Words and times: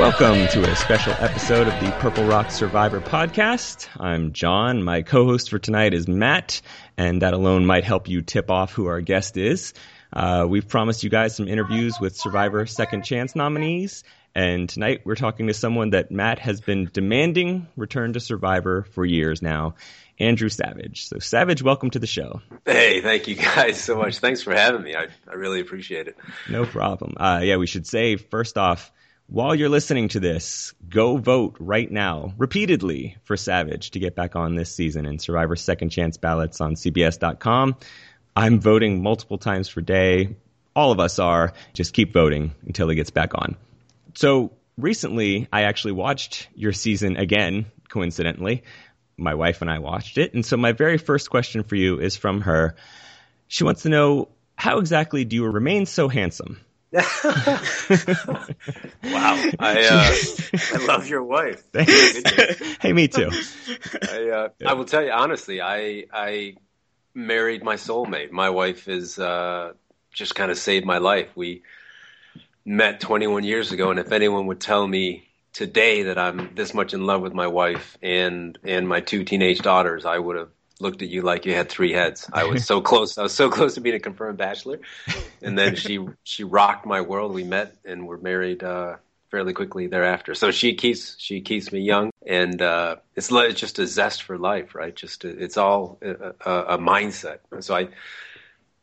Welcome 0.00 0.48
to 0.48 0.62
a 0.62 0.74
special 0.76 1.12
episode 1.18 1.68
of 1.68 1.78
the 1.78 1.90
Purple 2.00 2.24
Rock 2.24 2.50
Survivor 2.50 3.02
podcast. 3.02 3.86
I'm 4.00 4.32
John. 4.32 4.82
My 4.82 5.02
co-host 5.02 5.50
for 5.50 5.58
tonight 5.58 5.92
is 5.92 6.08
Matt, 6.08 6.62
and 6.96 7.20
that 7.20 7.34
alone 7.34 7.66
might 7.66 7.84
help 7.84 8.08
you 8.08 8.22
tip 8.22 8.50
off 8.50 8.72
who 8.72 8.86
our 8.86 9.02
guest 9.02 9.36
is. 9.36 9.74
Uh, 10.10 10.46
we've 10.48 10.66
promised 10.66 11.04
you 11.04 11.10
guys 11.10 11.36
some 11.36 11.46
interviews 11.46 12.00
with 12.00 12.16
Survivor 12.16 12.64
Second 12.64 13.04
Chance 13.04 13.36
nominees, 13.36 14.02
and 14.34 14.70
tonight 14.70 15.02
we're 15.04 15.16
talking 15.16 15.48
to 15.48 15.54
someone 15.54 15.90
that 15.90 16.10
Matt 16.10 16.38
has 16.38 16.62
been 16.62 16.88
demanding 16.90 17.68
return 17.76 18.14
to 18.14 18.20
Survivor 18.20 18.84
for 18.92 19.04
years 19.04 19.42
now, 19.42 19.74
Andrew 20.18 20.48
Savage. 20.48 21.08
So, 21.08 21.18
Savage, 21.18 21.62
welcome 21.62 21.90
to 21.90 21.98
the 21.98 22.06
show. 22.06 22.40
Hey, 22.64 23.02
thank 23.02 23.28
you 23.28 23.34
guys 23.34 23.78
so 23.78 23.96
much. 23.96 24.16
Thanks 24.16 24.40
for 24.40 24.54
having 24.54 24.82
me. 24.82 24.96
I, 24.96 25.08
I 25.30 25.34
really 25.34 25.60
appreciate 25.60 26.08
it. 26.08 26.16
No 26.48 26.64
problem. 26.64 27.12
Uh, 27.18 27.42
yeah, 27.44 27.58
we 27.58 27.66
should 27.66 27.86
say 27.86 28.16
first 28.16 28.56
off, 28.56 28.90
while 29.30 29.54
you're 29.54 29.68
listening 29.68 30.08
to 30.08 30.18
this, 30.18 30.74
go 30.88 31.16
vote 31.16 31.56
right 31.60 31.88
now, 31.88 32.34
repeatedly, 32.36 33.16
for 33.22 33.36
Savage 33.36 33.92
to 33.92 34.00
get 34.00 34.16
back 34.16 34.34
on 34.34 34.56
this 34.56 34.74
season 34.74 35.06
in 35.06 35.20
Survivor 35.20 35.54
Second 35.54 35.90
Chance 35.90 36.16
ballots 36.16 36.60
on 36.60 36.74
CBS.com. 36.74 37.76
I'm 38.34 38.58
voting 38.58 39.04
multiple 39.04 39.38
times 39.38 39.70
per 39.70 39.82
day. 39.82 40.36
All 40.74 40.90
of 40.90 40.98
us 40.98 41.20
are. 41.20 41.52
Just 41.74 41.94
keep 41.94 42.12
voting 42.12 42.54
until 42.66 42.88
he 42.88 42.96
gets 42.96 43.10
back 43.10 43.30
on. 43.36 43.56
So 44.14 44.50
recently, 44.76 45.46
I 45.52 45.62
actually 45.62 45.92
watched 45.92 46.48
your 46.56 46.72
season 46.72 47.16
again, 47.16 47.66
coincidentally. 47.88 48.64
My 49.16 49.34
wife 49.34 49.62
and 49.62 49.70
I 49.70 49.78
watched 49.78 50.18
it. 50.18 50.34
And 50.34 50.44
so 50.44 50.56
my 50.56 50.72
very 50.72 50.98
first 50.98 51.30
question 51.30 51.62
for 51.62 51.76
you 51.76 52.00
is 52.00 52.16
from 52.16 52.40
her. 52.40 52.74
She 53.46 53.62
wants 53.62 53.82
to 53.82 53.90
know 53.90 54.28
how 54.56 54.78
exactly 54.78 55.24
do 55.24 55.36
you 55.36 55.46
remain 55.46 55.86
so 55.86 56.08
handsome? 56.08 56.58
wow, 56.92 57.02
I 59.60 59.84
uh, 59.86 60.12
I 60.74 60.84
love 60.84 61.06
your 61.08 61.22
wife. 61.22 61.62
hey, 62.80 62.92
me 62.92 63.06
too. 63.06 63.30
I 64.10 64.28
uh, 64.28 64.48
I 64.66 64.72
will 64.74 64.86
tell 64.86 65.04
you 65.04 65.12
honestly, 65.12 65.60
I 65.60 66.06
I 66.12 66.56
married 67.14 67.62
my 67.62 67.76
soulmate. 67.76 68.32
My 68.32 68.50
wife 68.50 68.88
is 68.88 69.20
uh, 69.20 69.74
just 70.12 70.34
kind 70.34 70.50
of 70.50 70.58
saved 70.58 70.84
my 70.84 70.98
life. 70.98 71.28
We 71.36 71.62
met 72.64 73.00
21 73.00 73.44
years 73.44 73.70
ago, 73.70 73.90
and 73.90 74.00
if 74.00 74.10
anyone 74.10 74.46
would 74.48 74.60
tell 74.60 74.84
me 74.84 75.28
today 75.52 76.04
that 76.04 76.18
I'm 76.18 76.54
this 76.56 76.74
much 76.74 76.92
in 76.92 77.06
love 77.06 77.22
with 77.22 77.34
my 77.34 77.46
wife 77.46 77.98
and 78.02 78.58
and 78.64 78.88
my 78.88 79.00
two 79.00 79.22
teenage 79.22 79.60
daughters, 79.60 80.04
I 80.04 80.18
would 80.18 80.36
have 80.36 80.50
looked 80.80 81.02
at 81.02 81.08
you 81.08 81.22
like 81.22 81.46
you 81.46 81.54
had 81.54 81.68
three 81.68 81.92
heads. 81.92 82.28
I 82.32 82.44
was 82.44 82.64
so 82.64 82.80
close. 82.80 83.18
I 83.18 83.22
was 83.22 83.34
so 83.34 83.50
close 83.50 83.74
to 83.74 83.80
being 83.80 83.96
a 83.96 84.00
confirmed 84.00 84.38
bachelor, 84.38 84.80
and 85.42 85.58
then 85.58 85.76
she 85.76 86.04
she 86.24 86.44
rocked 86.44 86.86
my 86.86 87.00
world. 87.00 87.32
We 87.32 87.44
met 87.44 87.76
and 87.84 88.06
were 88.06 88.18
married 88.18 88.62
uh, 88.62 88.96
fairly 89.30 89.52
quickly 89.52 89.86
thereafter. 89.86 90.34
So 90.34 90.50
she 90.50 90.74
keeps 90.74 91.16
she 91.18 91.40
keeps 91.40 91.72
me 91.72 91.80
young, 91.80 92.10
and 92.26 92.60
uh, 92.60 92.96
it's 93.14 93.30
it's 93.30 93.60
just 93.60 93.78
a 93.78 93.86
zest 93.86 94.22
for 94.22 94.38
life, 94.38 94.74
right? 94.74 94.94
Just 94.94 95.24
a, 95.24 95.28
it's 95.28 95.56
all 95.56 95.98
a, 96.02 96.34
a, 96.44 96.64
a 96.74 96.78
mindset. 96.78 97.38
So 97.60 97.74
I. 97.74 97.88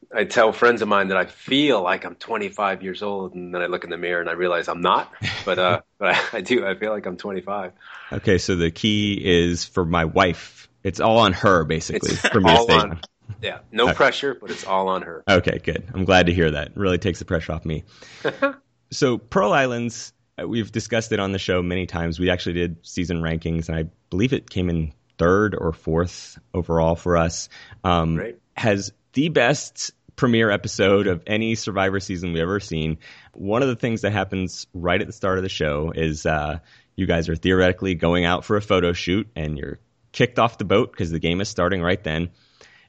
I 0.10 0.24
tell 0.24 0.54
friends 0.54 0.82
of 0.82 0.88
mine 0.88 1.10
that 1.10 1.18
I 1.18 1.26
feel 1.26 1.82
like 1.82 2.06
I'm 2.06 2.16
25 2.16 2.82
years 2.82 3.04
old, 3.04 3.36
and 3.36 3.54
then 3.54 3.62
I 3.62 3.66
look 3.66 3.84
in 3.84 3.90
the 3.90 3.98
mirror 3.98 4.22
and 4.22 4.30
I 4.30 4.34
realize 4.34 4.70
I'm 4.70 4.80
not. 4.80 5.12
But 5.44 5.60
uh, 5.60 5.82
but 5.98 6.16
I, 6.16 6.38
I 6.38 6.42
do. 6.42 6.66
I 6.66 6.76
feel 6.76 6.94
like 6.94 7.06
I'm 7.06 7.18
25. 7.18 7.74
Okay, 8.14 8.38
so 8.38 8.56
the 8.56 8.72
key 8.72 9.20
is 9.22 9.66
for 9.66 9.84
my 9.84 10.06
wife 10.06 10.67
it's 10.88 11.00
all 11.00 11.18
on 11.20 11.34
her, 11.34 11.64
basically, 11.64 12.12
it's 12.14 12.28
for 12.28 12.42
me 12.42 12.56
to 12.56 12.62
stay 12.64 12.74
on, 12.74 13.02
Yeah, 13.42 13.60
no 13.72 13.86
okay. 13.86 13.94
pressure, 13.94 14.36
but 14.40 14.50
it's 14.52 14.66
all 14.66 14.88
on 14.88 15.02
her. 15.04 15.24
Okay, 15.28 15.60
good. 15.60 15.88
I'm 15.94 16.06
glad 16.06 16.28
to 16.28 16.34
hear 16.34 16.52
that. 16.52 16.70
It 16.70 16.78
really 16.78 16.98
takes 16.98 17.20
the 17.20 17.26
pressure 17.26 17.52
off 17.54 17.66
me. 17.66 17.84
so, 18.92 19.18
Pearl 19.18 19.52
Islands, 19.54 20.14
uh, 20.42 20.48
we've 20.48 20.72
discussed 20.72 21.12
it 21.12 21.20
on 21.20 21.32
the 21.32 21.40
show 21.40 21.62
many 21.62 21.86
times. 21.86 22.20
We 22.20 22.30
actually 22.30 22.54
did 22.54 22.78
season 22.86 23.22
rankings, 23.22 23.70
and 23.70 23.78
I 23.78 23.86
believe 24.10 24.34
it 24.34 24.50
came 24.50 24.70
in 24.70 24.94
third 25.18 25.56
or 25.56 25.74
fourth 25.74 26.40
overall 26.54 26.96
for 26.96 27.18
us. 27.18 27.50
Um. 27.84 28.34
Has 28.56 28.92
the 29.14 29.30
best 29.30 29.92
premiere 30.16 30.50
episode 30.50 31.08
of 31.08 31.22
any 31.28 31.56
Survivor 31.56 32.00
season 32.00 32.34
we've 32.34 32.42
ever 32.42 32.60
seen. 32.60 32.98
One 33.34 33.62
of 33.62 33.70
the 33.70 33.76
things 33.76 34.02
that 34.02 34.12
happens 34.12 34.68
right 34.74 35.00
at 35.00 35.06
the 35.08 35.14
start 35.14 35.38
of 35.38 35.44
the 35.44 35.50
show 35.50 35.92
is 35.96 36.26
uh, 36.26 36.60
you 36.96 37.06
guys 37.06 37.30
are 37.30 37.36
theoretically 37.36 37.94
going 37.96 38.26
out 38.26 38.44
for 38.44 38.58
a 38.58 38.62
photo 38.62 38.94
shoot, 38.94 39.30
and 39.36 39.58
you're 39.58 39.80
kicked 40.18 40.40
off 40.40 40.58
the 40.58 40.66
boat 40.66 40.92
because 40.92 41.12
the 41.12 41.20
game 41.20 41.42
is 41.42 41.48
starting 41.48 41.80
right 41.80 42.04
then. 42.04 42.32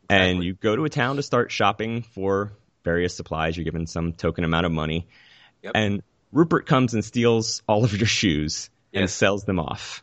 And 0.09 0.43
you 0.43 0.55
go 0.55 0.75
to 0.75 0.87
a 0.87 0.89
town 0.89 1.16
to 1.16 1.22
start 1.22 1.53
shopping 1.53 2.00
for 2.00 2.53
various 2.84 3.15
supplies. 3.15 3.55
You're 3.55 3.65
given 3.65 3.87
some 3.87 4.15
token 4.15 4.44
amount 4.44 4.65
of 4.65 4.72
money. 4.72 5.09
Yep. 5.62 5.72
And 5.75 6.03
Rupert 6.33 6.65
comes 6.65 6.94
and 6.94 7.05
steals 7.05 7.62
all 7.69 7.84
of 7.84 7.94
your 7.94 8.06
shoes 8.06 8.71
yes. 8.93 9.00
and 9.00 9.11
sells 9.11 9.44
them 9.44 9.61
off. 9.61 10.03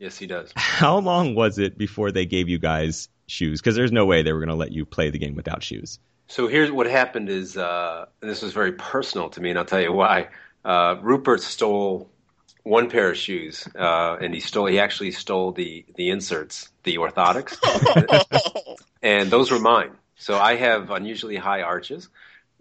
Yes, 0.00 0.18
he 0.18 0.26
does. 0.26 0.52
How 0.56 0.98
long 0.98 1.36
was 1.36 1.60
it 1.60 1.78
before 1.78 2.10
they 2.10 2.26
gave 2.26 2.48
you 2.48 2.58
guys 2.58 3.08
shoes? 3.28 3.60
Because 3.60 3.76
there's 3.76 3.92
no 3.92 4.04
way 4.04 4.22
they 4.22 4.32
were 4.32 4.40
going 4.40 4.48
to 4.48 4.56
let 4.56 4.72
you 4.72 4.84
play 4.84 5.10
the 5.10 5.18
game 5.18 5.36
without 5.36 5.62
shoes. 5.62 6.00
So 6.26 6.48
here's 6.48 6.72
what 6.72 6.88
happened 6.88 7.28
is, 7.28 7.56
uh, 7.56 8.06
and 8.20 8.28
this 8.28 8.42
was 8.42 8.52
very 8.52 8.72
personal 8.72 9.28
to 9.30 9.40
me, 9.40 9.50
and 9.50 9.58
I'll 9.60 9.64
tell 9.64 9.80
you 9.80 9.92
why. 9.92 10.30
Uh, 10.64 10.96
Rupert 11.00 11.40
stole 11.40 12.10
one 12.64 12.90
pair 12.90 13.10
of 13.10 13.16
shoes, 13.16 13.68
uh, 13.78 14.16
and 14.20 14.34
he 14.34 14.40
stole. 14.40 14.66
He 14.66 14.80
actually 14.80 15.12
stole 15.12 15.52
the 15.52 15.84
the 15.94 16.10
inserts, 16.10 16.70
the 16.82 16.96
orthotics, 16.96 17.56
and 19.02 19.30
those 19.30 19.50
were 19.50 19.60
mine. 19.60 19.92
So 20.16 20.38
I 20.38 20.56
have 20.56 20.90
unusually 20.90 21.36
high 21.36 21.62
arches, 21.62 22.08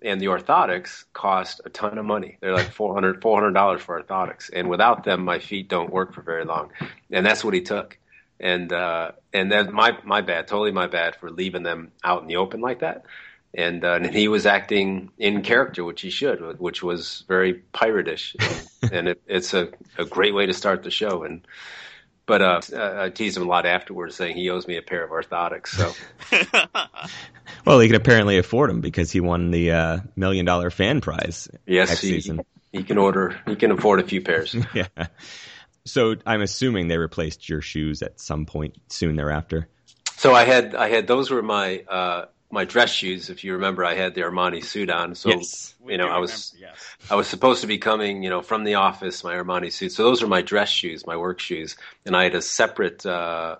and 0.02 0.22
the 0.22 0.26
orthotics 0.28 1.06
cost 1.14 1.62
a 1.66 1.70
ton 1.70 1.98
of 1.98 2.06
money. 2.06 2.38
They're 2.42 2.54
like 2.54 2.72
400 2.72 3.22
dollars 3.54 3.82
for 3.82 4.02
orthotics, 4.02 4.50
and 4.54 4.70
without 4.70 5.06
them, 5.06 5.24
my 5.24 5.40
feet 5.40 5.70
don't 5.70 5.92
work 5.92 6.14
for 6.14 6.22
very 6.22 6.44
long. 6.44 6.72
And 7.10 7.26
that's 7.26 7.44
what 7.44 7.54
he 7.54 7.62
took. 7.62 7.98
And 8.42 8.74
uh, 8.74 9.14
and 9.32 9.50
that's 9.50 9.72
my 9.72 9.98
my 10.04 10.20
bad, 10.20 10.48
totally 10.48 10.74
my 10.74 10.88
bad 10.88 11.16
for 11.16 11.32
leaving 11.32 11.64
them 11.64 11.94
out 12.04 12.22
in 12.22 12.28
the 12.28 12.36
open 12.36 12.60
like 12.60 12.80
that 12.80 13.06
and 13.54 13.84
uh, 13.84 13.94
and 14.02 14.14
he 14.14 14.28
was 14.28 14.46
acting 14.46 15.12
in 15.18 15.42
character, 15.42 15.84
which 15.84 16.02
he 16.02 16.10
should, 16.10 16.60
which 16.60 16.84
was 16.84 17.24
very 17.28 17.64
piratish, 17.74 18.36
and, 18.92 19.10
it, 19.10 19.22
it's 19.28 19.54
a, 19.54 19.70
a 19.98 20.06
great 20.06 20.34
way 20.34 20.46
to 20.46 20.54
start 20.54 20.84
the 20.84 20.92
show. 20.92 21.24
And 21.24 21.46
but 22.26 22.42
uh, 22.42 22.62
I 23.02 23.10
teased 23.10 23.36
him 23.36 23.44
a 23.44 23.48
lot 23.48 23.66
afterwards, 23.66 24.16
saying 24.16 24.38
he 24.38 24.50
owes 24.50 24.68
me 24.68 24.78
a 24.78 24.82
pair 24.82 25.04
of 25.04 25.12
orthotics. 25.12 25.68
So, 25.68 25.94
well, 27.66 27.82
he 27.82 27.88
can 27.88 27.98
apparently 27.98 28.38
afford 28.38 28.70
them 28.70 28.80
because 28.80 29.12
he 29.12 29.20
won 29.20 29.52
the 29.52 29.72
uh, 29.72 30.00
million 30.16 30.46
dollar 30.46 30.70
fan 30.70 31.02
prize. 31.02 31.50
Yes, 31.66 32.00
he, 32.00 32.08
season. 32.08 32.42
he 32.72 32.84
can 32.84 32.98
order. 32.98 33.38
He 33.46 33.58
can 33.58 33.72
afford 33.72 34.00
a 34.00 34.04
few 34.04 34.22
pairs. 34.22 34.56
yeah. 34.74 34.88
So 35.86 36.16
I'm 36.26 36.42
assuming 36.42 36.88
they 36.88 36.98
replaced 36.98 37.50
your 37.50 37.62
shoes 37.62 38.02
at 38.02 38.22
some 38.22 38.46
point 38.46 38.78
soon 38.88 39.18
thereafter. 39.18 39.68
So 40.16 40.34
I 40.34 40.46
had 40.46 40.76
I 40.76 40.88
had 40.88 41.08
those 41.08 41.30
were 41.30 41.42
my 41.42 41.80
uh, 41.90 42.26
my 42.54 42.66
dress 42.66 42.92
shoes. 42.92 43.30
If 43.30 43.44
you 43.44 43.54
remember, 43.54 43.84
I 43.84 43.96
had 43.96 44.14
the 44.14 44.22
Armani 44.22 44.64
suit 44.64 44.90
on. 44.90 45.16
So 45.16 45.30
yes, 45.30 45.74
you 45.86 45.98
know, 45.98 46.08
I 46.08 46.20
was 46.20 46.56
yes. 46.58 46.78
I 47.10 47.16
was 47.16 47.28
supposed 47.28 47.62
to 47.62 47.68
be 47.68 47.80
coming, 47.80 48.24
you 48.24 48.30
know, 48.30 48.42
from 48.42 48.64
the 48.64 48.76
office, 48.76 49.24
my 49.24 49.36
Armani 49.36 49.72
suit. 49.72 49.92
So 49.92 50.04
those 50.04 50.22
are 50.22 50.28
my 50.28 50.42
dress 50.42 50.70
shoes, 50.70 51.06
my 51.06 51.18
work 51.18 51.40
shoes, 51.40 51.76
and 52.06 52.16
I 52.16 52.24
had 52.24 52.36
a 52.36 52.42
separate 52.42 53.06
uh, 53.06 53.58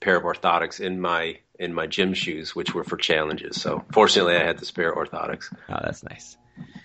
pair 0.00 0.16
of 0.16 0.22
orthotics 0.22 0.80
in 0.80 1.00
my 1.00 1.38
in 1.58 1.74
my 1.74 1.86
gym 1.86 2.14
shoes, 2.14 2.54
which 2.54 2.72
were 2.74 2.84
for 2.84 2.96
challenges. 2.96 3.60
So 3.60 3.84
fortunately, 3.92 4.36
I 4.36 4.44
had 4.44 4.58
the 4.58 4.64
spare 4.64 4.94
orthotics. 4.94 5.52
Oh, 5.68 5.80
that's 5.82 6.04
nice. 6.04 6.36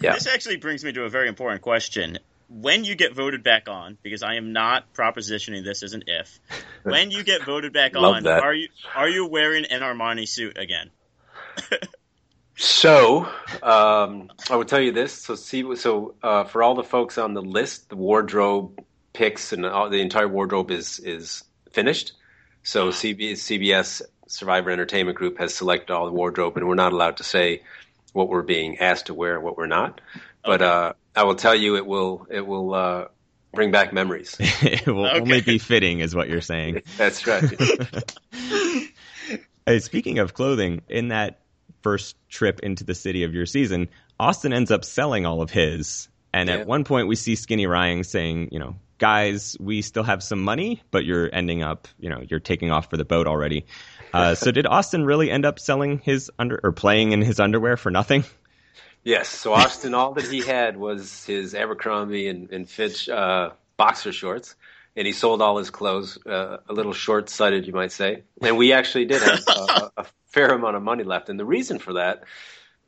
Yeah. 0.01 0.13
This 0.13 0.28
actually 0.28 0.57
brings 0.57 0.83
me 0.83 0.91
to 0.93 1.03
a 1.03 1.09
very 1.09 1.29
important 1.29 1.61
question. 1.61 2.17
When 2.49 2.83
you 2.83 2.95
get 2.95 3.16
voted 3.16 3.43
back 3.43 3.69
on, 3.69 3.97
because 4.03 4.23
I 4.23 4.35
am 4.35 4.51
not 4.51 4.93
propositioning 4.93 5.63
this 5.63 5.83
as 5.83 5.93
an 5.93 6.03
if, 6.07 6.38
when 6.83 7.09
you 7.09 7.23
get 7.23 7.45
voted 7.45 7.72
back 7.72 7.95
on, 7.95 8.23
that. 8.23 8.43
are 8.43 8.53
you 8.53 8.67
are 8.95 9.07
you 9.07 9.28
wearing 9.28 9.66
an 9.66 9.81
Armani 9.81 10.28
suit 10.28 10.57
again? 10.57 10.89
So 12.56 13.28
um, 13.64 14.31
I 14.49 14.55
would 14.55 14.67
tell 14.67 14.81
you 14.81 14.91
this. 14.91 15.14
So 15.14 15.35
see, 15.35 15.75
so 15.75 16.16
uh, 16.22 16.43
for 16.43 16.64
all 16.64 16.75
the 16.75 16.84
folks 16.84 17.17
on 17.17 17.34
the 17.34 17.41
list, 17.41 17.90
the 17.90 17.96
wardrobe 17.96 18.84
picks 19.14 19.53
and 19.53 19.66
all, 19.66 19.90
the 19.90 20.02
entire 20.02 20.28
wardrobe 20.28 20.72
is 20.72 20.99
is 20.99 21.43
finished. 21.72 22.14
So 22.64 22.90
CBS, 22.90 23.34
CBS 23.34 24.02
Survivor 24.28 24.70
Entertainment 24.70 25.17
Group 25.17 25.40
has 25.40 25.53
selected 25.53 25.93
all 25.93 26.05
the 26.05 26.11
wardrobe, 26.11 26.58
and 26.58 26.67
we're 26.67 26.75
not 26.75 26.93
allowed 26.93 27.17
to 27.17 27.23
say 27.23 27.64
what 28.14 28.29
we're 28.29 28.41
being 28.41 28.79
asked 28.79 29.08
to 29.08 29.14
wear 29.14 29.35
and 29.35 29.43
what 29.43 29.58
we're 29.58 29.67
not. 29.67 30.02
But 30.43 30.61
okay. 30.61 30.72
uh, 30.72 30.93
I 31.16 31.23
will 31.23 31.35
tell 31.35 31.55
you, 31.55 31.75
it 31.75 31.85
will 31.85 32.28
it 32.29 32.46
will 32.46 32.73
uh, 32.73 33.05
bring 33.53 33.72
back 33.72 33.93
memories. 33.93 34.37
it 34.40 34.87
will 34.87 35.08
okay. 35.08 35.20
only 35.20 35.41
be 35.41 35.58
fitting, 35.58 35.99
is 35.99 36.16
what 36.16 36.29
you're 36.29 36.41
saying. 36.41 36.81
That's 36.97 37.25
right. 37.28 37.43
hey, 39.66 39.79
speaking 39.79 40.20
of 40.20 40.34
clothing, 40.34 40.81
in 40.87 41.09
that 41.09 41.40
first 41.81 42.16
trip 42.29 42.59
into 42.61 42.83
the 42.83 42.95
city 42.95 43.23
of 43.23 43.33
your 43.33 43.45
season, 43.45 43.89
Osten 44.19 44.53
ends 44.53 44.72
up 44.72 44.85
selling 44.85 45.25
all 45.25 45.41
of 45.41 45.49
his. 45.49 46.07
And 46.33 46.49
yeah. 46.49 46.57
at 46.57 46.67
one 46.67 46.83
point, 46.83 47.07
we 47.07 47.16
see 47.16 47.35
Skinny 47.35 47.66
Ryan 47.67 48.03
saying, 48.03 48.49
you 48.51 48.59
know, 48.59 48.75
guys, 48.97 49.57
we 49.59 49.81
still 49.81 50.03
have 50.03 50.22
some 50.22 50.41
money, 50.41 50.81
but 50.91 51.05
you're 51.05 51.29
ending 51.33 51.63
up, 51.63 51.87
you 51.99 52.09
know, 52.09 52.22
you're 52.29 52.39
taking 52.39 52.72
off 52.72 52.89
for 52.89 52.97
the 52.97 53.03
boat 53.03 53.28
already. 53.28 53.66
Uh, 54.13 54.35
so 54.35 54.51
did 54.51 54.66
Osten 54.66 55.05
really 55.05 55.29
end 55.29 55.45
up 55.45 55.59
selling 55.59 55.97
his 55.99 56.31
under 56.37 56.59
or 56.63 56.72
playing 56.72 57.11
in 57.11 57.22
his 57.22 57.39
underwear 57.39 57.78
for 57.78 57.89
nothing? 57.89 58.23
Yes. 59.03 59.27
So 59.27 59.53
Osten, 59.53 59.95
all 59.95 60.13
that 60.13 60.25
he 60.25 60.41
had 60.41 60.77
was 60.77 61.25
his 61.25 61.55
Abercrombie 61.55 62.27
and, 62.27 62.51
and 62.51 62.69
Fitch 62.69 63.09
uh, 63.09 63.49
boxer 63.75 64.11
shorts, 64.11 64.55
and 64.96 65.08
he 65.08 65.14
sold 65.14 65.41
all 65.41 65.58
his 65.58 65.70
clothes, 65.70 66.17
uh, 66.26 66.58
a 66.67 66.73
little 66.73 66.93
short 66.93 67.29
sighted, 67.29 67.66
you 67.66 67.73
might 67.73 67.91
say. 67.91 68.23
And 68.41 68.58
we 68.58 68.73
actually 68.73 69.05
did 69.05 69.22
have 69.22 69.43
a, 69.47 69.91
a 69.97 70.05
fair 70.28 70.49
amount 70.49 70.76
of 70.76 70.84
money 70.84 71.03
left. 71.03 71.29
And 71.29 71.40
the 71.40 71.46
reason 71.46 71.79
for 71.79 71.93
that, 71.93 72.23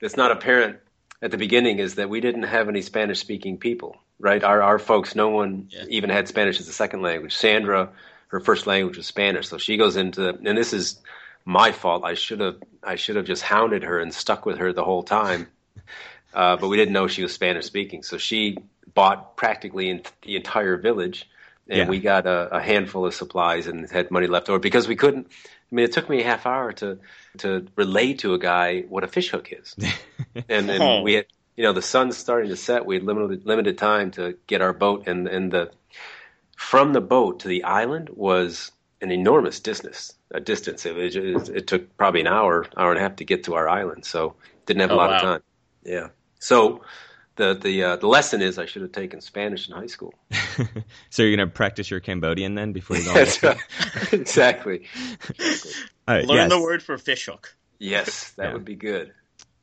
that's 0.02 0.18
not 0.18 0.32
apparent 0.32 0.80
at 1.22 1.32
the 1.32 1.38
beginning, 1.38 1.80
is 1.80 1.96
that 1.96 2.10
we 2.10 2.20
didn't 2.20 2.44
have 2.44 2.68
any 2.68 2.82
Spanish 2.82 3.20
speaking 3.20 3.58
people, 3.58 3.96
right? 4.20 4.44
Our, 4.44 4.62
our 4.62 4.80
folks, 4.80 5.16
no 5.16 5.30
one 5.30 5.70
yeah. 5.70 5.86
even 5.88 6.10
had 6.10 6.28
Spanish 6.28 6.60
as 6.60 6.68
a 6.68 6.74
second 6.74 7.02
language. 7.02 7.34
Sandra, 7.34 7.90
her 8.28 8.42
first 8.42 8.68
language 8.68 8.98
was 8.98 9.06
Spanish. 9.06 9.48
So 9.48 9.58
she 9.58 9.78
goes 9.78 9.96
into, 9.96 10.28
and 10.30 10.58
this 10.58 10.74
is 10.74 11.00
my 11.46 11.72
fault. 11.72 12.04
I 12.04 12.16
should 12.16 12.42
have, 12.42 12.58
I 12.84 12.96
should 12.96 13.16
have 13.16 13.26
just 13.26 13.44
hounded 13.44 13.84
her 13.84 14.00
and 14.00 14.14
stuck 14.14 14.46
with 14.46 14.58
her 14.58 14.74
the 14.74 14.84
whole 14.84 15.04
time. 15.04 15.48
Uh, 16.34 16.58
but 16.58 16.68
we 16.68 16.76
didn't 16.76 16.94
know 16.94 17.08
she 17.08 17.22
was 17.22 17.32
Spanish 17.32 17.66
speaking. 17.66 18.04
So 18.04 18.18
she 18.18 18.58
bought 18.94 19.38
practically 19.38 19.90
in 19.90 20.02
the 20.24 20.36
entire 20.36 20.78
village 20.78 21.30
and 21.68 21.78
yeah. 21.78 21.88
we 21.88 22.00
got 22.00 22.26
a, 22.26 22.58
a, 22.58 22.62
handful 22.62 23.06
of 23.06 23.14
supplies 23.14 23.68
and 23.68 23.90
had 23.90 24.12
money 24.12 24.28
left 24.28 24.50
over 24.50 24.60
because 24.60 24.88
we 24.88 24.96
couldn't. 24.96 25.28
I 25.72 25.76
mean, 25.76 25.86
it 25.86 25.94
took 25.94 26.10
me 26.10 26.22
a 26.22 26.24
half 26.24 26.46
hour 26.46 26.72
to 26.74 27.00
to 27.40 27.68
relay 27.76 28.14
to 28.16 28.34
a 28.34 28.40
guy 28.40 28.82
what 28.82 29.04
a 29.04 29.08
fish 29.08 29.30
hook 29.30 29.52
is, 29.52 29.76
and, 30.50 30.70
and 30.70 31.04
we 31.04 31.14
had 31.14 31.26
you 31.56 31.64
know 31.64 31.74
the 31.74 31.82
sun's 31.82 32.18
starting 32.18 32.50
to 32.50 32.56
set. 32.58 32.86
We 32.86 32.96
had 32.96 33.04
limited 33.04 33.46
limited 33.46 33.78
time 33.78 34.12
to 34.12 34.38
get 34.48 34.62
our 34.62 34.74
boat, 34.74 35.08
and 35.08 35.28
and 35.28 35.52
the 35.52 35.72
from 36.58 36.94
the 36.94 37.02
boat 37.02 37.42
to 37.42 37.48
the 37.48 37.64
island 37.64 38.10
was 38.10 38.72
an 39.02 39.12
enormous 39.12 39.60
distance. 39.60 40.14
A 40.32 40.40
distance. 40.40 40.86
It, 40.86 40.98
it, 40.98 41.50
it 41.50 41.68
took 41.68 41.96
probably 41.98 42.22
an 42.22 42.28
hour, 42.28 42.66
hour 42.76 42.90
and 42.90 43.00
a 43.00 43.02
half 43.02 43.18
to 43.18 43.26
get 43.26 43.44
to 43.44 43.54
our 43.54 43.70
island. 43.70 44.06
So 44.06 44.36
didn't 44.66 44.82
have 44.82 44.90
a 44.90 44.94
oh, 44.94 44.98
lot 44.98 45.10
wow. 45.10 45.16
of 45.16 45.22
time. 45.22 45.42
Yeah. 45.84 46.08
So 46.40 46.82
the 47.36 47.54
the 47.54 47.84
uh, 47.84 47.96
the 47.96 48.08
lesson 48.08 48.42
is 48.42 48.58
I 48.58 48.66
should 48.66 48.82
have 48.82 48.92
taken 48.92 49.22
Spanish 49.22 49.68
in 49.68 49.76
high 49.76 49.88
school. 49.88 50.14
so 51.10 51.24
you're 51.24 51.36
gonna 51.36 51.50
practice 51.50 51.90
your 51.90 52.00
Cambodian 52.00 52.56
then 52.56 52.74
before 52.74 52.98
you 52.98 53.06
go. 53.06 53.14
That's 53.14 53.42
right. 53.44 53.58
exactly. 54.12 54.84
exactly. 55.30 55.74
Learn 56.08 56.28
yes. 56.28 56.50
the 56.50 56.62
word 56.62 56.84
for 56.84 56.98
fishhook. 56.98 57.56
Yes, 57.80 58.32
that 58.32 58.48
yeah. 58.48 58.54
would 58.54 58.66
be 58.66 58.76
good. 58.76 59.14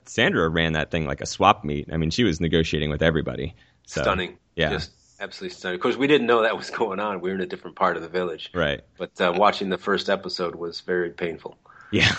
Sandra 0.05 0.49
ran 0.49 0.73
that 0.73 0.91
thing 0.91 1.07
like 1.07 1.21
a 1.21 1.27
swap 1.27 1.65
meet. 1.65 1.93
I 1.93 1.97
mean, 1.97 2.11
she 2.11 2.25
was 2.25 2.41
negotiating 2.41 2.91
with 2.91 3.03
everybody. 3.03 3.55
So, 3.87 4.03
stunning. 4.03 4.39
Yeah. 4.57 4.71
Just 4.71 4.91
absolutely 5.21 5.55
stunning. 5.55 5.77
Of 5.77 5.83
course, 5.83 5.97
we 5.97 6.09
didn't 6.09 6.27
know 6.27 6.43
that 6.43 6.57
was 6.57 6.71
going 6.71 6.99
on. 6.99 7.21
We 7.21 7.31
were 7.31 7.37
in 7.37 7.41
a 7.41 7.47
different 7.47 7.77
part 7.77 7.97
of 7.97 8.03
the 8.03 8.09
village. 8.09 8.51
Right. 8.53 8.81
But 8.99 9.21
uh, 9.21 9.33
watching 9.37 9.69
the 9.69 9.79
first 9.79 10.11
episode 10.11 10.57
was 10.57 10.81
very 10.81 11.11
painful. 11.11 11.57
Yeah. 11.93 12.13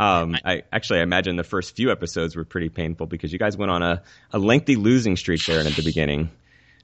Um, 0.00 0.36
I 0.44 0.62
actually 0.72 1.00
I 1.00 1.02
imagine 1.02 1.36
the 1.36 1.44
first 1.44 1.74
few 1.74 1.90
episodes 1.90 2.36
were 2.36 2.44
pretty 2.44 2.68
painful 2.68 3.06
because 3.06 3.32
you 3.32 3.38
guys 3.38 3.56
went 3.56 3.72
on 3.72 3.82
a, 3.82 4.02
a 4.32 4.38
lengthy 4.38 4.76
losing 4.76 5.16
streak 5.16 5.44
there 5.44 5.60
at 5.60 5.72
the 5.72 5.82
beginning. 5.82 6.30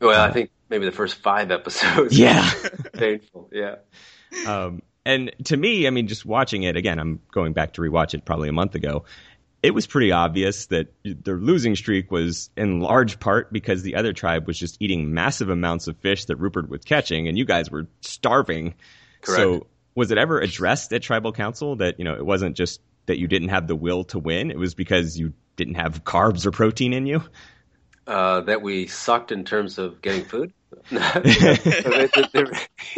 Well, 0.00 0.20
uh, 0.20 0.26
I 0.26 0.32
think 0.32 0.50
maybe 0.68 0.84
the 0.84 0.92
first 0.92 1.16
five 1.16 1.50
episodes. 1.50 2.18
Yeah, 2.18 2.50
painful. 2.92 3.50
Yeah. 3.52 3.76
Um, 4.46 4.82
and 5.06 5.32
to 5.44 5.56
me, 5.56 5.86
I 5.86 5.90
mean, 5.90 6.08
just 6.08 6.26
watching 6.26 6.62
it 6.64 6.76
again, 6.76 6.98
I'm 6.98 7.20
going 7.30 7.52
back 7.52 7.74
to 7.74 7.80
rewatch 7.80 8.14
it 8.14 8.24
probably 8.24 8.48
a 8.48 8.52
month 8.52 8.74
ago. 8.74 9.04
It 9.62 9.72
was 9.72 9.86
pretty 9.86 10.12
obvious 10.12 10.66
that 10.66 10.92
their 11.04 11.36
losing 11.36 11.74
streak 11.76 12.10
was 12.10 12.50
in 12.56 12.80
large 12.80 13.18
part 13.18 13.52
because 13.52 13.82
the 13.82 13.94
other 13.94 14.12
tribe 14.12 14.46
was 14.46 14.58
just 14.58 14.76
eating 14.80 15.14
massive 15.14 15.48
amounts 15.48 15.86
of 15.86 15.96
fish 15.98 16.26
that 16.26 16.36
Rupert 16.36 16.68
was 16.68 16.84
catching, 16.84 17.28
and 17.28 17.38
you 17.38 17.44
guys 17.44 17.70
were 17.70 17.86
starving. 18.00 18.74
Correct. 19.22 19.38
So, 19.38 19.66
was 19.94 20.10
it 20.10 20.18
ever 20.18 20.40
addressed 20.40 20.92
at 20.92 21.02
tribal 21.02 21.32
council 21.32 21.76
that 21.76 21.98
you 21.98 22.04
know 22.04 22.14
it 22.14 22.26
wasn't 22.26 22.56
just 22.56 22.80
that 23.06 23.18
you 23.18 23.26
didn't 23.26 23.50
have 23.50 23.66
the 23.66 23.76
will 23.76 24.04
to 24.04 24.18
win? 24.18 24.50
It 24.50 24.58
was 24.58 24.74
because 24.74 25.18
you 25.18 25.32
didn't 25.56 25.74
have 25.74 26.04
carbs 26.04 26.46
or 26.46 26.50
protein 26.50 26.92
in 26.92 27.06
you? 27.06 27.22
Uh, 28.06 28.42
that 28.42 28.60
we 28.60 28.86
sucked 28.86 29.32
in 29.32 29.44
terms 29.44 29.78
of 29.78 30.02
getting 30.02 30.24
food. 30.24 30.52
you 30.90 31.00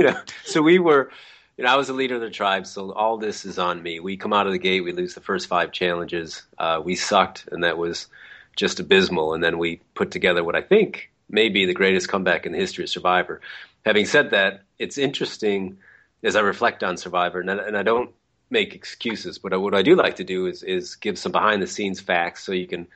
know, 0.04 0.20
so 0.44 0.62
we 0.62 0.78
were, 0.78 1.10
you 1.56 1.64
know, 1.64 1.70
I 1.70 1.76
was 1.76 1.86
the 1.86 1.92
leader 1.92 2.16
of 2.16 2.20
the 2.20 2.30
tribe, 2.30 2.66
so 2.66 2.92
all 2.92 3.16
this 3.16 3.44
is 3.44 3.58
on 3.58 3.82
me. 3.82 4.00
We 4.00 4.16
come 4.16 4.32
out 4.32 4.46
of 4.46 4.52
the 4.52 4.58
gate, 4.58 4.80
we 4.80 4.92
lose 4.92 5.14
the 5.14 5.20
first 5.20 5.46
five 5.46 5.70
challenges. 5.70 6.42
Uh, 6.58 6.80
we 6.84 6.96
sucked, 6.96 7.48
and 7.52 7.62
that 7.62 7.78
was 7.78 8.08
just 8.56 8.80
abysmal. 8.80 9.34
And 9.34 9.44
then 9.44 9.58
we 9.58 9.80
put 9.94 10.10
together 10.10 10.42
what 10.42 10.56
I 10.56 10.62
think 10.62 11.10
may 11.28 11.48
be 11.48 11.66
the 11.66 11.74
greatest 11.74 12.08
comeback 12.08 12.46
in 12.46 12.52
the 12.52 12.58
history 12.58 12.84
of 12.84 12.90
Survivor. 12.90 13.40
Having 13.84 14.06
said 14.06 14.30
that, 14.30 14.62
it's 14.78 14.98
interesting 14.98 15.78
as 16.22 16.34
I 16.34 16.40
reflect 16.40 16.82
on 16.82 16.96
Survivor, 16.96 17.40
and 17.40 17.50
I, 17.50 17.56
and 17.58 17.76
I 17.76 17.82
don't 17.82 18.10
make 18.50 18.74
excuses, 18.74 19.38
but 19.38 19.58
what 19.60 19.74
I 19.74 19.82
do 19.82 19.96
like 19.96 20.16
to 20.16 20.24
do 20.24 20.46
is 20.46 20.62
is 20.62 20.96
give 20.96 21.18
some 21.18 21.32
behind 21.32 21.62
the 21.62 21.66
scenes 21.66 22.00
facts 22.00 22.44
so 22.44 22.52
you 22.52 22.66
can 22.66 22.86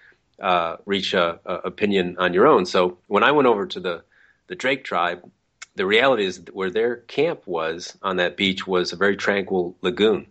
uh, 0.40 0.76
reach 0.86 1.12
a, 1.14 1.40
a, 1.44 1.54
opinion 1.56 2.16
on 2.18 2.32
your 2.32 2.46
own. 2.46 2.66
So 2.66 2.98
when 3.08 3.22
I 3.22 3.32
went 3.32 3.48
over 3.48 3.66
to 3.66 3.80
the 3.80 4.02
the 4.46 4.54
Drake 4.54 4.84
tribe, 4.84 5.28
the 5.76 5.86
reality 5.86 6.24
is 6.24 6.40
where 6.52 6.70
their 6.70 6.96
camp 6.96 7.46
was 7.46 7.96
on 8.02 8.16
that 8.16 8.36
beach 8.36 8.66
was 8.66 8.92
a 8.92 8.96
very 8.96 9.16
tranquil 9.16 9.76
lagoon. 9.82 10.26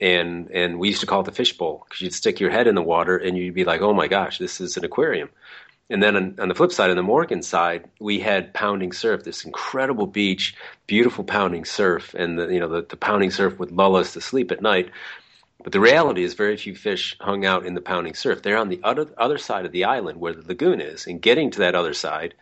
And 0.00 0.50
and 0.50 0.78
we 0.78 0.88
used 0.88 1.00
to 1.00 1.06
call 1.06 1.20
it 1.20 1.24
the 1.24 1.32
fishbowl 1.32 1.84
because 1.84 2.00
you'd 2.00 2.14
stick 2.14 2.40
your 2.40 2.50
head 2.50 2.66
in 2.66 2.74
the 2.74 2.82
water 2.82 3.16
and 3.16 3.36
you'd 3.36 3.54
be 3.54 3.64
like, 3.64 3.82
oh 3.82 3.94
my 3.94 4.08
gosh, 4.08 4.38
this 4.38 4.60
is 4.60 4.76
an 4.76 4.84
aquarium. 4.84 5.30
And 5.90 6.00
then 6.00 6.16
on, 6.16 6.36
on, 6.38 6.48
the 6.48 6.54
flip 6.54 6.70
side, 6.70 6.90
on 6.90 6.96
the 6.96 7.02
Morgan 7.02 7.42
side, 7.42 7.84
we 7.98 8.20
had 8.20 8.54
pounding 8.54 8.92
surf, 8.92 9.24
this 9.24 9.44
incredible 9.44 10.06
beach, 10.06 10.54
beautiful 10.86 11.24
pounding 11.24 11.64
surf, 11.64 12.14
and 12.14 12.38
the, 12.38 12.46
you 12.46 12.60
know 12.60 12.68
the, 12.68 12.82
the 12.82 12.96
pounding 12.96 13.32
surf 13.32 13.58
would 13.58 13.72
lull 13.72 13.96
us 13.96 14.12
to 14.12 14.20
sleep 14.20 14.52
at 14.52 14.62
night. 14.62 14.90
But 15.62 15.72
the 15.72 15.80
reality 15.80 16.22
is, 16.22 16.34
very 16.34 16.56
few 16.56 16.74
fish 16.74 17.16
hung 17.20 17.44
out 17.44 17.66
in 17.66 17.74
the 17.74 17.80
pounding 17.80 18.14
surf. 18.14 18.42
They're 18.42 18.56
on 18.56 18.68
the 18.68 18.80
other 18.84 19.08
other 19.18 19.36
side 19.36 19.66
of 19.66 19.72
the 19.72 19.84
island 19.84 20.20
where 20.20 20.32
the 20.32 20.46
lagoon 20.46 20.80
is, 20.80 21.06
and 21.06 21.20
getting 21.20 21.50
to 21.50 21.58
that 21.58 21.74
other 21.74 21.92
side 21.92 22.34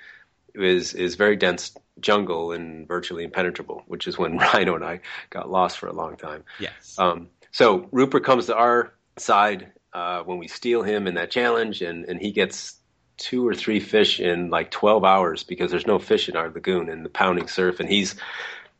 is 0.55 0.93
is 0.93 1.15
very 1.15 1.35
dense 1.35 1.75
jungle 2.01 2.53
and 2.53 2.87
virtually 2.87 3.25
impenetrable. 3.25 3.83
Which 3.87 4.07
is 4.07 4.19
when 4.19 4.37
Rhino 4.53 4.75
and 4.75 4.85
I 4.85 5.01
got 5.31 5.51
lost 5.51 5.79
for 5.79 5.89
a 5.89 5.93
long 5.95 6.17
time. 6.17 6.45
Yes. 6.61 6.97
Um, 6.99 7.29
so 7.51 7.89
Rupert 7.93 8.25
comes 8.25 8.47
to 8.47 8.57
our 8.57 8.93
side 9.17 9.73
uh, 9.95 10.23
when 10.23 10.39
we 10.39 10.49
steal 10.49 10.83
him 10.83 11.07
in 11.07 11.15
that 11.15 11.31
challenge, 11.31 11.81
and 11.81 12.05
and 12.05 12.21
he 12.21 12.31
gets 12.31 12.78
two 13.19 13.47
or 13.47 13.55
three 13.55 13.81
fish 13.81 14.21
in 14.21 14.49
like 14.49 14.71
12 14.71 15.05
hours 15.05 15.43
because 15.43 15.71
there's 15.71 15.87
no 15.87 15.99
fish 15.99 16.29
in 16.29 16.37
our 16.37 16.49
lagoon 16.49 16.89
and 16.89 17.05
the 17.05 17.11
pounding 17.11 17.49
surf 17.49 17.81
and 17.81 17.89
he's 17.89 18.15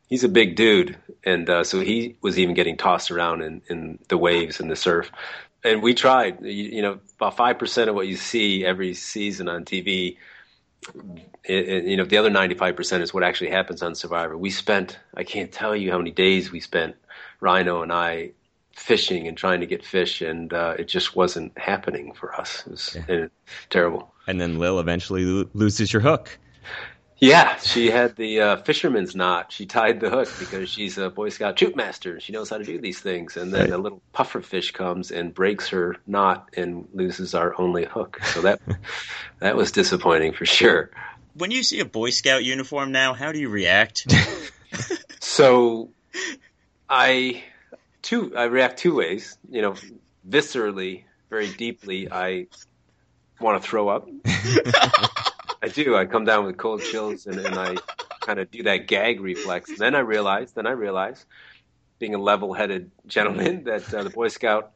he's 0.09 0.25
a 0.25 0.29
big 0.29 0.57
dude. 0.57 0.97
And 1.25 1.49
uh, 1.49 1.65
so 1.65 1.81
he 1.81 2.17
was 2.23 2.39
even 2.39 2.55
getting 2.55 2.77
tossed 2.77 3.11
around 3.11 3.43
in, 3.43 3.63
in 3.69 3.99
the 4.09 4.19
waves 4.19 4.61
and 4.61 4.71
the 4.71 4.77
surf. 4.77 5.13
And 5.63 5.83
we 5.83 5.95
tried 5.95 6.41
you, 6.43 6.51
you 6.51 6.83
know 6.83 7.01
about 7.17 7.37
5% 7.37 7.89
of 7.89 7.95
what 7.95 8.07
you 8.07 8.17
see 8.17 8.65
every 8.65 8.95
season 8.95 9.49
on 9.49 9.65
tv 9.65 10.17
it, 11.45 11.69
it, 11.69 11.85
you 11.85 11.97
know 11.97 12.05
the 12.05 12.17
other 12.17 12.31
95% 12.31 13.01
is 13.01 13.13
what 13.13 13.25
actually 13.25 13.51
happens 13.51 13.83
on 13.83 13.97
survivor. 13.97 14.39
We 14.39 14.51
spent 14.51 14.99
i 15.15 15.25
can't 15.25 15.51
tell 15.51 15.75
you 15.75 15.91
how 15.91 15.99
many 15.99 16.13
days 16.13 16.53
we 16.53 16.61
spent 16.61 16.95
rhino 17.41 17.83
and 17.83 17.93
i 17.93 18.31
fishing 18.79 19.27
and 19.27 19.37
trying 19.37 19.61
to 19.61 19.67
get 19.67 19.85
fish, 19.85 20.23
and 20.23 20.53
uh, 20.53 20.75
it 20.79 20.89
just 20.89 21.17
wasn't 21.17 21.57
happening 21.59 22.13
for 22.15 22.35
us. 22.35 22.65
It 22.67 22.71
was 22.71 22.97
yeah. 23.09 23.27
terrible. 23.71 24.13
And 24.27 24.41
then 24.41 24.59
Lil 24.59 24.79
eventually 24.79 25.25
lo- 25.25 25.49
loses 25.55 25.93
your 25.93 26.03
hook. 26.03 26.39
Yeah, 27.21 27.57
she 27.57 27.91
had 27.91 28.15
the 28.15 28.41
uh, 28.41 28.57
fisherman's 28.59 29.17
knot. 29.17 29.51
She 29.51 29.67
tied 29.67 29.99
the 29.99 30.09
hook 30.09 30.29
because 30.39 30.71
she's 30.71 30.99
a 30.99 31.11
Boy 31.11 31.31
Scout 31.31 31.57
troop 31.57 31.75
master 31.75 32.13
and 32.13 32.23
she 32.23 32.33
knows 32.33 32.49
how 32.49 32.59
to 32.59 32.65
do 32.65 32.81
these 32.81 33.01
things. 33.01 33.37
And 33.37 33.53
then 33.53 33.63
right. 33.63 33.71
a 33.71 33.79
little 33.79 34.01
puffer 34.13 34.41
fish 34.41 34.71
comes 34.71 35.11
and 35.11 35.35
breaks 35.35 35.69
her 35.71 35.97
knot 36.07 36.51
and 36.57 36.87
loses 36.95 37.35
our 37.35 37.61
only 37.61 37.87
hook. 37.87 38.21
So 38.25 38.43
that 38.43 38.61
that 39.41 39.57
was 39.57 39.73
disappointing 39.73 40.33
for 40.33 40.47
sure. 40.47 40.91
When 41.35 41.51
you 41.51 41.65
see 41.65 41.81
a 41.81 41.85
Boy 41.85 42.11
Scout 42.11 42.45
uniform 42.45 42.93
now, 42.93 43.15
how 43.15 43.33
do 43.33 43.41
you 43.41 43.49
react? 43.49 44.07
so 45.21 45.91
I 46.89 47.43
two 48.09 48.35
I 48.35 48.45
react 48.45 48.79
two 48.79 48.95
ways. 48.95 49.37
You 49.51 49.63
know, 49.63 49.75
viscerally, 50.29 51.05
very 51.29 51.53
deeply, 51.53 52.11
I 52.11 52.47
want 53.41 53.63
to 53.63 53.69
throw 53.69 53.89
up. 53.89 54.09
I 55.63 55.69
do. 55.73 55.95
I 55.95 56.07
come 56.07 56.25
down 56.25 56.47
with 56.47 56.57
cold 56.57 56.83
chills 56.83 57.27
and, 57.27 57.39
and 57.39 57.55
I 57.55 57.77
kind 58.23 58.39
of 58.39 58.51
do 58.51 58.63
that 58.63 58.87
gag 58.87 59.21
reflex. 59.21 59.69
And 59.69 59.79
then 59.79 59.95
I 59.95 60.01
realize, 60.01 60.53
then 60.53 60.67
I 60.67 60.71
realize, 60.71 61.27
being 61.99 62.15
a 62.15 62.19
level-headed 62.19 62.91
gentleman, 63.07 63.65
that 63.65 63.93
uh, 63.93 64.05
the 64.05 64.11
Boy 64.11 64.29
Scout 64.29 64.73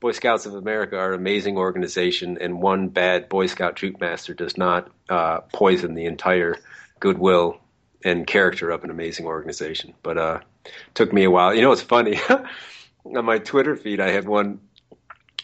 Boy 0.00 0.12
Scouts 0.12 0.44
of 0.44 0.54
America 0.54 0.96
are 0.98 1.12
an 1.12 1.20
amazing 1.20 1.56
organization, 1.56 2.38
and 2.40 2.60
one 2.60 2.88
bad 2.88 3.28
Boy 3.28 3.46
Scout 3.46 3.76
troop 3.76 4.00
master 4.00 4.34
does 4.34 4.58
not 4.58 4.90
uh, 5.08 5.40
poison 5.52 5.94
the 5.94 6.06
entire 6.06 6.56
goodwill 7.00 7.60
and 8.04 8.26
character 8.26 8.70
of 8.70 8.82
an 8.84 8.90
amazing 8.90 9.26
organization. 9.26 9.94
But 10.02 10.18
uh, 10.18 10.40
took 10.94 11.12
me 11.12 11.24
a 11.24 11.30
while. 11.30 11.54
You 11.54 11.62
know, 11.62 11.72
it's 11.72 11.82
funny. 11.82 12.18
On 13.04 13.24
my 13.24 13.38
Twitter 13.38 13.76
feed, 13.76 14.00
I 14.00 14.10
had 14.10 14.28
one 14.28 14.60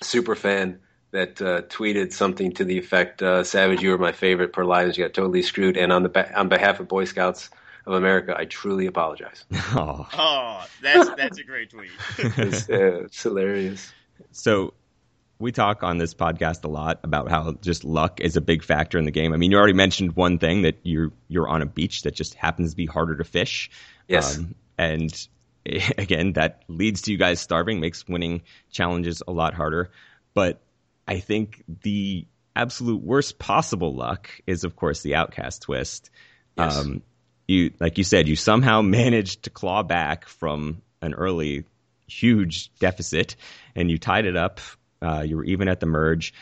super 0.02 0.34
fan 0.34 0.80
that 1.12 1.40
uh, 1.40 1.62
tweeted 1.62 2.12
something 2.12 2.52
to 2.52 2.64
the 2.64 2.78
effect, 2.78 3.22
uh, 3.22 3.44
"Savage, 3.44 3.80
you 3.80 3.90
were 3.90 3.98
my 3.98 4.12
favorite. 4.12 4.52
Pearl 4.52 4.72
Islands, 4.72 4.98
you 4.98 5.04
got 5.04 5.14
totally 5.14 5.42
screwed." 5.42 5.76
And 5.76 5.92
on 5.92 6.02
the 6.02 6.08
ba- 6.08 6.36
on 6.36 6.48
behalf 6.48 6.80
of 6.80 6.88
Boy 6.88 7.04
Scouts 7.04 7.50
of 7.86 7.94
America, 7.94 8.34
I 8.36 8.44
truly 8.44 8.86
apologize. 8.86 9.44
Oh, 9.76 10.06
oh 10.12 10.66
that's 10.82 11.10
that's 11.16 11.38
a 11.38 11.44
great 11.44 11.70
tweet. 11.70 11.90
it's, 12.18 12.68
uh, 12.68 13.04
it's 13.04 13.22
hilarious. 13.22 13.92
So 14.32 14.74
we 15.38 15.52
talk 15.52 15.82
on 15.82 15.98
this 15.98 16.14
podcast 16.14 16.64
a 16.64 16.68
lot 16.68 17.00
about 17.02 17.28
how 17.28 17.52
just 17.60 17.84
luck 17.84 18.20
is 18.20 18.36
a 18.36 18.40
big 18.40 18.62
factor 18.62 18.98
in 18.98 19.04
the 19.04 19.10
game. 19.10 19.32
I 19.32 19.36
mean, 19.36 19.50
you 19.50 19.56
already 19.56 19.72
mentioned 19.72 20.16
one 20.16 20.38
thing 20.38 20.62
that 20.62 20.78
you're 20.82 21.12
you're 21.28 21.48
on 21.48 21.62
a 21.62 21.66
beach 21.66 22.02
that 22.02 22.14
just 22.14 22.34
happens 22.34 22.70
to 22.70 22.76
be 22.76 22.86
harder 22.86 23.16
to 23.16 23.24
fish. 23.24 23.70
Yes. 24.08 24.38
Um, 24.38 24.54
and 24.78 25.12
again, 25.98 26.34
that 26.34 26.62
leads 26.68 27.02
to 27.02 27.12
you 27.12 27.18
guys 27.18 27.40
starving, 27.40 27.80
makes 27.80 28.06
winning 28.08 28.42
challenges 28.70 29.22
a 29.26 29.32
lot 29.32 29.54
harder. 29.54 29.90
But 30.34 30.60
I 31.06 31.20
think 31.20 31.62
the 31.82 32.26
absolute 32.56 33.02
worst 33.02 33.38
possible 33.38 33.94
luck 33.94 34.30
is, 34.46 34.64
of 34.64 34.76
course, 34.76 35.02
the 35.02 35.14
outcast 35.14 35.62
twist. 35.62 36.10
Yes. 36.56 36.76
Um, 36.76 37.02
you, 37.46 37.72
like 37.80 37.98
you 37.98 38.04
said, 38.04 38.28
you 38.28 38.36
somehow 38.36 38.82
managed 38.82 39.44
to 39.44 39.50
claw 39.50 39.82
back 39.82 40.26
from 40.26 40.82
an 41.02 41.14
early 41.14 41.64
huge 42.06 42.74
deficit, 42.76 43.36
and 43.74 43.90
you 43.90 43.98
tied 43.98 44.26
it 44.26 44.36
up. 44.36 44.60
Uh, 45.02 45.22
you 45.26 45.36
were 45.36 45.44
even 45.44 45.68
at 45.68 45.80
the 45.80 45.86
merge, 45.86 46.32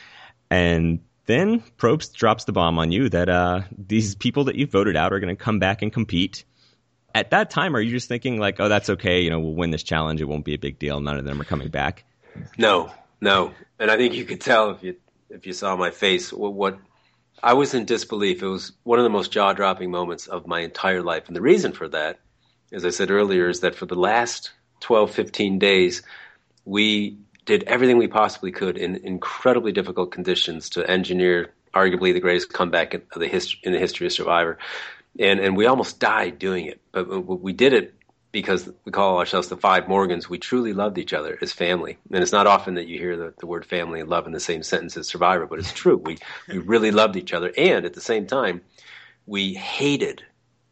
and 0.50 1.00
then 1.26 1.62
Probst 1.78 2.14
drops 2.14 2.44
the 2.44 2.52
bomb 2.52 2.78
on 2.78 2.92
you 2.92 3.08
that 3.08 3.28
uh, 3.28 3.62
these 3.76 4.14
people 4.14 4.44
that 4.44 4.56
you 4.56 4.66
voted 4.66 4.96
out 4.96 5.12
are 5.12 5.20
going 5.20 5.34
to 5.34 5.42
come 5.42 5.58
back 5.58 5.82
and 5.82 5.92
compete. 5.92 6.44
At 7.14 7.30
that 7.30 7.50
time, 7.50 7.76
are 7.76 7.80
you 7.80 7.90
just 7.90 8.08
thinking 8.08 8.38
like, 8.38 8.60
"Oh, 8.60 8.68
that's 8.68 8.90
okay. 8.90 9.20
You 9.20 9.30
know, 9.30 9.40
we'll 9.40 9.54
win 9.54 9.70
this 9.70 9.82
challenge. 9.82 10.20
It 10.20 10.24
won't 10.24 10.44
be 10.44 10.54
a 10.54 10.58
big 10.58 10.78
deal. 10.78 11.00
None 11.00 11.18
of 11.18 11.24
them 11.24 11.40
are 11.40 11.44
coming 11.44 11.68
back." 11.68 12.04
No, 12.56 12.90
no, 13.20 13.52
and 13.78 13.90
I 13.90 13.96
think 13.96 14.14
you 14.14 14.24
could 14.24 14.40
tell 14.40 14.70
if 14.70 14.82
you 14.82 14.96
if 15.30 15.46
you 15.46 15.52
saw 15.52 15.76
my 15.76 15.90
face 15.90 16.32
what, 16.32 16.54
what 16.54 16.78
I 17.42 17.54
was 17.54 17.74
in 17.74 17.84
disbelief. 17.84 18.42
It 18.42 18.46
was 18.46 18.72
one 18.84 18.98
of 18.98 19.04
the 19.04 19.10
most 19.10 19.32
jaw 19.32 19.52
dropping 19.52 19.90
moments 19.90 20.26
of 20.26 20.46
my 20.46 20.60
entire 20.60 21.02
life, 21.02 21.26
and 21.26 21.36
the 21.36 21.42
reason 21.42 21.72
for 21.72 21.88
that, 21.88 22.20
as 22.72 22.84
I 22.84 22.90
said 22.90 23.10
earlier, 23.10 23.48
is 23.48 23.60
that 23.60 23.74
for 23.74 23.86
the 23.86 23.94
last 23.94 24.52
12, 24.80 25.10
15 25.10 25.58
days, 25.58 26.02
we 26.64 27.18
did 27.44 27.64
everything 27.64 27.98
we 27.98 28.08
possibly 28.08 28.52
could 28.52 28.78
in 28.78 28.96
incredibly 28.96 29.72
difficult 29.72 30.12
conditions 30.12 30.70
to 30.70 30.88
engineer 30.88 31.52
arguably 31.74 32.12
the 32.12 32.20
greatest 32.20 32.52
comeback 32.52 32.94
in 32.94 33.02
the 33.16 33.26
history 33.26 33.60
in 33.64 33.72
the 33.72 33.78
history 33.78 34.06
of 34.06 34.12
Survivor, 34.12 34.58
and 35.18 35.40
and 35.40 35.56
we 35.56 35.66
almost 35.66 36.00
died 36.00 36.38
doing 36.38 36.66
it, 36.66 36.80
but 36.92 37.08
we 37.40 37.52
did 37.52 37.72
it 37.72 37.94
because 38.32 38.70
we 38.84 38.92
call 38.92 39.18
ourselves 39.18 39.48
the 39.48 39.56
Five 39.56 39.88
Morgans. 39.88 40.28
We 40.28 40.38
truly 40.38 40.72
loved 40.72 40.98
each 40.98 41.12
other 41.12 41.38
as 41.42 41.52
family, 41.52 41.98
and 42.10 42.22
it's 42.22 42.32
not 42.32 42.46
often 42.46 42.74
that 42.74 42.88
you 42.88 42.98
hear 42.98 43.16
the, 43.16 43.34
the 43.38 43.46
word 43.46 43.66
family 43.66 44.00
and 44.00 44.08
love 44.08 44.26
in 44.26 44.32
the 44.32 44.40
same 44.40 44.62
sentence 44.62 44.96
as 44.96 45.08
Survivor, 45.08 45.46
but 45.46 45.58
it's 45.58 45.72
true. 45.72 45.96
We 45.96 46.18
we 46.48 46.58
really 46.58 46.90
loved 46.90 47.16
each 47.16 47.32
other, 47.32 47.52
and 47.56 47.84
at 47.84 47.94
the 47.94 48.00
same 48.00 48.26
time, 48.26 48.62
we 49.26 49.54
hated, 49.54 50.24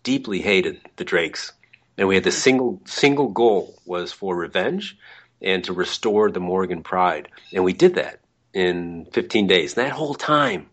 deeply 0.03 0.41
hated 0.41 0.81
the 0.97 1.05
Drakes, 1.05 1.53
and 1.99 2.09
we 2.09 2.15
had 2.15 2.25
the 2.25 2.33
single 2.33 2.81
single 2.87 3.29
goal 3.29 3.75
was 3.85 4.13
for 4.13 4.37
revenge 4.37 4.97
and 5.43 5.65
to 5.65 5.73
restore 5.73 6.31
the 6.31 6.41
Morgan 6.41 6.83
pride. 6.83 7.29
And 7.53 7.65
we 7.65 7.73
did 7.73 7.95
that 7.95 8.21
in 8.53 9.07
15 9.13 9.47
days. 9.47 9.77
And 9.77 9.87
that 9.87 9.93
whole 9.93 10.15
time, 10.15 10.69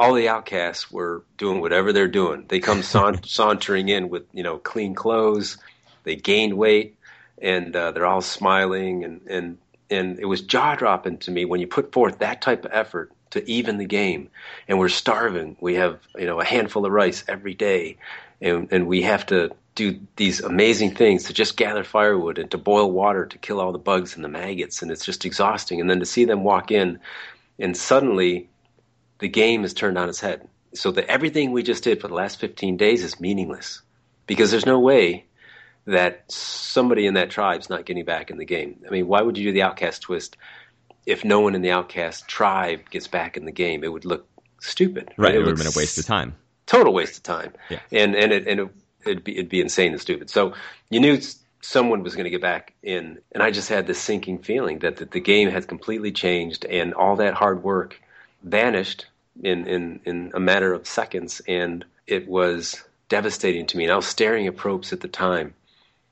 all 0.00 0.14
the 0.14 0.30
outcasts 0.30 0.90
were 0.90 1.22
doing 1.36 1.60
whatever 1.60 1.92
they're 1.92 2.08
doing. 2.08 2.46
They 2.48 2.58
come 2.58 2.82
sa- 2.82 3.12
sauntering 3.24 3.90
in 3.90 4.08
with, 4.08 4.24
you 4.32 4.42
know, 4.42 4.56
clean 4.56 4.94
clothes. 4.94 5.58
They 6.04 6.16
gained 6.16 6.56
weight 6.56 6.96
and 7.36 7.76
uh, 7.76 7.92
they're 7.92 8.06
all 8.06 8.22
smiling. 8.22 9.04
And, 9.04 9.20
and, 9.28 9.58
and 9.90 10.18
it 10.18 10.24
was 10.24 10.40
jaw 10.40 10.74
dropping 10.74 11.18
to 11.18 11.30
me 11.30 11.44
when 11.44 11.60
you 11.60 11.66
put 11.66 11.92
forth 11.92 12.20
that 12.20 12.40
type 12.40 12.64
of 12.64 12.70
effort 12.72 13.12
to 13.32 13.46
even 13.48 13.76
the 13.76 13.84
game. 13.84 14.30
And 14.66 14.78
we're 14.78 14.88
starving. 14.88 15.58
We 15.60 15.74
have, 15.74 16.00
you 16.16 16.24
know, 16.24 16.40
a 16.40 16.46
handful 16.46 16.86
of 16.86 16.92
rice 16.92 17.22
every 17.28 17.52
day. 17.52 17.98
And, 18.40 18.68
and 18.72 18.86
we 18.86 19.02
have 19.02 19.26
to 19.26 19.50
do 19.74 20.00
these 20.16 20.40
amazing 20.40 20.94
things 20.94 21.24
to 21.24 21.34
just 21.34 21.58
gather 21.58 21.84
firewood 21.84 22.38
and 22.38 22.50
to 22.52 22.56
boil 22.58 22.90
water 22.90 23.26
to 23.26 23.36
kill 23.36 23.60
all 23.60 23.70
the 23.70 23.78
bugs 23.78 24.16
and 24.16 24.24
the 24.24 24.28
maggots 24.28 24.80
and 24.82 24.90
it's 24.90 25.04
just 25.04 25.24
exhausting 25.24 25.80
and 25.80 25.88
then 25.88 26.00
to 26.00 26.06
see 26.06 26.24
them 26.24 26.42
walk 26.42 26.72
in 26.72 26.98
and 27.58 27.76
suddenly 27.76 28.48
the 29.20 29.28
game 29.28 29.64
is 29.64 29.74
turned 29.74 29.96
on 29.98 30.08
its 30.08 30.20
head 30.20 30.48
so 30.74 30.90
that 30.92 31.06
everything 31.10 31.52
we 31.52 31.62
just 31.62 31.84
did 31.84 32.00
for 32.00 32.08
the 32.08 32.14
last 32.14 32.40
15 32.40 32.76
days 32.76 33.02
is 33.04 33.20
meaningless 33.20 33.82
because 34.26 34.50
there's 34.50 34.66
no 34.66 34.78
way 34.78 35.24
that 35.86 36.24
somebody 36.30 37.06
in 37.06 37.14
that 37.14 37.30
tribe's 37.30 37.70
not 37.70 37.84
getting 37.86 38.04
back 38.04 38.30
in 38.30 38.38
the 38.38 38.44
game 38.44 38.76
i 38.86 38.90
mean 38.90 39.06
why 39.06 39.22
would 39.22 39.36
you 39.38 39.44
do 39.44 39.52
the 39.52 39.62
outcast 39.62 40.02
twist 40.02 40.36
if 41.06 41.24
no 41.24 41.40
one 41.40 41.54
in 41.54 41.62
the 41.62 41.70
outcast 41.70 42.28
tribe 42.28 42.88
gets 42.90 43.08
back 43.08 43.36
in 43.36 43.44
the 43.44 43.52
game 43.52 43.82
it 43.82 43.92
would 43.92 44.04
look 44.04 44.26
stupid 44.60 45.12
Right. 45.16 45.34
It, 45.34 45.36
It 45.36 45.38
would 45.40 45.48
have 45.48 45.56
been 45.58 45.66
a 45.66 45.76
waste 45.76 45.98
of 45.98 46.04
time. 46.06 46.36
total 46.66 46.92
waste 46.92 47.16
of 47.16 47.22
time. 47.22 47.52
Yeah. 47.70 47.80
And 47.90 48.14
and 48.14 48.30
it 48.32 48.46
and 48.46 48.60
it, 48.60 48.68
it'd 49.06 49.24
be 49.24 49.32
it'd 49.38 49.48
be 49.48 49.60
insane 49.62 49.92
and 49.92 50.00
stupid. 50.00 50.28
So 50.28 50.52
you 50.90 51.00
knew 51.00 51.18
someone 51.62 52.02
was 52.02 52.14
going 52.14 52.24
to 52.24 52.30
get 52.30 52.42
back 52.42 52.74
in, 52.82 53.18
and 53.32 53.42
I 53.42 53.50
just 53.50 53.68
had 53.70 53.86
this 53.86 53.98
sinking 53.98 54.38
feeling 54.42 54.80
that 54.80 54.96
the, 54.98 55.06
the 55.06 55.20
game 55.20 55.48
had 55.50 55.66
completely 55.66 56.12
changed, 56.12 56.64
and 56.66 56.92
all 56.94 57.16
that 57.16 57.32
hard 57.34 57.62
work 57.62 57.98
vanished 58.42 59.06
in 59.42 59.66
in 59.66 60.00
in 60.04 60.32
a 60.34 60.40
matter 60.40 60.72
of 60.72 60.86
seconds, 60.86 61.40
and 61.46 61.84
it 62.06 62.28
was 62.28 62.82
devastating 63.08 63.66
to 63.66 63.76
me. 63.76 63.84
And 63.84 63.92
I 63.92 63.96
was 63.96 64.06
staring 64.06 64.46
at 64.46 64.56
Probst 64.56 64.92
at 64.92 65.00
the 65.00 65.08
time, 65.08 65.54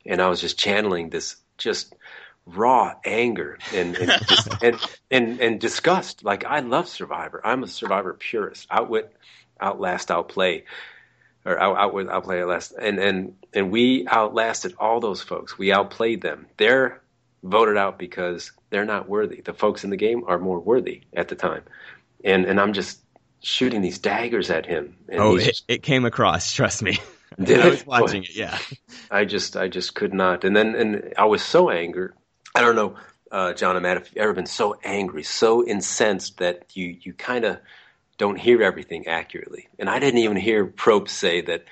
and 0.07 0.21
I 0.21 0.29
was 0.29 0.41
just 0.41 0.59
channeling 0.59 1.11
this 1.11 1.37
just 1.57 1.95
raw 2.47 2.95
anger 3.05 3.59
and 3.75 3.97
and, 3.97 4.13
just, 4.29 4.63
and 4.63 4.77
and 5.11 5.41
and 5.41 5.61
disgust. 5.61 6.25
Like 6.25 6.45
I 6.45 6.61
love 6.61 6.89
Survivor. 6.89 7.41
I'm 7.45 7.63
a 7.63 7.69
Survivor 7.69 8.15
purist. 8.15 8.67
Outwit, 8.71 9.15
outlast, 9.61 10.11
outplay, 10.11 10.65
or 11.45 11.59
out, 11.59 11.77
outwit, 11.79 12.09
outplay, 12.09 12.43
outlast. 12.43 12.73
And 12.81 12.99
and 12.99 13.35
and 13.55 13.71
we 13.71 14.07
outlasted 14.09 14.75
all 14.79 15.01
those 15.01 15.23
folks. 15.23 15.59
We 15.59 15.73
outplayed 15.73 16.21
them. 16.21 16.47
They're 16.57 17.01
voted 17.43 17.77
out 17.77 17.99
because 17.99 18.53
they're 18.71 18.85
not 18.85 19.09
worthy. 19.09 19.41
The 19.41 19.55
folks 19.55 19.85
in 19.85 19.91
the 19.91 19.97
game 19.97 20.25
are 20.27 20.39
more 20.39 20.59
worthy 20.59 21.03
at 21.15 21.29
the 21.29 21.37
time. 21.37 21.63
And 22.25 22.45
and 22.47 22.61
I'm 22.61 22.73
just 22.73 23.01
shooting 23.41 23.83
these 23.83 23.99
daggers 23.99 24.51
at 24.51 24.67
him. 24.67 24.97
And 25.09 25.21
Oh, 25.21 25.37
it, 25.37 25.45
just- 25.45 25.65
it 25.69 25.83
came 25.83 26.05
across. 26.05 26.53
Trust 26.55 26.83
me. 26.83 26.99
Did 27.41 27.61
I 27.61 27.69
was 27.69 27.87
watching 27.87 28.25
it. 28.25 28.35
Yeah. 28.35 28.59
I 29.11 29.25
just 29.25 29.57
I 29.57 29.69
just 29.69 29.95
could 29.95 30.13
not. 30.13 30.45
And 30.45 30.57
then 30.57 30.75
and 30.75 31.15
I 31.17 31.27
was 31.27 31.43
so 31.43 31.71
angry. 31.71 32.11
I 32.55 32.63
don't 32.63 32.75
know, 32.75 32.97
uh, 33.31 33.53
John 33.53 33.77
and 33.77 33.83
Matt, 33.85 33.99
if 33.99 34.09
you've 34.09 34.23
ever 34.23 34.33
been 34.33 34.47
so 34.47 34.77
angry, 34.83 35.23
so 35.23 35.65
incensed 35.65 36.39
that 36.39 36.65
you 36.75 36.97
you 37.01 37.13
kind 37.13 37.45
of 37.45 37.59
don't 38.17 38.37
hear 38.37 38.63
everything 38.63 39.07
accurately. 39.07 39.69
And 39.79 39.89
I 39.89 40.01
didn't 40.01 40.19
even 40.21 40.37
hear 40.37 40.67
Probst 40.67 41.11
say 41.11 41.43
that, 41.43 41.65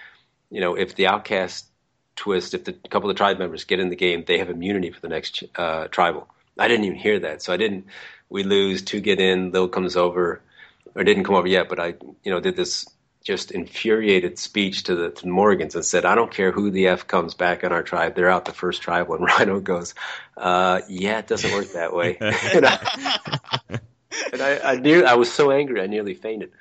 you 0.51 0.61
know, 0.61 0.77
if 0.77 0.95
the 0.95 1.09
outcast 1.09 1.67
twist, 2.15 2.55
if 2.55 2.65
the 2.65 2.77
a 2.85 2.89
couple 2.89 3.11
of 3.11 3.17
tribe 3.17 3.39
members 3.39 3.65
get 3.65 3.81
in 3.81 3.89
the 3.89 3.97
game, 3.97 4.23
they 4.25 4.39
have 4.39 4.51
immunity 4.51 4.93
for 4.93 5.01
the 5.01 5.09
next 5.09 5.43
uh, 5.57 5.89
tribal. 5.89 6.29
I 6.59 6.69
didn't 6.69 6.85
even 6.85 6.99
hear 6.99 7.19
that, 7.21 7.43
so 7.43 7.53
I 7.53 7.57
didn't. 7.57 7.87
We 8.29 8.45
lose, 8.45 8.83
two 8.83 9.01
get 9.01 9.21
in, 9.21 9.51
Lil 9.51 9.69
comes 9.69 9.97
over, 9.97 10.43
or 10.97 11.05
didn't 11.05 11.25
come 11.25 11.35
over 11.35 11.47
yet, 11.47 11.69
but 11.69 11.79
I, 11.79 11.95
you 12.25 12.33
know, 12.33 12.41
did 12.41 12.57
this 12.57 12.87
just 13.23 13.51
infuriated 13.51 14.39
speech 14.39 14.85
to 14.85 14.95
the, 14.95 15.11
to 15.11 15.29
Morgans 15.29 15.75
and 15.75 15.85
said, 15.85 16.05
I 16.05 16.15
don't 16.15 16.31
care 16.31 16.53
who 16.53 16.71
the 16.71 16.87
F 16.89 17.07
comes 17.07 17.35
back 17.35 17.65
on 17.65 17.73
our 17.73 17.83
tribe, 17.83 18.15
they're 18.15 18.31
out 18.31 18.47
the 18.47 18.53
first 18.53 18.83
tribal. 18.83 19.15
And 19.17 19.25
Rhino 19.25 19.61
goes, 19.61 19.95
uh, 20.37 20.81
yeah, 20.89 21.19
it 21.19 21.27
doesn't 21.27 21.53
work 21.53 21.73
that 21.73 21.93
way. 21.95 22.17
and 22.21 22.67
I, 22.67 23.81
and 24.33 24.43
I, 24.43 24.59
I, 24.59 24.77
near, 24.77 25.07
I 25.07 25.15
was 25.15 25.31
so 25.31 25.51
angry, 25.51 25.81
I 25.83 25.87
nearly 25.87 26.15
fainted. 26.15 26.53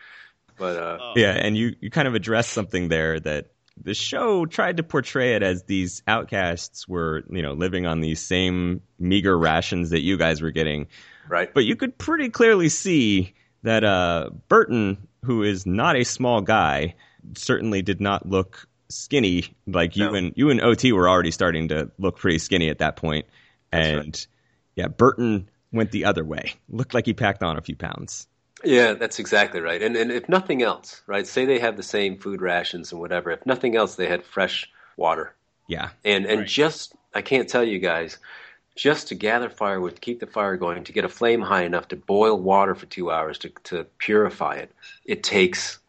But 0.57 0.77
uh, 0.77 0.97
Oh. 0.99 1.13
Yeah, 1.15 1.31
and 1.31 1.55
you, 1.55 1.75
you 1.79 1.89
kind 1.89 2.07
of 2.07 2.15
addressed 2.15 2.51
something 2.51 2.89
there 2.89 3.19
that 3.19 3.51
the 3.81 3.93
show 3.93 4.45
tried 4.45 4.77
to 4.77 4.83
portray 4.83 5.35
it 5.35 5.43
as 5.43 5.63
these 5.63 6.01
outcasts 6.07 6.87
were, 6.87 7.23
you 7.29 7.41
know, 7.41 7.53
living 7.53 7.85
on 7.85 8.01
these 8.01 8.21
same 8.21 8.81
meager 8.97 9.37
rations 9.37 9.91
that 9.91 10.01
you 10.01 10.17
guys 10.17 10.41
were 10.41 10.51
getting. 10.51 10.87
right, 11.27 11.53
But 11.53 11.65
you 11.65 11.75
could 11.75 11.97
pretty 11.97 12.29
clearly 12.29 12.69
see 12.69 13.35
that 13.65 13.83
uh, 13.83 14.29
Burton, 14.47 15.07
who 15.23 15.43
is 15.43 15.65
not 15.65 15.95
a 15.95 16.03
small 16.03 16.41
guy, 16.41 16.95
certainly 17.35 17.81
did 17.81 17.99
not 18.01 18.27
look 18.27 18.67
skinny. 18.89 19.53
Like 19.67 19.95
you 19.95 20.05
No. 20.05 20.13
and 20.15 20.33
you 20.35 20.49
and 20.49 20.61
OT 20.61 20.91
were 20.93 21.09
already 21.09 21.31
starting 21.31 21.67
to 21.69 21.91
look 21.99 22.17
pretty 22.17 22.39
skinny 22.39 22.69
at 22.69 22.79
that 22.79 22.95
point. 22.95 23.25
That's 23.71 23.87
And 23.87 24.27
yeah, 24.75 24.87
Burton 24.87 25.49
went 25.71 25.91
the 25.91 26.05
other 26.05 26.23
way. 26.23 26.53
Looked 26.69 26.93
like 26.93 27.05
he 27.05 27.13
packed 27.13 27.43
on 27.43 27.57
a 27.57 27.61
few 27.61 27.75
pounds. 27.75 28.27
Yeah, 28.63 28.93
that's 28.93 29.19
exactly 29.19 29.59
right. 29.59 29.81
And 29.81 29.95
and 29.97 30.11
if 30.11 30.29
nothing 30.29 30.61
else, 30.63 31.01
right? 31.07 31.27
Say 31.27 31.45
they 31.45 31.59
have 31.59 31.75
the 31.77 31.83
same 31.83 32.17
food 32.17 32.41
rations 32.41 32.91
and 32.91 33.01
whatever. 33.01 33.31
If 33.31 33.45
nothing 33.45 33.75
else, 33.75 33.95
they 33.95 34.07
had 34.07 34.23
fresh 34.23 34.69
water. 34.97 35.33
Yeah. 35.67 35.89
And 36.05 36.25
and 36.25 36.39
Right. 36.41 36.47
just 36.47 36.93
I 37.13 37.21
can't 37.21 37.49
tell 37.49 37.63
you 37.63 37.79
guys, 37.79 38.17
just 38.75 39.07
to 39.07 39.15
gather 39.15 39.49
firewood, 39.49 39.95
to 39.95 40.01
keep 40.01 40.19
the 40.19 40.27
fire 40.27 40.57
going, 40.57 40.83
to 40.83 40.91
get 40.91 41.05
a 41.05 41.09
flame 41.09 41.41
high 41.41 41.63
enough 41.63 41.87
to 41.89 41.95
boil 41.95 42.37
water 42.39 42.75
for 42.75 42.85
two 42.85 43.11
hours 43.11 43.37
to 43.39 43.49
to 43.65 43.85
purify 43.97 44.55
it, 44.55 44.71
it 45.05 45.23
takes 45.23 45.79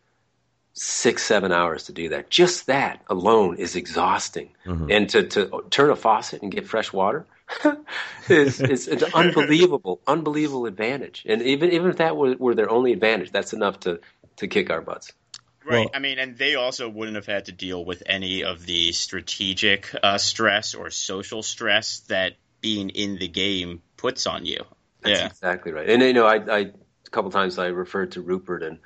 six 0.73 1.25
seven 1.25 1.53
hours 1.53 1.85
to 1.85 1.93
do 1.93 2.11
that. 2.11 2.31
Just 2.31 2.67
that 2.67 3.03
alone 3.09 3.57
is 3.57 3.77
exhausting. 3.77 4.51
Mhm. 4.65 4.95
And 4.95 5.09
to 5.11 5.27
to 5.29 5.65
turn 5.71 5.91
a 5.91 5.97
faucet 5.97 6.43
and 6.43 6.53
get 6.53 6.67
fresh 6.67 6.93
water. 6.93 7.27
is, 8.29 8.61
is 8.61 8.89
an 8.89 9.05
unbelievable, 9.15 10.01
unbelievable 10.07 10.67
advantage, 10.67 11.25
and 11.29 11.43
even 11.43 11.71
even 11.71 11.91
if 11.91 11.99
that 11.99 12.17
were, 12.17 12.35
were 12.37 12.57
their 12.57 12.69
only 12.69 12.93
advantage, 12.93 13.31
that's 13.31 13.53
enough 13.53 13.81
to 13.81 14.01
to 14.37 14.49
kick 14.49 14.69
our 14.71 14.81
butts. 14.81 15.13
Right. 15.65 15.81
Well- 15.81 15.91
I 15.95 15.99
mean, 16.01 16.19
and 16.19 16.37
they 16.37 16.55
also 16.57 16.89
wouldn't 16.89 17.17
have 17.17 17.27
had 17.27 17.47
to 17.47 17.53
deal 17.53 17.85
with 17.85 18.03
any 18.07 18.45
of 18.45 18.67
the 18.67 18.93
strategic 18.93 19.95
uh, 20.03 20.19
stress 20.19 20.75
or 20.75 20.91
social 20.91 21.43
stress 21.43 22.01
that 22.09 22.35
being 22.67 22.91
in 22.91 23.17
the 23.19 23.29
game 23.29 23.81
puts 23.97 24.27
on 24.27 24.45
you. 24.45 24.59
That's 25.01 25.21
yeah. 25.21 25.27
exactly 25.27 25.71
right. 25.71 25.89
And 25.89 26.03
you 26.03 26.13
know, 26.13 26.27
I, 26.27 26.35
I 26.35 26.59
a 26.59 27.11
couple 27.13 27.31
times 27.31 27.61
I 27.61 27.69
referred 27.69 28.11
to 28.13 28.21
Rupert 28.21 28.65
and 28.65 28.79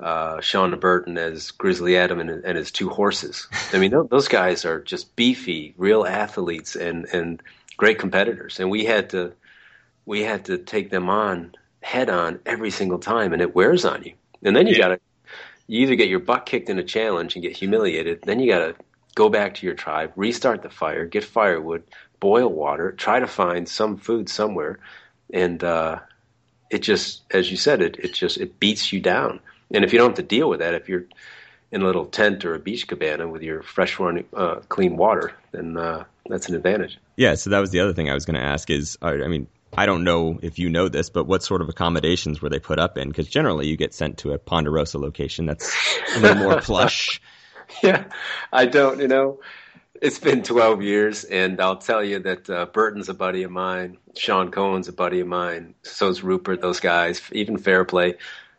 uh, 0.00 0.40
Shawn 0.40 0.76
Burton 0.80 1.16
as 1.18 1.52
Grizzly 1.52 1.96
Adam 1.96 2.18
and, 2.18 2.30
and, 2.30 2.58
his 2.58 2.72
two 2.72 2.88
horses. 2.88 3.46
I 3.72 3.78
mean, 3.78 3.92
those 4.10 4.26
guys 4.26 4.64
are 4.64 4.80
just 4.80 5.14
beefy, 5.14 5.72
real 5.76 6.04
athletes, 6.04 6.74
and 6.74 7.04
and 7.12 7.40
great 7.76 8.00
competitors. 8.00 8.58
And 8.58 8.70
we 8.70 8.84
had 8.84 9.10
to 9.10 9.34
we 10.04 10.24
had 10.24 10.46
to 10.46 10.58
take 10.58 10.90
them 10.90 11.08
on 11.08 11.54
head 11.80 12.10
on 12.10 12.40
every 12.44 12.72
single 12.72 12.98
time, 12.98 13.32
and 13.32 13.40
it 13.40 13.54
wears 13.54 13.84
on 13.84 14.02
you. 14.02 14.14
And 14.42 14.56
then 14.56 14.66
you 14.66 14.72
yeah. 14.72 14.78
got 14.78 14.88
to 14.88 15.00
you 15.68 15.82
either 15.82 15.94
get 15.94 16.08
your 16.08 16.18
butt 16.18 16.44
kicked 16.44 16.68
in 16.68 16.80
a 16.80 16.84
challenge 16.84 17.36
and 17.36 17.42
get 17.44 17.56
humiliated, 17.56 18.22
then 18.22 18.40
you 18.40 18.50
got 18.50 18.66
to 18.66 18.74
go 19.14 19.28
back 19.28 19.54
to 19.54 19.66
your 19.66 19.76
tribe, 19.76 20.12
restart 20.16 20.62
the 20.62 20.70
fire, 20.70 21.06
get 21.06 21.22
firewood, 21.22 21.84
boil 22.22 22.48
water, 22.48 22.92
try 22.92 23.18
to 23.18 23.26
find 23.26 23.68
some 23.68 23.96
food 23.96 24.28
somewhere, 24.28 24.78
and 25.32 25.62
uh, 25.64 25.98
it 26.70 26.78
just, 26.78 27.22
as 27.32 27.50
you 27.50 27.56
said, 27.56 27.82
it 27.82 27.96
it 27.98 28.14
just 28.14 28.38
it 28.38 28.60
beats 28.60 28.92
you 28.92 29.00
down. 29.00 29.40
And 29.72 29.84
if 29.84 29.92
you 29.92 29.98
don't 29.98 30.10
have 30.10 30.16
to 30.16 30.22
deal 30.22 30.48
with 30.48 30.60
that, 30.60 30.74
if 30.74 30.88
you're 30.88 31.04
in 31.72 31.82
a 31.82 31.84
little 31.84 32.06
tent 32.06 32.44
or 32.44 32.54
a 32.54 32.60
beach 32.60 32.86
cabana 32.86 33.26
with 33.26 33.42
your 33.42 33.62
fresh 33.62 33.98
running, 33.98 34.26
uh, 34.34 34.56
clean 34.68 34.96
water, 34.96 35.32
then 35.50 35.76
uh, 35.76 36.04
that's 36.28 36.48
an 36.48 36.54
advantage. 36.54 36.96
Yeah. 37.16 37.34
So 37.34 37.50
that 37.50 37.58
was 37.58 37.72
the 37.72 37.80
other 37.80 37.92
thing 37.92 38.08
I 38.08 38.14
was 38.14 38.24
going 38.24 38.40
to 38.40 38.46
ask. 38.46 38.70
Is 38.70 38.96
I 39.02 39.16
mean, 39.26 39.48
I 39.76 39.86
don't 39.86 40.04
know 40.04 40.38
if 40.42 40.60
you 40.60 40.70
know 40.70 40.88
this, 40.88 41.10
but 41.10 41.24
what 41.24 41.42
sort 41.42 41.60
of 41.60 41.68
accommodations 41.68 42.40
were 42.40 42.50
they 42.50 42.60
put 42.60 42.78
up 42.78 42.96
in? 42.98 43.08
Because 43.08 43.26
generally 43.26 43.66
you 43.66 43.76
get 43.76 43.94
sent 43.94 44.18
to 44.18 44.30
a 44.30 44.38
Ponderosa 44.38 44.98
location 44.98 45.46
that's 45.46 45.74
a 46.14 46.20
little 46.20 46.36
more 46.44 46.60
plush. 46.68 47.20
Yeah, 47.82 48.04
I 48.52 48.66
don't. 48.66 49.00
You 49.00 49.08
know, 49.08 49.40
it's 50.02 50.18
been 50.18 50.42
12 50.42 50.82
years, 50.82 51.22
and 51.22 51.60
I'll 51.60 51.76
tell 51.76 52.02
you 52.02 52.18
that 52.18 52.50
uh, 52.50 52.66
Burton's 52.66 53.08
a 53.08 53.14
buddy 53.14 53.44
of 53.44 53.52
mine. 53.52 53.98
Shawn 54.16 54.50
Cohen's 54.50 54.88
a 54.88 54.92
buddy 54.92 55.20
of 55.20 55.28
mine. 55.28 55.74
So's 55.84 56.24
Rupert. 56.24 56.60
Those 56.60 56.80
guys, 56.80 57.22
even 57.30 57.56
Fairplay. 57.56 58.16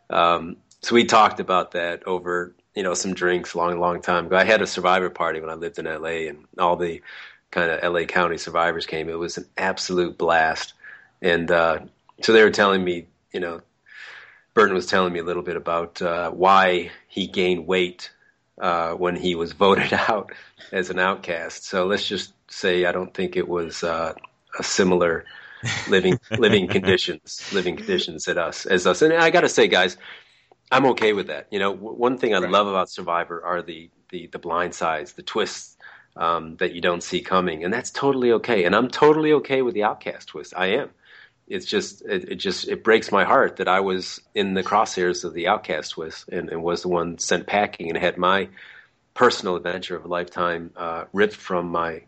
Um, 0.08 0.56
so 0.80 0.94
we 0.94 1.04
talked 1.04 1.40
about 1.40 1.72
that 1.72 2.02
over 2.06 2.54
you 2.74 2.82
know 2.82 2.94
some 2.94 3.12
drinks 3.12 3.52
a 3.52 3.58
long, 3.58 3.78
long 3.78 4.00
time 4.00 4.26
ago. 4.26 4.36
I 4.36 4.44
had 4.44 4.62
a 4.62 4.66
survivor 4.66 5.10
party 5.10 5.38
when 5.38 5.50
I 5.50 5.54
lived 5.54 5.78
in 5.78 5.86
L.A. 5.86 6.28
and 6.28 6.46
all 6.58 6.76
the 6.76 7.02
kind 7.50 7.70
of 7.70 7.80
L.A. 7.82 8.06
County 8.06 8.38
survivors 8.38 8.86
came. 8.86 9.10
It 9.10 9.18
was 9.18 9.36
an 9.36 9.44
absolute 9.58 10.16
blast, 10.16 10.72
and 11.20 11.50
uh, 11.50 11.80
so 12.22 12.32
they 12.32 12.42
were 12.42 12.50
telling 12.50 12.82
me, 12.82 13.06
you 13.34 13.40
know, 13.40 13.60
Burton 14.54 14.74
was 14.74 14.86
telling 14.86 15.12
me 15.12 15.20
a 15.20 15.24
little 15.24 15.42
bit 15.42 15.56
about 15.56 16.00
uh, 16.00 16.30
why 16.30 16.90
he 17.06 17.26
gained 17.26 17.66
weight 17.66 18.10
uh, 18.60 18.92
when 18.92 19.16
he 19.16 19.34
was 19.34 19.52
voted 19.64 19.92
out 19.92 20.32
as 20.72 20.90
an 20.90 20.98
outcast. 20.98 21.64
So 21.64 21.86
let's 21.86 22.06
just 22.06 22.32
say 22.50 22.84
I 22.84 22.92
don't 22.92 23.12
think 23.14 23.36
it 23.36 23.48
was 23.48 23.82
uh, 23.82 24.14
a 24.58 24.62
similar 24.62 25.24
living 25.88 26.18
living 26.38 26.68
conditions 26.68 27.50
living 27.52 27.76
conditions 27.76 28.28
at 28.28 28.38
us 28.38 28.66
as 28.66 28.86
us. 28.86 29.02
And 29.02 29.12
I 29.12 29.30
got 29.30 29.42
to 29.42 29.48
say, 29.48 29.68
guys, 29.68 29.96
I'm 30.70 30.86
okay 30.86 31.12
with 31.12 31.28
that. 31.28 31.46
You 31.50 31.58
know, 31.58 31.74
w- 31.74 31.96
one 31.96 32.18
thing 32.18 32.34
I 32.34 32.38
right. 32.38 32.50
love 32.50 32.66
about 32.66 32.90
Survivor 32.90 33.42
are 33.44 33.62
the 33.62 33.90
the 34.10 34.26
the 34.28 34.38
blind 34.38 34.74
sides, 34.74 35.12
the 35.12 35.22
twists 35.22 35.76
um, 36.16 36.56
that 36.56 36.74
you 36.74 36.80
don't 36.80 37.02
see 37.02 37.20
coming, 37.20 37.64
and 37.64 37.72
that's 37.72 37.90
totally 37.90 38.32
okay. 38.32 38.64
And 38.64 38.74
I'm 38.74 38.88
totally 38.88 39.32
okay 39.34 39.62
with 39.62 39.74
the 39.74 39.84
outcast 39.84 40.28
twist. 40.28 40.54
I 40.56 40.66
am 40.66 40.90
it's 41.46 41.66
just 41.66 42.02
it, 42.02 42.30
it, 42.30 42.34
just 42.36 42.68
it 42.68 42.82
breaks 42.82 43.12
my 43.12 43.24
heart 43.24 43.56
that 43.56 43.68
I 43.68 43.80
was 43.80 44.20
in 44.34 44.54
the 44.54 44.62
crosshairs 44.62 45.24
of 45.24 45.34
the 45.34 45.48
outcast 45.48 45.92
twist 45.92 46.28
and, 46.28 46.48
and 46.48 46.62
was 46.62 46.82
the 46.82 46.88
one 46.88 47.18
sent 47.18 47.46
packing 47.46 47.88
and 47.88 47.98
had 47.98 48.16
my 48.16 48.48
personal 49.12 49.56
adventure 49.56 49.96
of 49.96 50.04
a 50.04 50.08
lifetime 50.08 50.72
uh, 50.76 51.04
ripped 51.12 51.36
from 51.36 51.68
my 51.68 52.02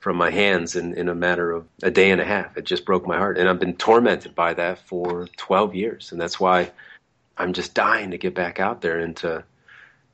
from 0.00 0.16
my 0.16 0.30
hands 0.30 0.76
in, 0.76 0.92
in 0.94 1.08
a 1.08 1.14
matter 1.14 1.50
of 1.50 1.66
a 1.82 1.90
day 1.90 2.10
and 2.10 2.20
a 2.20 2.26
half. 2.26 2.58
It 2.58 2.66
just 2.66 2.84
broke 2.84 3.06
my 3.06 3.16
heart, 3.16 3.38
and 3.38 3.48
I've 3.48 3.58
been 3.58 3.76
tormented 3.76 4.34
by 4.34 4.54
that 4.54 4.80
for 4.80 5.28
twelve 5.36 5.74
years, 5.74 6.12
and 6.12 6.20
that's 6.20 6.38
why 6.38 6.70
I'm 7.38 7.52
just 7.52 7.74
dying 7.74 8.10
to 8.10 8.18
get 8.18 8.34
back 8.34 8.60
out 8.60 8.80
there 8.80 8.98
and 8.98 9.16
to 9.18 9.44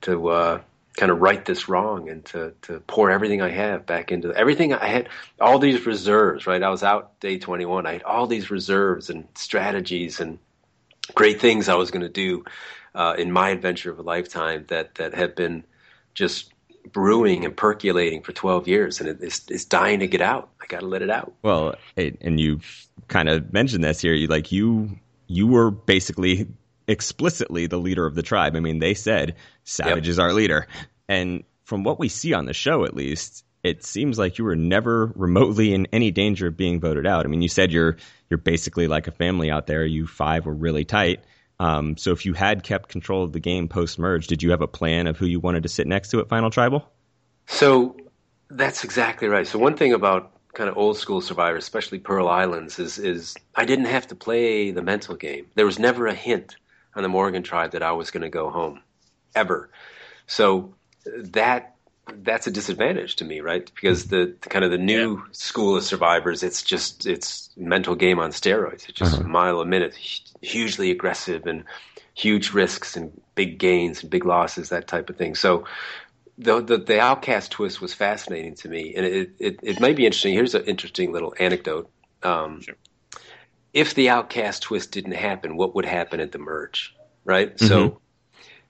to 0.03 0.29
uh, 0.29 0.61
kind 0.97 1.13
of 1.13 1.21
right 1.21 1.45
this 1.45 1.69
wrong 1.69 2.09
and 2.09 2.25
to, 2.27 2.53
to 2.63 2.81
pour 2.81 3.11
everything 3.11 3.41
I 3.41 3.49
have 3.51 3.87
back 3.87 4.11
into 4.11 4.33
everything 4.35 4.75
I 4.75 4.87
had 4.87 5.09
all 5.41 5.59
these 5.59 5.87
reserves, 5.87 6.47
right? 6.47 6.63
I 6.63 6.71
was 6.71 6.83
out 6.83 7.19
day 7.21 7.39
21. 7.39 7.87
I 7.87 7.93
had 7.93 8.03
all 8.03 8.27
these 8.27 8.51
reserves 8.51 9.09
and 9.09 9.27
strategies 9.35 10.21
and 10.21 10.39
great 11.15 11.41
things 11.41 11.69
I 11.69 11.75
was 11.75 11.91
going 11.91 12.03
to 12.03 12.09
do 12.09 12.45
uh, 12.95 13.15
in 13.19 13.31
my 13.31 13.51
adventure 13.51 13.91
of 13.91 13.99
a 13.99 14.03
lifetime 14.03 14.65
that, 14.69 14.97
that 14.97 15.15
had 15.15 15.35
been 15.35 15.65
just 16.15 16.53
brewing 16.93 17.45
and 17.45 17.57
percolating 17.57 18.23
for 18.23 18.33
12 18.33 18.67
years 18.67 19.01
and 19.01 19.23
it's, 19.23 19.49
it's 19.49 19.65
dying 19.65 20.01
to 20.01 20.09
get 20.09 20.21
out. 20.21 20.49
I 20.61 20.67
got 20.67 20.81
to 20.81 20.87
let 20.87 21.03
it 21.03 21.11
out. 21.11 21.33
Well, 21.43 21.77
and 21.97 22.41
you 22.41 22.61
kind 23.07 23.29
of 23.29 23.53
mentioned 23.53 23.85
this 23.85 24.01
here. 24.01 24.15
You 24.15 24.27
like 24.27 24.51
you, 24.51 24.99
you 25.29 25.47
were 25.47 25.71
basically 25.71 26.49
explicitly 26.91 27.67
the 27.67 27.79
leader 27.79 28.05
of 28.05 28.15
the 28.15 28.23
tribe. 28.23 28.57
I 28.57 28.61
mean, 28.61 28.81
they 28.81 28.95
said 28.95 29.37
Savage 29.65 30.07
yep. 30.07 30.11
is 30.11 30.19
our 30.19 30.33
leader. 30.33 30.67
And 31.09 31.45
from 31.63 31.85
what 31.85 31.99
we 31.99 32.09
see 32.09 32.35
on 32.35 32.47
the 32.47 32.53
show, 32.53 32.85
at 32.85 32.95
least, 32.95 33.45
it 33.63 33.85
seems 33.85 34.19
like 34.19 34.39
you 34.39 34.45
were 34.45 34.57
never 34.57 35.13
remotely 35.15 35.73
in 35.73 35.87
any 35.93 36.11
danger 36.11 36.49
of 36.49 36.57
being 36.57 36.81
voted 36.81 37.07
out. 37.07 37.25
I 37.25 37.29
mean, 37.29 37.43
you 37.43 37.49
said 37.49 37.71
you're 37.71 37.97
you're 38.29 38.39
basically 38.39 38.89
like 38.89 39.07
a 39.07 39.13
family 39.13 39.51
out 39.51 39.67
there. 39.67 39.85
You 39.85 40.07
five 40.07 40.47
were 40.47 40.55
really 40.55 40.85
tight. 40.85 41.21
Um, 41.61 41.97
so 41.97 42.13
if 42.13 42.25
you 42.25 42.33
had 42.33 42.63
kept 42.63 42.89
control 42.89 43.23
of 43.23 43.33
the 43.33 43.41
game 43.41 43.69
post 43.69 43.99
merge, 43.99 44.27
did 44.27 44.43
you 44.43 44.51
have 44.51 44.63
a 44.63 44.67
plan 44.67 45.07
of 45.07 45.19
who 45.19 45.27
you 45.27 45.41
wanted 45.41 45.63
to 45.65 45.69
sit 45.69 45.87
next 45.87 46.09
to 46.11 46.21
at 46.21 46.29
Final 46.29 46.51
Tribal? 46.51 46.91
So 47.47 47.97
that's 48.49 48.83
exactly 48.83 49.29
right. 49.29 49.47
So 49.47 49.59
one 49.59 49.77
thing 49.77 49.93
about 49.93 50.33
kind 50.55 50.71
of 50.71 50.77
old 50.77 50.97
school 50.97 51.21
survivors, 51.21 51.63
especially 51.63 51.99
Pearl 51.99 52.29
Islands, 52.29 52.79
is 52.79 52.99
is 52.99 53.37
I 53.55 53.65
didn't 53.65 53.85
have 53.85 54.09
to 54.09 54.15
play 54.15 54.71
the 54.71 54.83
mental 54.83 55.15
game. 55.15 55.47
There 55.55 55.67
was 55.67 55.79
never 55.79 56.07
a 56.07 56.15
hint 56.15 56.57
on 56.95 57.03
the 57.03 57.09
Morgan 57.09 57.43
tribe 57.43 57.73
that 57.73 57.83
I 57.83 57.93
was 57.93 58.11
going 58.11 58.23
to 58.23 58.29
go 58.29 58.51
home, 58.51 58.81
ever. 59.35 59.71
So 60.27 60.75
that 61.07 61.77
that's 62.13 62.47
a 62.47 62.51
disadvantage 62.51 63.17
to 63.17 63.25
me, 63.25 63.41
right? 63.41 63.71
Because 63.73 64.07
the, 64.07 64.35
the 64.41 64.49
kind 64.49 64.65
of 64.65 64.71
the 64.71 64.79
new 64.79 65.17
yeah. 65.17 65.23
school 65.33 65.77
of 65.77 65.85
survivors, 65.85 66.43
it's 66.43 66.63
just 66.63 67.07
it's 67.07 67.51
mental 67.57 67.95
game 67.95 68.19
on 68.19 68.31
steroids. 68.31 68.89
It's 68.89 68.99
just 68.99 69.15
uh-huh. 69.15 69.25
a 69.25 69.29
mile 69.29 69.61
a 69.61 69.67
minute, 69.67 69.95
hugely 69.95 70.91
aggressive 70.91 71.47
and 71.47 71.65
huge 72.15 72.53
risks 72.53 72.97
and 72.97 73.19
big 73.35 73.59
gains 73.59 74.03
and 74.03 74.11
big 74.11 74.25
losses, 74.25 74.71
that 74.71 74.89
type 74.89 75.11
of 75.11 75.17
thing. 75.17 75.35
So 75.35 75.65
the 76.39 76.61
the, 76.61 76.79
the 76.79 77.01
outcast 77.01 77.53
twist 77.53 77.81
was 77.81 77.95
fascinating 77.95 78.55
to 78.57 78.69
me, 78.69 78.95
and 78.97 79.07
it, 79.07 79.31
it 79.39 79.61
it 79.63 79.81
may 79.81 79.93
be 79.93 80.07
interesting. 80.07 80.35
Here's 80.35 80.55
an 80.55 80.65
interesting 80.65 81.13
little 81.13 81.35
anecdote. 81.39 81.91
Um, 82.23 82.61
sure 82.61 82.75
if 83.73 83.95
the 83.95 84.09
outcast 84.09 84.63
twist 84.63 84.93
didn't 84.93 85.13
happen, 85.13 85.57
what 85.57 85.75
would 85.75 85.85
happen 85.85 86.21
at 86.21 86.33
the 86.33 86.39
merge, 86.39 86.95
right? 87.25 87.55
Mm-hmm. 87.57 87.67
So, 87.67 88.01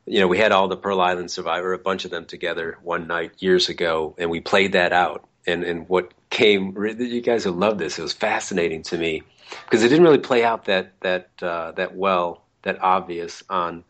you 0.07 0.21
know, 0.21 0.29
we 0.29 0.39
had 0.39 0.53
all 0.53 0.69
the 0.69 0.77
Pearl 0.77 1.01
Island 1.01 1.31
Survivor, 1.31 1.73
a 1.73 1.79
bunch 1.79 2.05
of 2.05 2.11
them 2.11 2.27
together 2.27 2.79
one 2.83 3.07
night 3.07 3.33
years 3.39 3.69
ago, 3.69 4.15
and 4.19 4.31
we 4.31 4.41
played 4.41 4.73
that 4.73 4.93
out. 4.93 5.27
And 5.47 5.65
and 5.65 5.89
what 5.89 6.13
came, 6.29 6.77
you 6.77 7.23
guys 7.23 7.47
will 7.47 7.55
love 7.55 7.79
this. 7.79 7.99
It 7.99 8.03
was 8.03 8.13
fascinating 8.13 8.83
to 8.85 8.99
me 8.99 9.23
because 9.65 9.83
it 9.83 9.89
didn't 9.89 10.05
really 10.05 10.19
play 10.19 10.45
out 10.45 10.67
that 10.67 10.93
that 11.01 11.31
uh, 11.43 11.73
that 11.73 11.97
well, 11.97 12.45
that 12.63 12.83
obvious 12.83 13.43
on 13.49 13.85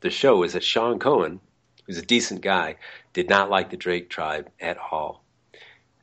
the 0.00 0.10
show. 0.10 0.42
Is 0.42 0.52
that 0.52 0.62
Shawn 0.62 0.98
Cohen, 0.98 1.40
who's 1.86 1.96
a 1.96 2.02
decent 2.02 2.42
guy, 2.42 2.76
did 3.14 3.30
not 3.30 3.48
like 3.48 3.70
the 3.70 3.78
Drake 3.78 4.10
tribe 4.10 4.50
at 4.60 4.76
all. 4.76 5.24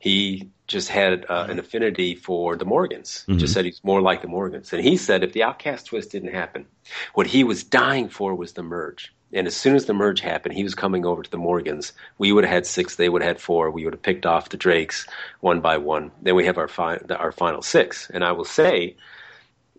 He 0.00 0.50
just 0.68 0.90
had 0.90 1.24
uh, 1.28 1.46
an 1.48 1.58
affinity 1.58 2.14
for 2.14 2.54
the 2.54 2.66
Morgans. 2.66 3.24
Mm-hmm. 3.26 3.38
Just 3.38 3.54
said 3.54 3.64
he's 3.64 3.82
more 3.82 4.02
like 4.02 4.20
the 4.20 4.28
Morgans. 4.28 4.72
And 4.72 4.84
he 4.84 4.98
said 4.98 5.24
if 5.24 5.32
the 5.32 5.42
Outcast 5.42 5.86
twist 5.86 6.12
didn't 6.12 6.34
happen, 6.34 6.66
what 7.14 7.26
he 7.26 7.42
was 7.42 7.64
dying 7.64 8.10
for 8.10 8.34
was 8.34 8.52
the 8.52 8.62
merge. 8.62 9.12
And 9.32 9.46
as 9.46 9.56
soon 9.56 9.74
as 9.74 9.86
the 9.86 9.94
merge 9.94 10.20
happened, 10.20 10.54
he 10.54 10.62
was 10.62 10.74
coming 10.74 11.04
over 11.04 11.22
to 11.22 11.30
the 11.30 11.38
Morgans. 11.38 11.92
We 12.18 12.32
would 12.32 12.44
have 12.44 12.52
had 12.52 12.66
six, 12.66 12.96
they 12.96 13.08
would 13.08 13.22
have 13.22 13.36
had 13.36 13.40
four. 13.40 13.70
We 13.70 13.84
would 13.84 13.94
have 13.94 14.02
picked 14.02 14.26
off 14.26 14.50
the 14.50 14.56
Drakes 14.56 15.06
one 15.40 15.60
by 15.60 15.78
one. 15.78 16.12
Then 16.22 16.34
we 16.34 16.46
have 16.46 16.58
our 16.58 16.68
fi- 16.68 17.00
our 17.10 17.32
final 17.32 17.62
six. 17.62 18.10
And 18.12 18.22
I 18.22 18.32
will 18.32 18.44
say, 18.44 18.96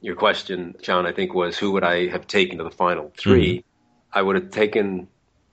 your 0.02 0.16
question, 0.16 0.76
John, 0.82 1.06
I 1.06 1.12
think 1.12 1.34
was 1.34 1.58
who 1.58 1.72
would 1.72 1.84
I 1.84 2.08
have 2.08 2.26
taken 2.26 2.58
to 2.58 2.64
the 2.64 2.72
final 2.72 3.12
3 3.18 3.58
mm-hmm. 3.58 3.68
I 4.12 4.22
would 4.24 4.36
have 4.36 4.50
taken 4.50 5.08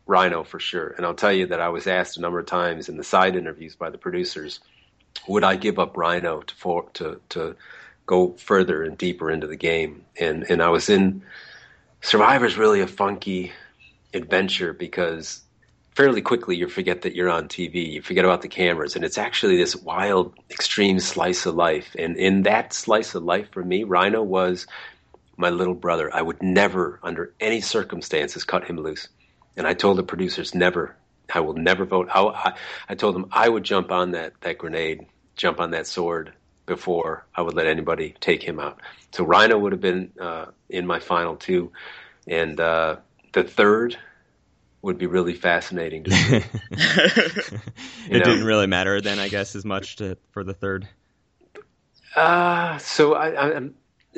Rhino 0.06 0.44
for 0.44 0.58
sure. 0.58 0.88
And 0.88 1.04
I'll 1.04 1.14
tell 1.14 1.32
you 1.32 1.48
that 1.48 1.60
I 1.60 1.68
was 1.68 1.86
asked 1.86 2.16
a 2.16 2.20
number 2.20 2.38
of 2.38 2.46
times 2.46 2.88
in 2.88 2.96
the 2.96 3.04
side 3.04 3.36
interviews 3.36 3.76
by 3.76 3.90
the 3.90 3.98
producers– 3.98 4.60
would 5.26 5.44
I 5.44 5.56
give 5.56 5.78
up 5.78 5.96
Rhino 5.96 6.42
to 6.42 6.54
for, 6.54 6.84
to 6.94 7.20
to 7.30 7.56
go 8.06 8.32
further 8.32 8.82
and 8.82 8.96
deeper 8.96 9.30
into 9.30 9.46
the 9.46 9.56
game? 9.56 10.04
And 10.18 10.44
and 10.48 10.62
I 10.62 10.68
was 10.68 10.88
in 10.88 11.22
Survivor's 12.00 12.56
really 12.56 12.80
a 12.80 12.86
funky 12.86 13.52
adventure 14.14 14.72
because 14.72 15.42
fairly 15.96 16.20
quickly 16.20 16.56
you 16.56 16.68
forget 16.68 17.02
that 17.02 17.14
you're 17.14 17.30
on 17.30 17.48
TV, 17.48 17.92
you 17.92 18.02
forget 18.02 18.24
about 18.24 18.42
the 18.42 18.48
cameras, 18.48 18.94
and 18.94 19.04
it's 19.04 19.18
actually 19.18 19.56
this 19.56 19.74
wild, 19.74 20.34
extreme 20.50 21.00
slice 21.00 21.46
of 21.46 21.54
life. 21.54 21.96
And 21.98 22.16
in 22.16 22.42
that 22.42 22.72
slice 22.72 23.14
of 23.14 23.24
life 23.24 23.48
for 23.50 23.64
me, 23.64 23.82
Rhino 23.82 24.22
was 24.22 24.66
my 25.36 25.50
little 25.50 25.74
brother. 25.74 26.14
I 26.14 26.22
would 26.22 26.42
never, 26.42 27.00
under 27.02 27.32
any 27.40 27.60
circumstances, 27.60 28.44
cut 28.44 28.64
him 28.64 28.76
loose. 28.76 29.08
And 29.56 29.66
I 29.66 29.72
told 29.72 29.96
the 29.96 30.02
producers, 30.02 30.54
never, 30.54 30.94
I 31.32 31.40
will 31.40 31.54
never 31.54 31.84
vote. 31.84 32.08
I, 32.12 32.20
I, 32.22 32.52
I 32.88 32.94
told 32.94 33.16
him 33.16 33.26
I 33.32 33.48
would 33.48 33.64
jump 33.64 33.90
on 33.90 34.12
that, 34.12 34.40
that 34.42 34.58
grenade, 34.58 35.06
jump 35.36 35.60
on 35.60 35.70
that 35.72 35.86
sword 35.86 36.32
before 36.66 37.26
I 37.34 37.42
would 37.42 37.54
let 37.54 37.66
anybody 37.66 38.14
take 38.20 38.42
him 38.42 38.58
out. 38.58 38.80
So 39.12 39.24
Rhino 39.24 39.58
would 39.58 39.72
have 39.72 39.80
been 39.80 40.12
uh, 40.20 40.46
in 40.68 40.86
my 40.86 40.98
final 40.98 41.36
two, 41.36 41.72
and 42.26 42.58
uh, 42.60 42.96
the 43.32 43.44
third 43.44 43.96
would 44.82 44.98
be 44.98 45.06
really 45.06 45.34
fascinating. 45.34 46.04
To 46.04 46.10
see. 46.10 46.36
it 46.70 47.52
know? 48.10 48.18
didn't 48.18 48.44
really 48.44 48.66
matter 48.66 49.00
then, 49.00 49.18
I 49.18 49.28
guess, 49.28 49.56
as 49.56 49.64
much 49.64 49.96
to, 49.96 50.18
for 50.32 50.44
the 50.44 50.54
third. 50.54 50.88
Uh, 52.14 52.78
so 52.78 53.14
I, 53.14 53.56
I'm 53.56 53.74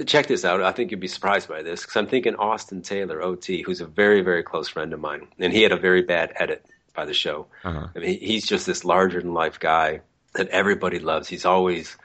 check 0.06 0.26
this 0.26 0.44
out. 0.44 0.62
I 0.62 0.72
think 0.72 0.90
you'd 0.90 1.00
be 1.00 1.08
surprised 1.08 1.48
by 1.48 1.62
this 1.62 1.82
because 1.82 1.96
I'm 1.96 2.06
thinking 2.06 2.34
Osten 2.36 2.82
Taylor, 2.82 3.20
OT, 3.20 3.62
who's 3.62 3.80
a 3.80 3.86
very, 3.86 4.20
very 4.20 4.42
close 4.42 4.68
friend 4.68 4.92
of 4.92 5.00
mine, 5.00 5.26
and 5.38 5.52
he 5.52 5.62
had 5.62 5.72
a 5.72 5.76
very 5.76 6.02
bad 6.02 6.32
edit 6.36 6.64
by 6.98 7.04
the 7.04 7.14
show. 7.14 7.46
Uh-huh. 7.62 7.86
I 7.94 7.98
mean, 8.00 8.18
he's 8.18 8.44
just 8.44 8.66
this 8.66 8.84
larger 8.84 9.20
than 9.20 9.32
life 9.32 9.60
guy 9.60 10.00
that 10.34 10.48
everybody 10.48 10.98
loves. 10.98 11.28
He's 11.28 11.44
always 11.44 11.96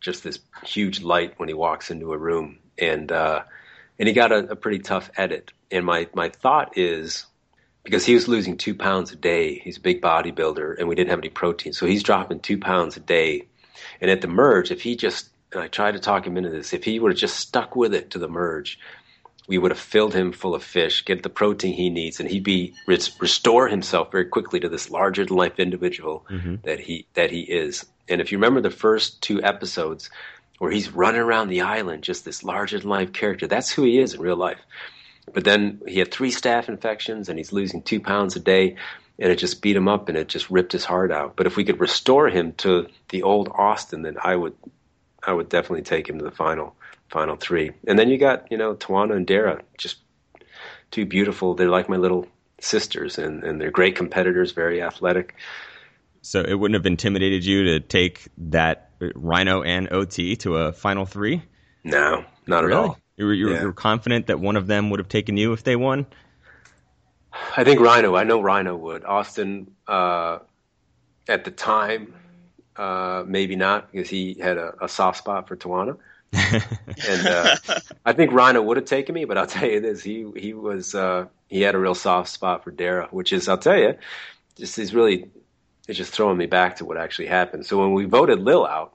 just 0.00 0.24
this 0.24 0.38
huge 0.64 1.02
light 1.02 1.34
when 1.36 1.50
he 1.50 1.54
walks 1.54 1.90
into 1.90 2.14
a 2.14 2.16
room, 2.16 2.58
and 2.78 3.12
uh, 3.12 3.42
and 3.98 4.08
he 4.08 4.14
got 4.14 4.32
a, 4.32 4.38
a 4.48 4.56
pretty 4.56 4.78
tough 4.78 5.10
edit. 5.18 5.52
And 5.70 5.84
my 5.84 6.08
my 6.14 6.30
thought 6.30 6.78
is 6.78 7.26
because 7.84 8.06
he 8.06 8.14
was 8.14 8.26
losing 8.26 8.56
two 8.56 8.74
pounds 8.74 9.12
a 9.12 9.16
day. 9.16 9.58
He's 9.58 9.76
a 9.76 9.82
big 9.82 10.00
bodybuilder, 10.00 10.78
and 10.78 10.88
we 10.88 10.94
didn't 10.94 11.10
have 11.10 11.18
any 11.18 11.28
protein, 11.28 11.74
so 11.74 11.84
he's 11.84 12.02
dropping 12.02 12.40
two 12.40 12.56
pounds 12.56 12.96
a 12.96 13.00
day. 13.00 13.48
And 14.00 14.10
at 14.10 14.22
the 14.22 14.28
merge, 14.28 14.70
if 14.70 14.80
he 14.80 14.96
just 14.96 15.28
and 15.52 15.62
I 15.62 15.68
tried 15.68 15.92
to 15.92 15.98
talk 15.98 16.26
him 16.26 16.36
into 16.36 16.50
this. 16.50 16.72
If 16.72 16.84
he 16.84 16.98
would 16.98 17.12
have 17.12 17.18
just 17.18 17.36
stuck 17.36 17.74
with 17.74 17.94
it 17.94 18.10
to 18.10 18.18
the 18.18 18.28
merge, 18.28 18.78
we 19.48 19.56
would 19.56 19.70
have 19.70 19.80
filled 19.80 20.14
him 20.14 20.30
full 20.30 20.54
of 20.54 20.62
fish, 20.62 21.04
get 21.04 21.22
the 21.22 21.30
protein 21.30 21.72
he 21.72 21.88
needs, 21.88 22.20
and 22.20 22.28
he'd 22.28 22.44
be 22.44 22.74
restore 22.86 23.66
himself 23.66 24.12
very 24.12 24.26
quickly 24.26 24.60
to 24.60 24.68
this 24.68 24.90
larger 24.90 25.24
than 25.24 25.36
life 25.36 25.58
individual 25.58 26.24
mm-hmm. 26.30 26.56
that 26.62 26.78
he 26.78 27.06
that 27.14 27.30
he 27.30 27.40
is. 27.40 27.86
And 28.08 28.20
if 28.20 28.30
you 28.30 28.38
remember 28.38 28.60
the 28.60 28.70
first 28.70 29.20
two 29.22 29.42
episodes 29.42 30.10
where 30.58 30.70
he's 30.70 30.92
running 30.92 31.20
around 31.20 31.48
the 31.48 31.62
island, 31.62 32.02
just 32.02 32.24
this 32.24 32.44
larger 32.44 32.78
than 32.78 32.90
life 32.90 33.12
character, 33.12 33.46
that's 33.46 33.70
who 33.70 33.84
he 33.84 33.98
is 33.98 34.14
in 34.14 34.20
real 34.20 34.36
life. 34.36 34.60
But 35.32 35.44
then 35.44 35.80
he 35.88 35.98
had 35.98 36.10
three 36.10 36.30
staph 36.30 36.68
infections 36.68 37.28
and 37.28 37.38
he's 37.38 37.52
losing 37.52 37.82
two 37.82 38.00
pounds 38.00 38.36
a 38.36 38.40
day 38.40 38.76
and 39.18 39.32
it 39.32 39.36
just 39.36 39.62
beat 39.62 39.76
him 39.76 39.88
up 39.88 40.08
and 40.08 40.16
it 40.16 40.28
just 40.28 40.50
ripped 40.50 40.72
his 40.72 40.84
heart 40.84 41.10
out. 41.10 41.36
But 41.36 41.46
if 41.46 41.56
we 41.56 41.64
could 41.64 41.80
restore 41.80 42.28
him 42.28 42.52
to 42.58 42.86
the 43.08 43.22
old 43.22 43.48
Osten, 43.48 44.02
then 44.02 44.16
I 44.22 44.36
would 44.36 44.54
I 45.22 45.32
would 45.32 45.48
definitely 45.48 45.82
take 45.82 46.08
him 46.08 46.18
to 46.18 46.24
the 46.24 46.30
final 46.30 46.74
final 47.08 47.36
three. 47.36 47.72
And 47.86 47.98
then 47.98 48.08
you 48.08 48.18
got 48.18 48.50
you 48.50 48.56
know 48.56 48.74
Tijuana 48.74 49.16
and 49.16 49.26
Darrah, 49.26 49.62
just 49.76 49.98
two 50.90 51.06
beautiful. 51.06 51.54
They're 51.54 51.70
like 51.70 51.88
my 51.88 51.96
little 51.96 52.26
sisters, 52.60 53.18
and 53.18 53.44
and 53.44 53.60
they're 53.60 53.70
great 53.70 53.96
competitors, 53.96 54.52
very 54.52 54.82
athletic. 54.82 55.34
So 56.22 56.42
it 56.42 56.54
wouldn't 56.54 56.74
have 56.74 56.86
intimidated 56.86 57.44
you 57.44 57.64
to 57.64 57.80
take 57.80 58.28
that 58.36 58.88
Rhino 59.14 59.62
and 59.62 59.90
OT 59.92 60.36
to 60.36 60.56
a 60.56 60.72
final 60.72 61.06
three? 61.06 61.42
No, 61.84 62.24
not 62.46 62.64
really? 62.64 62.76
at 62.76 62.78
all. 62.78 62.98
You 63.16 63.26
were, 63.26 63.34
you, 63.34 63.50
yeah. 63.50 63.60
you 63.60 63.66
were 63.66 63.72
confident 63.72 64.26
that 64.26 64.40
one 64.40 64.56
of 64.56 64.66
them 64.66 64.90
would 64.90 65.00
have 65.00 65.08
taken 65.08 65.36
you 65.36 65.52
if 65.52 65.64
they 65.64 65.76
won. 65.76 66.06
I 67.56 67.64
think 67.64 67.80
Rhino. 67.80 68.14
I 68.14 68.24
know 68.24 68.40
Rhino 68.40 68.76
would. 68.76 69.02
Osten, 69.04 69.68
uh, 69.86 70.38
at 71.28 71.44
the 71.44 71.50
time, 71.50 72.14
uh, 72.76 73.24
maybe 73.26 73.56
not 73.56 73.90
because 73.92 74.08
he 74.08 74.34
had 74.34 74.56
a, 74.56 74.84
a 74.84 74.88
soft 74.88 75.18
spot 75.18 75.48
for 75.48 75.56
Tijuana. 75.56 75.98
And 76.32 77.26
uh, 77.26 77.56
I 78.04 78.12
think 78.12 78.32
Rhino 78.32 78.60
would 78.62 78.76
have 78.76 78.86
taken 78.86 79.14
me, 79.14 79.24
but 79.24 79.38
I'll 79.38 79.46
tell 79.58 79.68
you 79.68 79.80
this: 79.80 80.02
he 80.02 80.26
he 80.36 80.54
was 80.54 80.94
uh, 80.94 81.26
he 81.48 81.62
had 81.62 81.74
a 81.74 81.78
real 81.78 81.94
soft 81.94 82.30
spot 82.30 82.64
for 82.64 82.72
Darrah, 82.72 83.08
which 83.12 83.32
is 83.32 83.48
I'll 83.48 83.58
tell 83.58 83.78
you, 83.78 83.96
just 84.56 84.78
is 84.78 84.94
really 84.94 85.30
it's 85.86 85.96
just 85.96 86.12
throwing 86.12 86.36
me 86.36 86.46
back 86.46 86.76
to 86.76 86.84
what 86.84 86.98
actually 86.98 87.26
happened. 87.26 87.66
So 87.66 87.78
when 87.78 87.92
we 87.92 88.04
voted 88.04 88.40
Lil 88.40 88.66
out, 88.66 88.94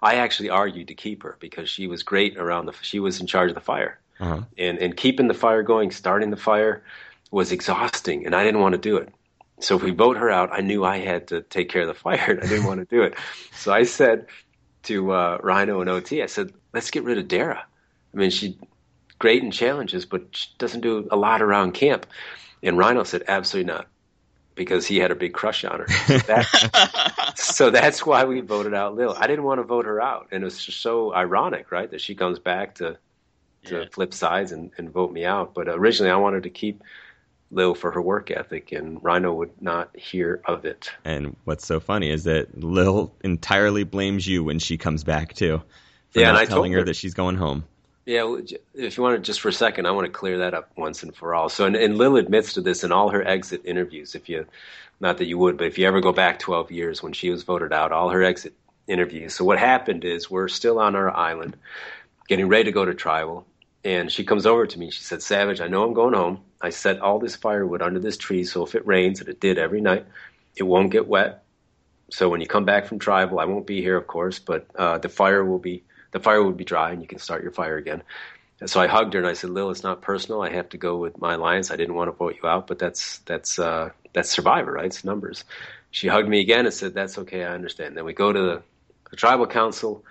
I 0.00 0.16
actually 0.16 0.50
argued 0.50 0.88
to 0.88 0.94
keep 0.94 1.22
her 1.24 1.36
because 1.40 1.68
she 1.68 1.86
was 1.86 2.02
great 2.02 2.36
around 2.36 2.66
the 2.66 2.74
she 2.82 3.00
was 3.00 3.20
in 3.20 3.26
charge 3.26 3.50
of 3.50 3.54
the 3.54 3.60
fire, 3.60 3.98
uh-huh. 4.20 4.42
and 4.56 4.78
and 4.78 4.96
keeping 4.96 5.28
the 5.28 5.34
fire 5.34 5.62
going, 5.62 5.90
starting 5.90 6.30
the 6.30 6.36
fire 6.36 6.82
was 7.30 7.50
exhausting, 7.50 8.24
and 8.24 8.34
I 8.34 8.44
didn't 8.44 8.60
want 8.60 8.74
to 8.74 8.80
do 8.80 8.96
it. 8.96 9.12
So 9.58 9.74
if 9.74 9.82
we 9.82 9.90
vote 9.90 10.18
her 10.18 10.30
out, 10.30 10.50
I 10.52 10.60
knew 10.60 10.84
I 10.84 10.98
had 10.98 11.28
to 11.28 11.40
take 11.40 11.70
care 11.70 11.82
of 11.82 11.88
the 11.88 11.94
fire, 11.94 12.30
and 12.30 12.40
I 12.40 12.46
didn't 12.46 12.66
want 12.66 12.80
to 12.80 12.86
do 12.86 13.02
it. 13.02 13.14
So 13.52 13.72
I 13.72 13.84
said 13.84 14.26
to 14.86 15.12
uh, 15.12 15.38
Rhino 15.42 15.80
and 15.80 15.90
OT, 15.90 16.22
I 16.22 16.26
said, 16.26 16.52
"Let's 16.72 16.90
get 16.90 17.04
rid 17.04 17.18
of 17.18 17.28
Darrah. 17.28 17.62
I 18.14 18.16
mean, 18.16 18.30
she's 18.30 18.54
great 19.18 19.42
in 19.42 19.50
challenges, 19.50 20.06
but 20.06 20.24
she 20.30 20.48
doesn't 20.58 20.80
do 20.80 21.06
a 21.10 21.16
lot 21.16 21.42
around 21.42 21.72
camp." 21.72 22.06
And 22.62 22.78
Rhino 22.78 23.04
said, 23.04 23.24
"Absolutely 23.28 23.72
not." 23.72 23.86
Because 24.54 24.86
he 24.86 24.96
had 24.96 25.10
a 25.10 25.14
big 25.14 25.34
crush 25.34 25.66
on 25.66 25.80
her. 25.80 25.88
So, 25.88 26.18
that, 26.18 27.32
so 27.36 27.70
that's 27.70 28.06
why 28.06 28.24
we 28.24 28.40
voted 28.40 28.72
out 28.72 28.94
Lil. 28.94 29.14
I 29.18 29.26
didn't 29.26 29.44
want 29.44 29.58
to 29.58 29.64
vote 29.64 29.84
her 29.84 30.00
out. 30.00 30.28
And 30.32 30.42
it 30.42 30.44
was 30.46 30.64
just 30.64 30.80
so 30.80 31.14
ironic, 31.14 31.70
right? 31.70 31.90
That 31.90 32.00
she 32.00 32.14
comes 32.14 32.38
back 32.38 32.76
to 32.76 32.96
to 33.66 33.80
yeah. 33.80 33.84
flip 33.92 34.14
sides 34.14 34.52
and, 34.52 34.70
and 34.78 34.90
vote 34.90 35.12
me 35.12 35.24
out. 35.24 35.52
But 35.52 35.68
originally 35.68 36.10
I 36.10 36.16
wanted 36.16 36.44
to 36.44 36.50
keep 36.50 36.82
Lil 37.50 37.74
for 37.74 37.90
her 37.92 38.02
work 38.02 38.30
ethic, 38.30 38.72
and 38.72 39.02
Rhino 39.02 39.32
would 39.32 39.62
not 39.62 39.96
hear 39.96 40.40
of 40.46 40.64
it. 40.64 40.90
And 41.04 41.36
what's 41.44 41.66
so 41.66 41.80
funny 41.80 42.10
is 42.10 42.24
that 42.24 42.62
Lil 42.62 43.14
entirely 43.22 43.84
blames 43.84 44.26
you 44.26 44.42
when 44.44 44.58
she 44.58 44.76
comes 44.76 45.04
back 45.04 45.34
too. 45.34 45.62
For 46.10 46.20
yeah, 46.20 46.32
not 46.32 46.40
and 46.40 46.48
I 46.48 46.52
telling 46.52 46.72
her, 46.72 46.80
her 46.80 46.84
that 46.86 46.96
she's 46.96 47.14
going 47.14 47.36
home. 47.36 47.64
Yeah, 48.04 48.36
if 48.74 48.96
you 48.96 49.02
want 49.02 49.16
to 49.16 49.22
just 49.22 49.40
for 49.40 49.48
a 49.48 49.52
second, 49.52 49.86
I 49.86 49.90
want 49.90 50.06
to 50.06 50.12
clear 50.12 50.38
that 50.38 50.54
up 50.54 50.70
once 50.76 51.02
and 51.02 51.14
for 51.14 51.34
all. 51.34 51.48
So, 51.48 51.66
and, 51.66 51.74
and 51.74 51.98
Lil 51.98 52.16
admits 52.16 52.54
to 52.54 52.60
this 52.60 52.84
in 52.84 52.92
all 52.92 53.10
her 53.10 53.26
exit 53.26 53.62
interviews. 53.64 54.14
If 54.14 54.28
you, 54.28 54.46
not 55.00 55.18
that 55.18 55.26
you 55.26 55.38
would, 55.38 55.56
but 55.56 55.66
if 55.66 55.76
you 55.76 55.86
ever 55.86 56.00
go 56.00 56.12
back 56.12 56.38
12 56.38 56.70
years 56.70 57.02
when 57.02 57.12
she 57.12 57.30
was 57.30 57.42
voted 57.42 57.72
out, 57.72 57.90
all 57.90 58.10
her 58.10 58.22
exit 58.22 58.54
interviews. 58.86 59.34
So 59.34 59.44
what 59.44 59.58
happened 59.58 60.04
is 60.04 60.30
we're 60.30 60.46
still 60.46 60.78
on 60.78 60.94
our 60.94 61.10
island, 61.10 61.56
getting 62.28 62.48
ready 62.48 62.64
to 62.64 62.72
go 62.72 62.84
to 62.84 62.94
tribal, 62.94 63.44
and 63.84 64.10
she 64.10 64.24
comes 64.24 64.46
over 64.46 64.66
to 64.66 64.78
me. 64.78 64.90
She 64.90 65.02
said, 65.02 65.22
"Savage, 65.22 65.60
I 65.60 65.68
know 65.68 65.84
I'm 65.84 65.94
going 65.94 66.14
home. 66.14 66.40
I 66.60 66.70
set 66.70 67.00
all 67.00 67.18
this 67.18 67.36
firewood 67.36 67.82
under 67.82 68.00
this 68.00 68.16
tree, 68.16 68.44
so 68.44 68.64
if 68.64 68.74
it 68.74 68.86
rains, 68.86 69.20
and 69.20 69.28
it 69.28 69.40
did 69.40 69.58
every 69.58 69.80
night, 69.80 70.06
it 70.56 70.62
won't 70.62 70.90
get 70.90 71.06
wet. 71.06 71.44
So 72.10 72.28
when 72.28 72.40
you 72.40 72.46
come 72.46 72.64
back 72.64 72.86
from 72.86 72.98
tribal, 72.98 73.40
I 73.40 73.44
won't 73.44 73.66
be 73.66 73.82
here, 73.82 73.96
of 73.96 74.06
course, 74.06 74.38
but 74.38 74.66
uh, 74.76 74.98
the 74.98 75.08
fire 75.08 75.44
will 75.44 75.58
be 75.58 75.82
the 76.12 76.20
fire 76.20 76.42
will 76.42 76.52
be 76.52 76.64
dry, 76.64 76.92
and 76.92 77.02
you 77.02 77.08
can 77.08 77.18
start 77.18 77.42
your 77.42 77.52
fire 77.52 77.76
again." 77.76 78.02
And 78.60 78.70
so 78.70 78.80
I 78.80 78.86
hugged 78.86 79.12
her 79.14 79.20
and 79.20 79.28
I 79.28 79.34
said, 79.34 79.50
"Lil, 79.50 79.70
it's 79.70 79.82
not 79.82 80.00
personal. 80.02 80.42
I 80.42 80.50
have 80.50 80.68
to 80.70 80.78
go 80.78 80.96
with 80.96 81.20
my 81.20 81.34
alliance. 81.34 81.70
I 81.70 81.76
didn't 81.76 81.94
want 81.94 82.08
to 82.08 82.12
vote 82.12 82.36
you 82.42 82.48
out, 82.48 82.66
but 82.66 82.78
that's 82.78 83.18
that's 83.18 83.58
uh, 83.58 83.90
that's 84.12 84.30
Survivor, 84.30 84.72
right? 84.72 84.86
It's 84.86 85.04
numbers." 85.04 85.44
She 85.90 86.08
hugged 86.08 86.28
me 86.28 86.40
again 86.40 86.64
and 86.64 86.74
said, 86.74 86.94
"That's 86.94 87.18
okay. 87.18 87.44
I 87.44 87.54
understand." 87.54 87.96
Then 87.96 88.04
we 88.04 88.12
go 88.12 88.32
to 88.32 88.40
the, 88.40 88.62
the 89.10 89.16
tribal 89.16 89.46
council 89.46 90.04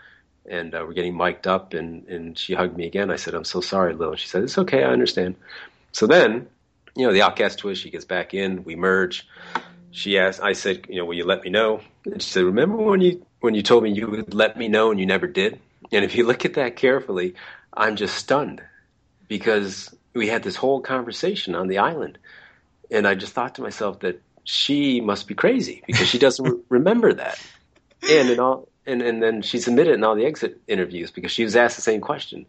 and 0.48 0.76
uh, 0.76 0.84
we're 0.88 0.94
getting 0.94 1.18
mic'd 1.18 1.48
up 1.48 1.74
and, 1.74 2.08
and 2.08 2.38
she 2.38 2.54
hugged 2.54 2.78
me 2.78 2.86
again. 2.86 3.10
I 3.10 3.16
said, 3.16 3.34
I'm 3.34 3.46
so 3.46 3.62
sorry, 3.62 3.94
Lil. 3.94 4.16
She 4.16 4.28
said, 4.28 4.44
it's 4.44 4.58
okay. 4.58 4.84
I 4.84 4.92
understand. 4.92 5.36
So 5.96 6.08
then, 6.08 6.50
you 6.94 7.08
know, 7.08 7.14
the 7.14 7.22
outcast 7.22 7.60
twist, 7.60 7.82
she 7.82 7.90
gets 7.90 8.04
back 8.04 8.34
in, 8.34 8.66
we 8.66 8.76
merge. 8.76 9.26
She 9.92 10.20
asked, 10.20 10.42
I 10.44 10.52
said, 10.52 10.88
you 10.90 10.98
know, 10.98 11.06
will 11.06 11.14
you 11.14 11.24
let 11.24 11.42
me 11.42 11.50
know? 11.50 11.80
And 12.04 12.22
she 12.22 12.32
said, 12.32 12.44
remember 12.44 12.76
when 12.76 13.00
you, 13.00 13.26
when 13.40 13.56
you 13.56 13.64
told 13.64 13.82
me 13.82 13.94
you 13.94 14.10
would 14.10 14.34
let 14.34 14.58
me 14.58 14.68
know 14.68 14.92
and 14.92 15.00
you 15.00 15.06
never 15.06 15.26
did? 15.26 15.58
And 15.94 16.04
if 16.04 16.16
you 16.16 16.26
look 16.26 16.44
at 16.44 16.56
that 16.56 16.76
carefully, 16.76 17.36
I'm 17.74 17.96
just 17.96 18.18
stunned 18.18 18.62
because 19.30 19.96
we 20.14 20.28
had 20.28 20.44
this 20.44 20.58
whole 20.58 20.82
conversation 20.82 21.56
on 21.56 21.70
the 21.70 21.78
island. 21.78 22.18
And 22.92 23.08
I 23.08 23.16
just 23.16 23.32
thought 23.32 23.56
to 23.56 23.62
myself 23.62 24.02
that 24.02 24.22
she 24.44 25.00
must 25.00 25.30
be 25.30 25.34
crazy 25.34 25.82
because 25.88 26.10
she 26.10 26.20
doesn't 26.20 26.66
remember 26.70 27.14
that. 27.14 27.42
And 28.04 28.30
in 28.30 28.42
all, 28.42 28.68
and 28.86 29.02
and 29.02 29.24
then 29.24 29.42
she's 29.42 29.66
admitted 29.70 29.94
in 29.94 30.04
all 30.04 30.16
the 30.16 30.26
exit 30.26 30.60
interviews 30.68 31.10
because 31.10 31.32
she 31.32 31.46
was 31.46 31.56
asked 31.56 31.78
the 31.78 31.82
same 31.82 32.02
question. 32.02 32.46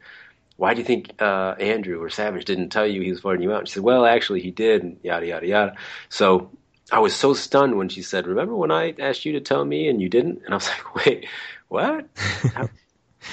Why 0.56 0.74
do 0.74 0.80
you 0.80 0.86
think 0.86 1.10
uh, 1.20 1.54
Andrew 1.60 2.02
or 2.02 2.08
Savage 2.08 2.44
didn't 2.44 2.70
tell 2.70 2.86
you 2.86 3.02
he 3.02 3.10
was 3.10 3.20
voting 3.20 3.42
you 3.42 3.52
out? 3.52 3.60
And 3.60 3.68
she 3.68 3.74
said, 3.74 3.82
"Well, 3.82 4.06
actually, 4.06 4.40
he 4.40 4.50
did." 4.50 4.82
And 4.82 4.98
yada 5.02 5.26
yada 5.26 5.46
yada. 5.46 5.76
So 6.08 6.50
I 6.90 7.00
was 7.00 7.14
so 7.14 7.34
stunned 7.34 7.76
when 7.76 7.88
she 7.88 8.02
said, 8.02 8.26
"Remember 8.26 8.54
when 8.56 8.70
I 8.70 8.94
asked 8.98 9.24
you 9.24 9.32
to 9.32 9.40
tell 9.40 9.64
me 9.64 9.88
and 9.88 10.00
you 10.00 10.08
didn't?" 10.08 10.42
And 10.44 10.54
I 10.54 10.56
was 10.56 10.68
like, 10.94 10.94
"Wait, 10.94 11.26
what?" 11.68 12.06
and 12.54 12.70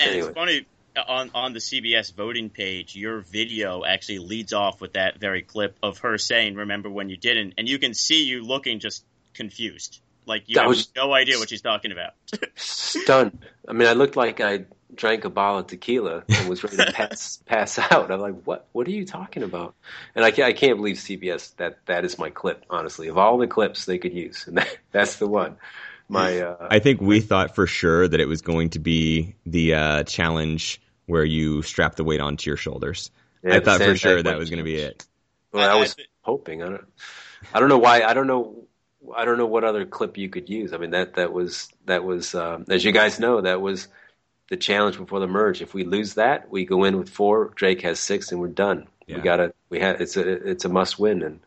anyway. 0.02 0.28
it's 0.28 0.36
funny 0.36 0.66
on 1.08 1.32
on 1.34 1.54
the 1.54 1.60
CBS 1.60 2.14
voting 2.14 2.50
page, 2.50 2.96
your 2.96 3.22
video 3.22 3.84
actually 3.84 4.20
leads 4.20 4.54
off 4.54 4.82
with 4.82 4.94
that 4.94 5.20
very 5.20 5.42
clip 5.42 5.78
of 5.82 6.00
her 6.00 6.18
saying, 6.18 6.56
"Remember 6.56 6.90
when 6.90 7.10
you 7.10 7.18
didn't?" 7.18 7.56
And 7.58 7.68
you 7.68 7.80
can 7.80 7.94
see 7.94 8.26
you 8.26 8.44
looking 8.44 8.80
just 8.80 9.06
confused. 9.34 10.02
Like 10.26 10.44
you 10.48 10.56
that 10.56 10.62
have 10.62 10.70
was 10.70 10.90
no 10.96 11.14
idea 11.14 11.38
what 11.38 11.50
she's 11.50 11.62
talking 11.62 11.92
about. 11.92 12.14
stunned. 12.56 13.46
I 13.68 13.74
mean, 13.74 13.88
I 13.88 13.94
looked 13.94 14.16
like 14.16 14.40
I 14.40 14.66
drank 14.96 15.26
a 15.26 15.30
bottle 15.30 15.60
of 15.60 15.68
tequila 15.68 16.24
and 16.28 16.50
was 16.50 16.64
ready 16.64 16.78
to 16.78 16.92
pass 16.94 17.40
pass 17.46 17.80
out. 17.80 18.12
I'm 18.12 18.20
like, 18.20 18.44
what? 18.44 18.68
What 18.72 18.88
are 18.88 18.92
you 18.92 19.06
talking 19.06 19.44
about? 19.44 19.76
And 20.16 20.24
I 20.24 20.32
can't, 20.32 20.48
I 20.48 20.54
can't 20.54 20.78
believe 20.78 20.98
CBS 20.98 21.56
that 21.58 21.86
that 21.86 22.06
is 22.06 22.18
my 22.18 22.30
clip. 22.30 22.66
Honestly, 22.70 23.08
of 23.08 23.18
all 23.18 23.38
the 23.38 23.48
clips 23.48 23.86
they 23.86 23.98
could 23.98 24.14
use, 24.14 24.48
and 24.48 24.58
that, 24.60 24.78
that's 24.92 25.18
the 25.18 25.28
one. 25.28 25.58
My, 26.10 26.42
uh, 26.42 26.68
I 26.70 26.80
think 26.80 27.02
we 27.02 27.22
thought 27.22 27.56
for 27.56 27.66
sure 27.66 28.08
that 28.08 28.20
it 28.20 28.28
was 28.28 28.42
going 28.42 28.72
to 28.72 28.80
be 28.80 29.36
the 29.46 29.74
uh, 29.74 30.04
challenge 30.04 30.82
where 31.06 31.24
you 31.24 31.62
strap 31.62 31.96
the 31.96 32.04
weight 32.04 32.20
onto 32.20 32.50
your 32.50 32.58
shoulders. 32.58 33.10
Yeah, 33.42 33.56
I 33.56 33.60
thought 33.62 33.82
for 33.82 33.96
sure 33.96 34.22
that 34.22 34.38
was 34.38 34.50
going 34.50 34.60
to 34.60 34.64
be 34.64 34.76
it. 34.76 35.06
Well, 35.52 35.70
I 35.70 35.80
was 35.80 35.96
hoping. 36.22 36.62
I 36.62 36.70
don't. 36.70 36.86
I 37.54 37.60
don't 37.60 37.70
know 37.70 37.78
why. 37.78 38.04
I 38.04 38.14
don't 38.14 38.28
know 38.28 38.64
I 39.16 39.26
don't 39.26 39.38
know 39.38 39.46
what 39.46 39.64
other 39.64 39.86
clip 39.86 40.18
you 40.18 40.30
could 40.30 40.50
use. 40.50 40.74
I 40.74 40.78
mean 40.78 40.92
that 40.92 41.16
that 41.16 41.34
was 41.34 41.70
that 41.86 42.04
was 42.04 42.36
um, 42.36 42.66
as 42.70 42.84
you 42.84 42.92
guys 42.92 43.20
know 43.20 43.42
that 43.42 43.62
was 43.62 43.88
the 44.50 44.58
challenge 44.58 44.98
before 44.98 45.20
the 45.20 45.28
merge. 45.28 45.62
If 45.62 45.74
we 45.74 45.84
lose 45.84 46.16
that, 46.16 46.50
we 46.50 46.66
go 46.66 46.84
in 46.84 46.98
with 46.98 47.10
four. 47.10 47.52
Drake 47.56 47.82
has 47.82 48.00
six, 48.00 48.32
and 48.32 48.40
we're 48.40 48.48
done. 48.50 48.88
Yeah. 49.08 49.18
We 49.18 49.22
got 49.22 49.38
to. 49.38 49.54
We 49.70 49.80
have. 49.80 50.02
It's 50.02 50.18
a. 50.18 50.50
It's 50.50 50.66
a 50.66 50.70
must 50.70 51.00
win, 51.00 51.22
and 51.24 51.40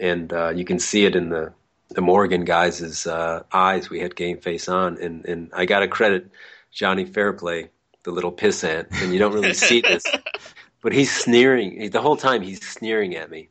and 0.00 0.32
uh, 0.32 0.50
you 0.50 0.64
can 0.64 0.78
see 0.78 1.04
it 1.04 1.16
in 1.16 1.30
the 1.30 1.52
the 1.90 2.00
Morgan 2.00 2.44
guys' 2.44 3.06
uh, 3.06 3.44
eyes. 3.52 3.90
We 3.90 4.00
had 4.00 4.16
game 4.16 4.38
face 4.38 4.68
on, 4.68 5.00
and 5.00 5.24
and 5.26 5.50
I 5.54 5.66
got 5.66 5.80
to 5.80 5.88
credit 5.88 6.30
Jonny 6.72 7.04
Fairplay, 7.04 7.70
the 8.02 8.10
little 8.10 8.32
pissant, 8.32 8.86
and 9.02 9.12
you 9.12 9.18
don't 9.18 9.32
really 9.32 9.54
see 9.54 9.80
this, 9.80 10.04
but 10.82 10.92
he's 10.92 11.14
sneering 11.14 11.90
the 11.90 12.02
whole 12.02 12.16
time. 12.16 12.42
He's 12.42 12.66
sneering 12.66 13.16
at 13.16 13.30
me. 13.30 13.48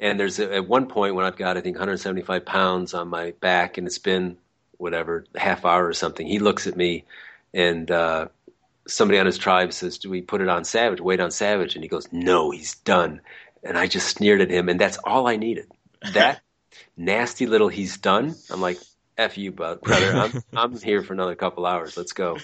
And 0.00 0.18
there's 0.18 0.40
a, 0.40 0.52
at 0.52 0.68
one 0.68 0.86
point 0.86 1.14
when 1.14 1.24
I've 1.24 1.36
got 1.36 1.56
I 1.56 1.60
think 1.60 1.76
175 1.76 2.44
pounds 2.44 2.94
on 2.94 3.08
my 3.08 3.32
back, 3.40 3.78
and 3.78 3.86
it's 3.86 3.98
been 3.98 4.36
whatever 4.76 5.24
half 5.34 5.64
hour 5.64 5.86
or 5.86 5.92
something. 5.92 6.26
He 6.26 6.38
looks 6.38 6.66
at 6.66 6.76
me, 6.76 7.04
and 7.54 7.90
uh, 7.90 8.28
somebody 8.86 9.18
on 9.18 9.26
his 9.26 9.38
tribe 9.38 9.72
says, 9.72 9.98
"Do 9.98 10.10
we 10.10 10.20
put 10.20 10.40
it 10.40 10.48
on 10.48 10.64
Savage? 10.64 11.00
Wait 11.00 11.20
on 11.20 11.30
Savage?" 11.30 11.74
And 11.74 11.84
he 11.84 11.88
goes, 11.88 12.08
"No, 12.12 12.50
he's 12.50 12.74
done." 12.76 13.20
And 13.62 13.78
I 13.78 13.86
just 13.86 14.08
sneered 14.08 14.42
at 14.42 14.50
him, 14.50 14.68
and 14.68 14.78
that's 14.78 14.98
all 14.98 15.26
I 15.26 15.36
needed. 15.36 15.66
That 16.12 16.40
nasty 16.96 17.46
little 17.46 17.68
he's 17.68 17.96
done. 17.96 18.34
I'm 18.50 18.60
like, 18.60 18.78
"F 19.16 19.38
you, 19.38 19.52
brother. 19.52 19.80
I'm 19.86 20.42
I'm 20.54 20.78
here 20.78 21.02
for 21.02 21.14
another 21.14 21.36
couple 21.36 21.64
hours. 21.64 21.96
Let's 21.96 22.12
go." 22.12 22.38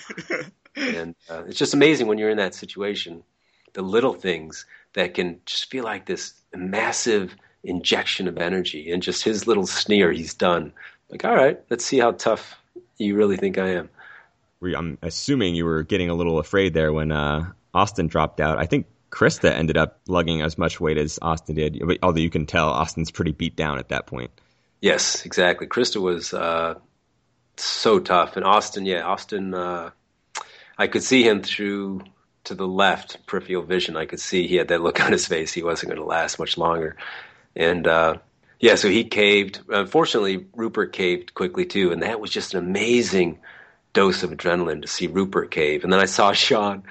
And 0.76 1.16
uh, 1.28 1.42
it's 1.48 1.58
just 1.58 1.74
amazing 1.74 2.06
when 2.06 2.18
you're 2.18 2.30
in 2.30 2.38
that 2.38 2.54
situation, 2.54 3.24
the 3.72 3.82
little 3.82 4.14
things 4.14 4.66
that 4.94 5.14
can 5.14 5.40
just 5.44 5.68
feel 5.68 5.82
like 5.82 6.06
this 6.06 6.34
massive 6.54 7.34
injection 7.64 8.28
of 8.28 8.38
energy, 8.38 8.92
and 8.92 9.02
just 9.02 9.24
his 9.24 9.48
little 9.48 9.66
sneer, 9.66 10.12
he's 10.12 10.32
done. 10.32 10.72
Like, 11.10 11.24
all 11.24 11.34
right, 11.34 11.60
let's 11.70 11.84
see 11.84 11.98
how 11.98 12.12
tough 12.12 12.56
you 12.98 13.16
really 13.16 13.36
think 13.36 13.58
I 13.58 13.70
am. 13.70 13.90
I'm 14.62 14.98
assuming 15.02 15.54
you 15.54 15.64
were 15.64 15.82
getting 15.82 16.10
a 16.10 16.14
little 16.14 16.38
afraid 16.38 16.74
there 16.74 16.92
when 16.92 17.12
uh, 17.12 17.52
Osten 17.74 18.08
dropped 18.08 18.40
out. 18.40 18.58
I 18.58 18.66
think 18.66 18.86
Christa 19.10 19.50
ended 19.50 19.76
up 19.76 20.00
lugging 20.06 20.42
as 20.42 20.58
much 20.58 20.80
weight 20.80 20.98
as 20.98 21.18
Osten 21.20 21.56
did, 21.56 21.98
although 22.02 22.20
you 22.20 22.30
can 22.30 22.46
tell 22.46 22.70
Osten's 22.70 23.10
pretty 23.10 23.32
beat 23.32 23.56
down 23.56 23.78
at 23.78 23.88
that 23.88 24.06
point. 24.06 24.30
Yes, 24.80 25.24
exactly. 25.24 25.66
Christa 25.66 26.00
was 26.00 26.32
uh, 26.32 26.74
so 27.56 27.98
tough, 27.98 28.36
and 28.36 28.44
Osten, 28.44 28.86
yeah, 28.86 29.02
Osten. 29.02 29.54
Uh, 29.54 29.90
I 30.78 30.86
could 30.86 31.02
see 31.02 31.22
him 31.22 31.42
through 31.42 32.02
to 32.44 32.54
the 32.54 32.66
left 32.66 33.26
peripheral 33.26 33.62
vision. 33.62 33.96
I 33.96 34.06
could 34.06 34.20
see 34.20 34.46
he 34.46 34.56
had 34.56 34.68
that 34.68 34.80
look 34.82 35.00
on 35.00 35.12
his 35.12 35.26
face. 35.26 35.52
He 35.52 35.62
wasn't 35.62 35.90
going 35.90 36.00
to 36.00 36.06
last 36.06 36.38
much 36.38 36.56
longer, 36.56 36.96
and 37.56 37.86
uh, 37.86 38.16
yeah, 38.58 38.74
so 38.74 38.88
he 38.88 39.04
caved. 39.04 39.60
Unfortunately, 39.68 40.46
Rupert 40.54 40.92
caved 40.92 41.34
quickly 41.34 41.66
too, 41.66 41.92
and 41.92 42.02
that 42.02 42.20
was 42.20 42.30
just 42.30 42.54
an 42.54 42.60
amazing 42.60 43.38
dose 43.92 44.22
of 44.22 44.30
adrenaline 44.30 44.82
to 44.82 44.88
see 44.88 45.06
Rupert 45.06 45.50
cave. 45.50 45.84
And 45.84 45.92
then 45.92 46.00
I 46.00 46.06
saw 46.06 46.32
Shawn, 46.32 46.84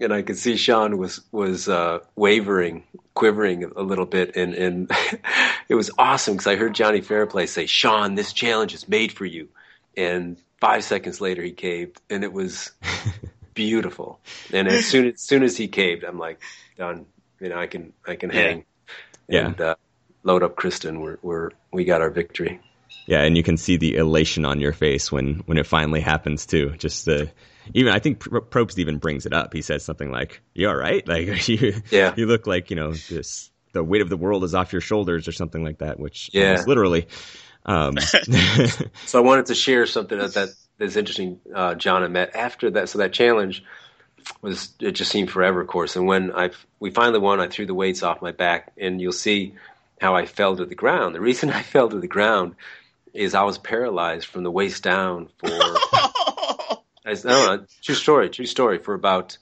and 0.00 0.12
I 0.12 0.22
could 0.22 0.38
see 0.38 0.56
Shawn 0.56 0.98
was 0.98 1.20
was 1.32 1.68
uh, 1.68 2.00
wavering, 2.16 2.84
quivering 3.14 3.64
a 3.64 3.82
little 3.82 4.06
bit, 4.06 4.36
and 4.36 4.54
and 4.54 4.90
it 5.68 5.74
was 5.74 5.90
awesome 5.98 6.34
because 6.34 6.46
I 6.46 6.56
heard 6.56 6.74
Jonny 6.74 7.00
Fairplay 7.00 7.46
say, 7.46 7.66
"Shawn, 7.66 8.14
this 8.14 8.32
challenge 8.32 8.74
is 8.74 8.88
made 8.88 9.12
for 9.12 9.24
you," 9.24 9.48
and 9.96 10.36
five 10.60 10.84
seconds 10.84 11.20
later 11.20 11.42
he 11.42 11.52
caved, 11.52 12.00
and 12.10 12.24
it 12.24 12.32
was 12.32 12.72
beautiful. 13.54 14.20
And 14.52 14.68
as 14.68 14.86
soon 14.86 15.08
as 15.08 15.20
soon 15.20 15.42
as 15.42 15.56
he 15.56 15.68
caved, 15.68 16.04
I'm 16.04 16.18
like, 16.18 16.40
done. 16.76 17.06
You 17.40 17.50
know, 17.50 17.58
I 17.58 17.66
can 17.66 17.92
I 18.06 18.16
can 18.16 18.30
hang. 18.30 18.64
Yeah. 19.28 19.46
And, 19.46 19.60
uh, 19.60 19.74
load 20.22 20.42
up 20.42 20.56
Kristen. 20.56 21.00
We're, 21.00 21.18
we're 21.22 21.50
we 21.72 21.84
got 21.84 22.00
our 22.00 22.10
victory. 22.10 22.60
Yeah, 23.06 23.22
and 23.22 23.36
you 23.36 23.42
can 23.42 23.56
see 23.56 23.76
the 23.76 23.96
elation 23.96 24.44
on 24.44 24.60
your 24.60 24.72
face 24.72 25.12
when 25.12 25.42
when 25.46 25.58
it 25.58 25.66
finally 25.66 26.00
happens 26.00 26.46
too. 26.46 26.70
Just 26.78 27.04
the 27.04 27.30
even 27.72 27.92
I 27.92 27.98
think 27.98 28.20
Probst 28.20 28.78
even 28.78 28.98
brings 28.98 29.26
it 29.26 29.32
up. 29.32 29.52
He 29.52 29.62
says 29.62 29.84
something 29.84 30.10
like, 30.10 30.40
"You 30.54 30.68
all 30.68 30.76
right? 30.76 31.06
Like 31.14 31.48
you 31.48 31.82
yeah. 31.90 32.14
you 32.16 32.26
look 32.26 32.46
like 32.46 32.70
you 32.70 32.76
know 32.76 32.92
this 32.92 33.50
the 33.72 33.82
weight 33.82 34.02
of 34.02 34.08
the 34.08 34.16
world 34.16 34.44
is 34.44 34.54
off 34.54 34.72
your 34.72 34.80
shoulders 34.80 35.28
or 35.28 35.32
something 35.32 35.62
like 35.62 35.78
that." 35.78 35.98
Which 35.98 36.30
yeah, 36.32 36.62
literally. 36.66 37.08
Um, 37.66 37.96
so 39.06 39.18
I 39.18 39.20
wanted 39.20 39.46
to 39.46 39.54
share 39.54 39.86
something 39.86 40.18
that 40.18 40.34
that 40.34 40.48
is 40.78 40.96
interesting. 40.96 41.40
Uh, 41.54 41.74
John 41.74 42.02
and 42.02 42.12
Matt 42.12 42.34
after 42.36 42.70
that. 42.72 42.88
So 42.88 42.98
that 42.98 43.12
challenge 43.12 43.64
was 44.42 44.72
it 44.80 44.92
just 44.92 45.10
seemed 45.10 45.30
forever, 45.30 45.60
of 45.60 45.66
course. 45.66 45.96
And 45.96 46.06
when 46.06 46.32
I 46.32 46.50
we 46.80 46.90
finally 46.90 47.20
won, 47.20 47.40
I 47.40 47.48
threw 47.48 47.66
the 47.66 47.74
weights 47.74 48.02
off 48.02 48.22
my 48.22 48.32
back, 48.32 48.72
and 48.78 49.00
you'll 49.00 49.12
see 49.12 49.54
how 50.00 50.14
I 50.14 50.26
fell 50.26 50.56
to 50.56 50.64
the 50.64 50.74
ground. 50.74 51.14
The 51.14 51.20
reason 51.20 51.50
I 51.50 51.62
fell 51.62 51.88
to 51.88 52.00
the 52.00 52.08
ground 52.08 52.56
is 53.14 53.34
I 53.34 53.44
was 53.44 53.58
paralyzed 53.58 54.26
from 54.26 54.42
the 54.42 54.50
waist 54.50 54.82
down 54.82 55.30
for. 55.38 55.48
I, 57.06 57.14
know, 57.22 57.66
true 57.82 57.94
story, 57.94 58.30
true 58.30 58.46
story. 58.46 58.78
For 58.78 58.94
about 58.94 59.36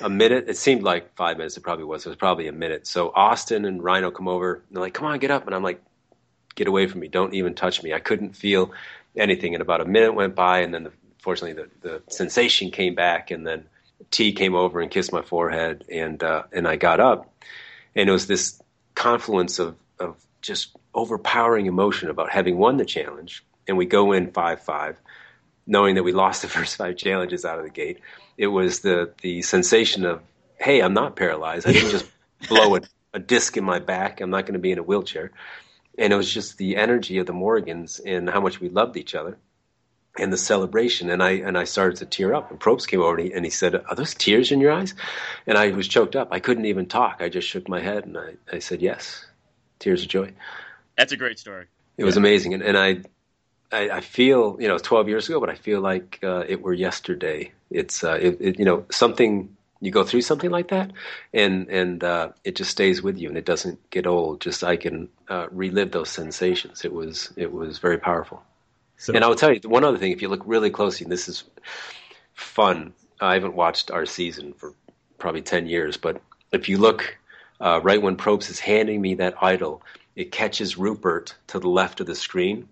a 0.00 0.08
minute, 0.08 0.48
it 0.48 0.56
seemed 0.56 0.82
like 0.82 1.16
five 1.16 1.36
minutes. 1.36 1.56
It 1.56 1.62
probably 1.62 1.84
was. 1.84 2.06
It 2.06 2.10
was 2.10 2.16
probably 2.16 2.46
a 2.46 2.52
minute. 2.52 2.86
So 2.86 3.10
Osten 3.10 3.66
and 3.66 3.82
Rhino 3.82 4.10
come 4.10 4.28
over. 4.28 4.54
And 4.54 4.64
they're 4.70 4.82
like, 4.82 4.94
"Come 4.94 5.06
on, 5.06 5.18
get 5.18 5.30
up!" 5.30 5.46
And 5.46 5.54
I'm 5.54 5.62
like, 5.62 5.82
"Get 6.54 6.68
away 6.68 6.86
from 6.86 7.00
me! 7.00 7.08
Don't 7.08 7.34
even 7.34 7.54
touch 7.54 7.82
me!" 7.82 7.92
I 7.92 7.98
couldn't 7.98 8.36
feel 8.36 8.72
anything. 9.16 9.54
And 9.54 9.62
about 9.62 9.80
a 9.80 9.84
minute 9.84 10.14
went 10.14 10.34
by, 10.34 10.60
and 10.60 10.72
then 10.72 10.84
the, 10.84 10.92
fortunately 11.18 11.64
the, 11.82 11.88
the 11.88 12.02
sensation 12.08 12.70
came 12.70 12.94
back, 12.94 13.30
and 13.30 13.46
then 13.46 13.66
T 14.10 14.32
came 14.32 14.54
over 14.54 14.80
and 14.80 14.90
kissed 14.90 15.12
my 15.12 15.22
forehead, 15.22 15.84
and 15.90 16.22
uh, 16.22 16.44
and 16.52 16.68
I 16.68 16.76
got 16.76 17.00
up, 17.00 17.32
and 17.94 18.08
it 18.08 18.12
was 18.12 18.26
this 18.26 18.62
confluence 18.94 19.58
of, 19.58 19.76
of 19.98 20.16
just 20.40 20.76
overpowering 20.96 21.66
emotion 21.66 22.10
about 22.10 22.30
having 22.30 22.58
won 22.58 22.78
the 22.78 22.84
challenge. 22.84 23.44
And 23.68 23.76
we 23.76 23.86
go 23.86 24.12
in 24.12 24.32
5 24.32 24.60
5, 24.60 25.00
knowing 25.66 25.94
that 25.94 26.02
we 26.02 26.12
lost 26.12 26.42
the 26.42 26.48
first 26.56 26.76
five 26.76 26.96
challenges 26.96 27.44
out 27.44 27.58
of 27.58 27.64
the 27.64 27.70
gate. 27.70 28.00
It 28.36 28.48
was 28.48 28.80
the, 28.80 29.12
the 29.22 29.42
sensation 29.42 30.04
of, 30.04 30.22
hey, 30.56 30.80
I'm 30.80 30.94
not 30.94 31.16
paralyzed. 31.16 31.66
I 31.66 31.72
didn't 31.72 31.90
just 31.90 32.10
blow 32.48 32.76
a, 32.76 32.80
a 33.14 33.18
disc 33.18 33.56
in 33.56 33.64
my 33.64 33.78
back. 33.78 34.20
I'm 34.20 34.30
not 34.30 34.42
going 34.42 34.54
to 34.54 34.58
be 34.58 34.72
in 34.72 34.78
a 34.78 34.82
wheelchair. 34.82 35.32
And 35.98 36.12
it 36.12 36.16
was 36.16 36.32
just 36.32 36.58
the 36.58 36.76
energy 36.76 37.18
of 37.18 37.26
the 37.26 37.32
Morgans 37.32 38.00
and 38.00 38.28
how 38.28 38.40
much 38.40 38.60
we 38.60 38.68
loved 38.68 38.96
each 38.96 39.14
other 39.14 39.38
and 40.18 40.32
the 40.32 40.36
celebration. 40.36 41.10
And 41.10 41.22
I 41.22 41.32
and 41.32 41.56
I 41.56 41.64
started 41.64 41.98
to 41.98 42.06
tear 42.06 42.34
up. 42.34 42.50
And 42.50 42.60
Probst 42.60 42.88
came 42.88 43.00
over 43.00 43.16
and 43.16 43.26
he, 43.26 43.32
and 43.32 43.44
he, 43.44 43.50
said, 43.50 43.74
"Are 43.74 43.94
those 43.94 44.14
tears 44.14 44.52
in 44.52 44.60
your 44.60 44.72
eyes?" 44.72 44.94
And 45.46 45.56
I 45.56 45.70
was 45.70 45.88
choked 45.88 46.16
up. 46.16 46.28
I 46.30 46.40
couldn't 46.40 46.66
even 46.66 46.86
talk. 46.86 47.18
I 47.20 47.28
just 47.28 47.48
shook 47.48 47.68
my 47.68 47.80
head 47.80 48.04
and 48.04 48.16
I, 48.18 48.34
I 48.52 48.58
said, 48.58 48.82
"Yes, 48.82 49.24
tears 49.78 50.02
of 50.02 50.08
joy." 50.08 50.32
That's 50.96 51.12
a 51.12 51.16
great 51.16 51.38
story. 51.38 51.66
It 51.98 52.04
was 52.04 52.16
amazing, 52.16 52.52
and, 52.54 52.62
and 52.62 52.76
I, 52.76 52.98
I, 53.72 53.90
I 53.90 54.00
feel 54.00 54.56
you 54.60 54.68
know, 54.68 54.76
12 54.76 55.08
years 55.08 55.28
ago, 55.28 55.40
but 55.40 55.48
I 55.48 55.54
feel 55.54 55.80
like 55.80 56.18
uh, 56.22 56.44
it 56.46 56.60
were 56.60 56.74
yesterday. 56.74 57.52
It's 57.70 58.04
uh, 58.04 58.18
it, 58.20 58.36
it, 58.40 58.58
you 58.58 58.64
know 58.64 58.84
something 58.90 59.56
you 59.80 59.90
go 59.90 60.04
through 60.04 60.22
something 60.22 60.50
like 60.50 60.68
that, 60.68 60.92
and 61.32 61.68
and 61.68 62.02
uh, 62.04 62.30
it 62.44 62.56
just 62.56 62.70
stays 62.70 63.02
with 63.02 63.18
you, 63.18 63.28
and 63.28 63.36
it 63.36 63.44
doesn't 63.44 63.90
get 63.90 64.06
old. 64.06 64.40
Just 64.40 64.64
I 64.64 64.76
can 64.76 65.08
uh, 65.28 65.48
relive 65.50 65.90
those 65.90 66.10
sensations. 66.10 66.84
It 66.84 66.92
was 66.92 67.32
it 67.36 67.52
was 67.52 67.78
very 67.78 67.98
powerful. 67.98 68.42
So, 68.98 69.12
and 69.12 69.24
I 69.24 69.28
will 69.28 69.34
tell 69.34 69.52
you 69.52 69.60
one 69.64 69.84
other 69.84 69.98
thing. 69.98 70.12
If 70.12 70.22
you 70.22 70.28
look 70.28 70.42
really 70.46 70.70
closely, 70.70 71.04
and 71.04 71.12
this 71.12 71.28
is 71.28 71.44
fun. 72.34 72.92
I 73.20 73.34
haven't 73.34 73.54
watched 73.54 73.90
our 73.90 74.06
season 74.06 74.52
for 74.54 74.74
probably 75.18 75.42
ten 75.42 75.66
years, 75.66 75.96
but 75.96 76.20
if 76.52 76.68
you 76.68 76.78
look 76.78 77.16
uh, 77.60 77.80
right 77.82 78.00
when 78.00 78.16
Probst 78.16 78.50
is 78.50 78.60
handing 78.60 79.00
me 79.00 79.14
that 79.14 79.34
idol, 79.42 79.82
it 80.16 80.32
catches 80.32 80.78
Rupert 80.78 81.36
to 81.48 81.60
the 81.60 81.68
left 81.68 82.00
of 82.00 82.06
the 82.06 82.14
screen, 82.14 82.68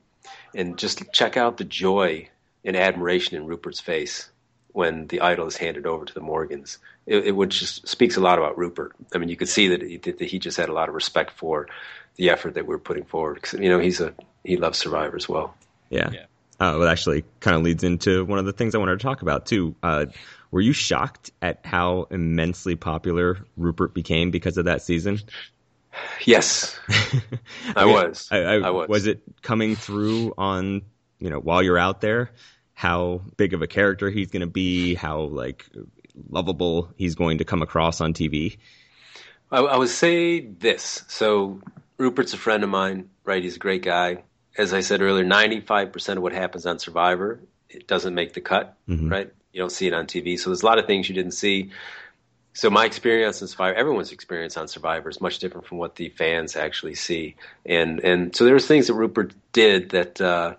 and 0.54 0.78
just 0.78 1.12
check 1.12 1.36
out 1.36 1.58
the 1.58 1.64
joy 1.64 2.28
and 2.64 2.76
admiration 2.76 3.36
in 3.36 3.46
Rupert's 3.46 3.80
face 3.80 4.30
when 4.72 5.06
the 5.06 5.20
idol 5.20 5.46
is 5.46 5.56
handed 5.56 5.86
over 5.86 6.04
to 6.04 6.14
the 6.14 6.20
Morgans. 6.20 6.78
It, 7.06 7.26
it 7.26 7.32
would 7.32 7.50
just 7.50 7.86
speaks 7.86 8.16
a 8.16 8.20
lot 8.20 8.38
about 8.38 8.58
Rupert. 8.58 8.92
I 9.14 9.18
mean, 9.18 9.28
you 9.28 9.36
could 9.36 9.48
see 9.48 9.68
that 9.68 9.82
he, 9.82 9.98
that 9.98 10.20
he 10.20 10.38
just 10.38 10.56
had 10.56 10.68
a 10.68 10.72
lot 10.72 10.88
of 10.88 10.94
respect 10.94 11.32
for 11.32 11.68
the 12.16 12.30
effort 12.30 12.54
that 12.54 12.66
we're 12.66 12.78
putting 12.78 13.04
forward. 13.04 13.46
You 13.52 13.68
know, 13.68 13.78
he's 13.78 14.00
a 14.00 14.14
he 14.42 14.56
loves 14.56 14.78
Survivor 14.78 15.16
as 15.16 15.28
well. 15.28 15.54
Yeah. 15.90 16.10
yeah. 16.12 16.24
Uh, 16.58 16.78
well, 16.78 16.88
actually, 16.88 17.24
kind 17.40 17.56
of 17.56 17.62
leads 17.62 17.84
into 17.84 18.24
one 18.24 18.38
of 18.38 18.46
the 18.46 18.52
things 18.52 18.74
I 18.74 18.78
wanted 18.78 18.98
to 18.98 19.02
talk 19.02 19.22
about 19.22 19.46
too. 19.46 19.74
Uh, 19.82 20.06
were 20.50 20.60
you 20.60 20.72
shocked 20.72 21.32
at 21.42 21.60
how 21.64 22.06
immensely 22.10 22.76
popular 22.76 23.38
Rupert 23.56 23.92
became 23.92 24.30
because 24.30 24.56
of 24.56 24.66
that 24.66 24.82
season? 24.82 25.18
Yes, 26.24 26.78
I, 26.88 27.22
I 27.76 27.84
mean, 27.84 27.94
was. 27.94 28.28
I, 28.30 28.38
I, 28.38 28.54
I, 28.54 28.70
was. 28.70 28.88
Was 28.88 29.06
it 29.06 29.22
coming 29.42 29.76
through 29.76 30.34
on 30.36 30.82
you 31.18 31.30
know 31.30 31.38
while 31.38 31.62
you're 31.62 31.78
out 31.78 32.00
there? 32.00 32.30
How 32.72 33.22
big 33.36 33.54
of 33.54 33.62
a 33.62 33.66
character 33.66 34.10
he's 34.10 34.30
going 34.30 34.40
to 34.40 34.46
be? 34.46 34.94
How 34.94 35.20
like 35.20 35.66
lovable 36.28 36.90
he's 36.96 37.14
going 37.14 37.38
to 37.38 37.44
come 37.44 37.62
across 37.62 38.00
on 38.00 38.14
TV? 38.14 38.58
I, 39.50 39.58
I 39.58 39.76
would 39.76 39.88
say 39.88 40.40
this. 40.40 41.04
So 41.08 41.60
Rupert's 41.98 42.34
a 42.34 42.38
friend 42.38 42.64
of 42.64 42.70
mine, 42.70 43.10
right? 43.24 43.42
He's 43.42 43.56
a 43.56 43.60
great 43.60 43.82
guy. 43.82 44.24
As 44.56 44.72
I 44.72 44.80
said 44.80 45.02
earlier, 45.02 45.24
95% 45.24 46.16
of 46.16 46.22
what 46.22 46.32
happens 46.32 46.64
on 46.64 46.78
Survivor 46.78 47.40
it 47.74 47.86
doesn't 47.86 48.14
make 48.14 48.32
the 48.32 48.40
cut, 48.40 48.76
mm-hmm. 48.88 49.08
right? 49.08 49.32
You 49.52 49.60
don't 49.60 49.72
see 49.72 49.86
it 49.86 49.92
on 49.92 50.06
TV. 50.06 50.38
So 50.38 50.50
there's 50.50 50.62
a 50.62 50.66
lot 50.66 50.78
of 50.78 50.86
things 50.86 51.08
you 51.08 51.14
didn't 51.14 51.32
see 51.32 51.70
so 52.54 52.70
my 52.70 52.86
experience 52.86 53.42
on 53.42 53.48
Survivor, 53.48 53.76
everyone's 53.76 54.12
experience 54.12 54.56
on 54.56 54.68
Survivor 54.68 55.10
is 55.10 55.20
much 55.20 55.40
different 55.40 55.66
from 55.66 55.78
what 55.78 55.96
the 55.96 56.08
fans 56.10 56.56
actually 56.56 56.94
see, 56.94 57.34
and 57.66 58.00
and 58.00 58.34
so 58.34 58.44
there's 58.44 58.66
things 58.66 58.86
that 58.86 58.94
Rupert 58.94 59.34
did 59.52 59.90
that 59.90 60.20
uh, 60.20 60.54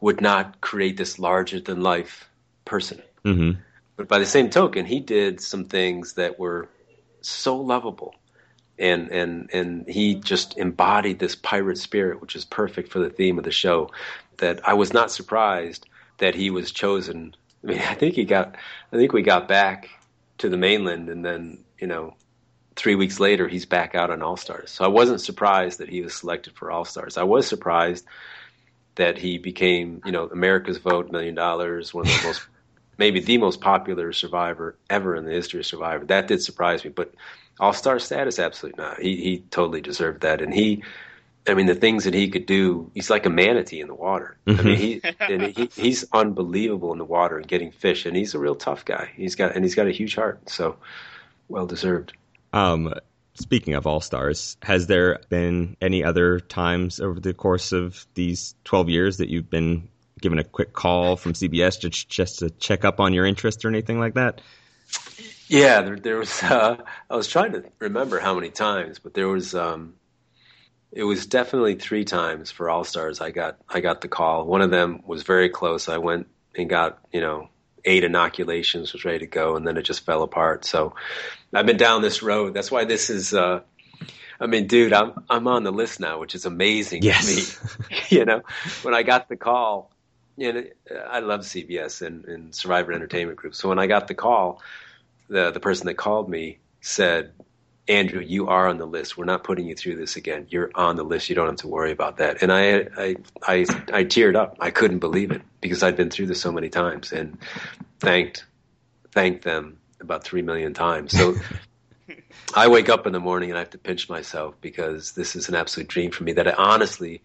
would 0.00 0.20
not 0.20 0.60
create 0.60 0.96
this 0.96 1.18
larger 1.18 1.60
than 1.60 1.82
life 1.82 2.28
person. 2.64 3.02
Mm-hmm. 3.24 3.60
But 3.96 4.08
by 4.08 4.20
the 4.20 4.26
same 4.26 4.50
token, 4.50 4.86
he 4.86 5.00
did 5.00 5.40
some 5.40 5.64
things 5.64 6.14
that 6.14 6.38
were 6.38 6.68
so 7.20 7.56
lovable. 7.56 8.14
And, 8.78 9.10
and 9.10 9.50
and 9.52 9.88
he 9.88 10.14
just 10.14 10.56
embodied 10.56 11.18
this 11.18 11.36
pirate 11.36 11.78
spirit, 11.78 12.20
which 12.20 12.34
is 12.34 12.44
perfect 12.44 12.90
for 12.90 12.98
the 13.00 13.10
theme 13.10 13.38
of 13.38 13.44
the 13.44 13.52
show. 13.52 13.90
That 14.38 14.66
I 14.66 14.74
was 14.74 14.92
not 14.92 15.12
surprised 15.12 15.86
that 16.18 16.34
he 16.34 16.50
was 16.50 16.72
chosen. 16.72 17.34
I 17.62 17.66
mean, 17.66 17.78
I 17.78 17.94
think 17.94 18.14
he 18.14 18.24
got, 18.24 18.56
I 18.92 18.96
think 18.96 19.12
we 19.12 19.22
got 19.22 19.46
back 19.46 19.88
to 20.42 20.48
the 20.48 20.56
mainland, 20.56 21.08
and 21.08 21.24
then 21.24 21.64
you 21.78 21.86
know, 21.86 22.14
three 22.76 22.96
weeks 22.96 23.20
later, 23.20 23.48
he's 23.48 23.64
back 23.64 23.94
out 23.94 24.10
on 24.10 24.22
All 24.22 24.36
Stars. 24.36 24.70
So 24.70 24.84
I 24.84 24.88
wasn't 24.88 25.20
surprised 25.20 25.78
that 25.78 25.88
he 25.88 26.02
was 26.02 26.14
selected 26.14 26.54
for 26.54 26.70
All 26.70 26.84
Stars. 26.84 27.16
I 27.16 27.22
was 27.22 27.46
surprised 27.46 28.04
that 28.96 29.18
he 29.18 29.38
became, 29.38 30.02
you 30.04 30.12
know, 30.12 30.26
America's 30.26 30.78
Vote 30.78 31.10
Million 31.10 31.34
Dollars, 31.34 31.94
one 31.94 32.06
of 32.06 32.20
the 32.20 32.26
most 32.26 32.46
maybe 32.98 33.20
the 33.20 33.38
most 33.38 33.60
popular 33.60 34.12
survivor 34.12 34.76
ever 34.90 35.16
in 35.16 35.24
the 35.24 35.32
history 35.32 35.60
of 35.60 35.66
Survivor. 35.66 36.04
That 36.04 36.26
did 36.28 36.42
surprise 36.42 36.84
me, 36.84 36.90
but 36.90 37.14
All 37.60 37.72
Star 37.72 38.00
status, 38.00 38.40
absolutely 38.40 38.82
not. 38.82 39.00
He 39.00 39.16
he 39.16 39.44
totally 39.50 39.80
deserved 39.80 40.22
that, 40.22 40.42
and 40.42 40.52
he. 40.52 40.82
I 41.46 41.54
mean, 41.54 41.66
the 41.66 41.74
things 41.74 42.04
that 42.04 42.14
he 42.14 42.28
could 42.28 42.46
do, 42.46 42.90
he's 42.94 43.10
like 43.10 43.26
a 43.26 43.30
manatee 43.30 43.80
in 43.80 43.88
the 43.88 43.94
water. 43.94 44.36
Mm-hmm. 44.46 44.60
I 44.60 44.62
mean, 44.62 44.76
he, 44.76 45.00
and 45.18 45.42
he 45.42 45.68
he's 45.74 46.04
unbelievable 46.12 46.92
in 46.92 46.98
the 46.98 47.04
water 47.04 47.36
and 47.36 47.46
getting 47.46 47.72
fish, 47.72 48.06
and 48.06 48.16
he's 48.16 48.34
a 48.34 48.38
real 48.38 48.54
tough 48.54 48.84
guy. 48.84 49.10
He's 49.16 49.34
got 49.34 49.54
and 49.54 49.64
he's 49.64 49.74
got 49.74 49.86
a 49.88 49.90
huge 49.90 50.14
heart, 50.14 50.48
so 50.48 50.76
well 51.48 51.66
deserved. 51.66 52.12
Um, 52.52 52.94
speaking 53.34 53.74
of 53.74 53.86
All 53.86 54.00
Stars, 54.00 54.56
has 54.62 54.86
there 54.86 55.20
been 55.28 55.76
any 55.80 56.04
other 56.04 56.38
times 56.38 57.00
over 57.00 57.18
the 57.18 57.34
course 57.34 57.72
of 57.72 58.06
these 58.14 58.54
twelve 58.64 58.88
years 58.88 59.16
that 59.16 59.28
you've 59.28 59.50
been 59.50 59.88
given 60.20 60.38
a 60.38 60.44
quick 60.44 60.72
call 60.72 61.16
from 61.16 61.32
CBS 61.32 61.80
just 61.80 62.08
just 62.08 62.38
to 62.38 62.50
check 62.50 62.84
up 62.84 63.00
on 63.00 63.12
your 63.12 63.26
interest 63.26 63.64
or 63.64 63.68
anything 63.68 63.98
like 63.98 64.14
that? 64.14 64.40
Yeah, 65.48 65.82
there, 65.82 65.96
there 65.96 66.16
was. 66.18 66.40
Uh, 66.42 66.76
I 67.10 67.16
was 67.16 67.26
trying 67.26 67.52
to 67.52 67.64
remember 67.80 68.20
how 68.20 68.34
many 68.34 68.50
times, 68.50 69.00
but 69.00 69.12
there 69.14 69.28
was. 69.28 69.56
Um, 69.56 69.94
it 70.92 71.04
was 71.04 71.26
definitely 71.26 71.76
three 71.76 72.04
times 72.04 72.50
for 72.50 72.68
All 72.68 72.84
Stars. 72.84 73.20
I 73.20 73.30
got 73.30 73.58
I 73.68 73.80
got 73.80 74.02
the 74.02 74.08
call. 74.08 74.46
One 74.46 74.60
of 74.60 74.70
them 74.70 75.02
was 75.06 75.22
very 75.22 75.48
close. 75.48 75.88
I 75.88 75.98
went 75.98 76.26
and 76.54 76.68
got 76.68 76.98
you 77.12 77.20
know 77.20 77.48
eight 77.84 78.04
inoculations, 78.04 78.92
was 78.92 79.04
ready 79.04 79.20
to 79.20 79.26
go, 79.26 79.56
and 79.56 79.66
then 79.66 79.76
it 79.76 79.82
just 79.82 80.04
fell 80.04 80.22
apart. 80.22 80.64
So 80.64 80.94
I've 81.52 81.66
been 81.66 81.78
down 81.78 82.02
this 82.02 82.22
road. 82.22 82.54
That's 82.54 82.70
why 82.70 82.84
this 82.84 83.10
is. 83.10 83.32
Uh, 83.32 83.60
I 84.38 84.46
mean, 84.46 84.66
dude, 84.66 84.92
I'm 84.92 85.24
I'm 85.30 85.48
on 85.48 85.62
the 85.64 85.72
list 85.72 85.98
now, 85.98 86.18
which 86.18 86.34
is 86.34 86.44
amazing 86.44 87.02
yes. 87.02 87.58
to 87.58 87.78
me. 87.90 87.96
you 88.08 88.24
know, 88.24 88.42
when 88.82 88.94
I 88.94 89.02
got 89.02 89.28
the 89.28 89.36
call, 89.36 89.90
and 90.38 90.68
I 91.08 91.20
love 91.20 91.40
CBS 91.40 92.02
and, 92.06 92.24
and 92.26 92.54
Survivor 92.54 92.92
Entertainment 92.92 93.38
Group. 93.38 93.54
So 93.54 93.68
when 93.68 93.78
I 93.78 93.86
got 93.86 94.08
the 94.08 94.14
call, 94.14 94.60
the 95.28 95.52
the 95.52 95.60
person 95.60 95.86
that 95.86 95.94
called 95.94 96.28
me 96.28 96.58
said, 96.80 97.32
"Andrew, 97.92 98.20
you 98.20 98.48
are 98.48 98.68
on 98.68 98.78
the 98.78 98.86
list. 98.86 99.16
We're 99.16 99.24
not 99.24 99.44
putting 99.44 99.66
you 99.66 99.74
through 99.74 99.96
this 99.96 100.16
again. 100.16 100.46
You're 100.50 100.70
on 100.74 100.96
the 100.96 101.04
list. 101.04 101.28
You 101.28 101.34
don't 101.34 101.46
have 101.46 101.56
to 101.56 101.68
worry 101.68 101.92
about 101.92 102.16
that." 102.18 102.42
And 102.42 102.52
I 102.52 102.88
I 102.96 103.16
I, 103.42 103.56
I 103.92 104.04
teared 104.04 104.36
up. 104.36 104.56
I 104.60 104.70
couldn't 104.70 104.98
believe 104.98 105.30
it 105.30 105.42
because 105.60 105.82
I'd 105.82 105.96
been 105.96 106.10
through 106.10 106.26
this 106.26 106.40
so 106.40 106.52
many 106.52 106.68
times 106.68 107.12
and 107.12 107.38
thanked 108.00 108.44
thanked 109.12 109.44
them 109.44 109.78
about 110.00 110.24
three 110.24 110.42
million 110.42 110.74
times. 110.74 111.16
So. 111.16 111.36
I 112.54 112.68
wake 112.68 112.88
up 112.90 113.06
in 113.06 113.12
the 113.12 113.20
morning 113.20 113.50
and 113.50 113.56
I 113.56 113.60
have 113.60 113.70
to 113.70 113.78
pinch 113.78 114.10
myself 114.10 114.54
because 114.60 115.12
this 115.12 115.34
is 115.36 115.48
an 115.48 115.54
absolute 115.54 115.88
dream 115.88 116.10
for 116.10 116.24
me. 116.24 116.32
That 116.32 116.48
I 116.48 116.52
honestly, 116.52 117.22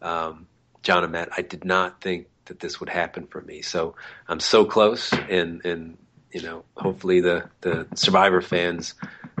um, 0.00 0.46
John 0.82 1.02
and 1.02 1.12
Matt, 1.12 1.28
I 1.36 1.42
did 1.42 1.64
not 1.64 2.00
think 2.00 2.28
that 2.46 2.60
this 2.60 2.80
would 2.80 2.88
happen 2.88 3.26
for 3.26 3.40
me. 3.42 3.62
So 3.62 3.94
I'm 4.28 4.40
so 4.40 4.64
close, 4.64 5.12
and 5.12 5.64
and 5.64 5.98
you 6.32 6.42
know, 6.42 6.64
hopefully 6.76 7.20
the 7.20 7.48
the 7.60 7.86
Survivor 7.94 8.40
fans 8.40 8.94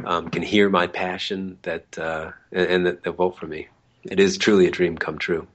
um, 0.06 0.28
can 0.28 0.42
hear 0.42 0.68
my 0.68 0.86
passion 0.86 1.58
that 1.62 1.98
uh, 1.98 2.32
and, 2.52 2.66
and 2.66 2.86
that 2.86 3.02
they'll 3.02 3.12
vote 3.12 3.38
for 3.38 3.46
me. 3.46 3.68
It 4.04 4.20
is 4.20 4.38
truly 4.38 4.66
a 4.66 4.70
dream 4.70 4.96
come 4.96 5.18
true. 5.18 5.46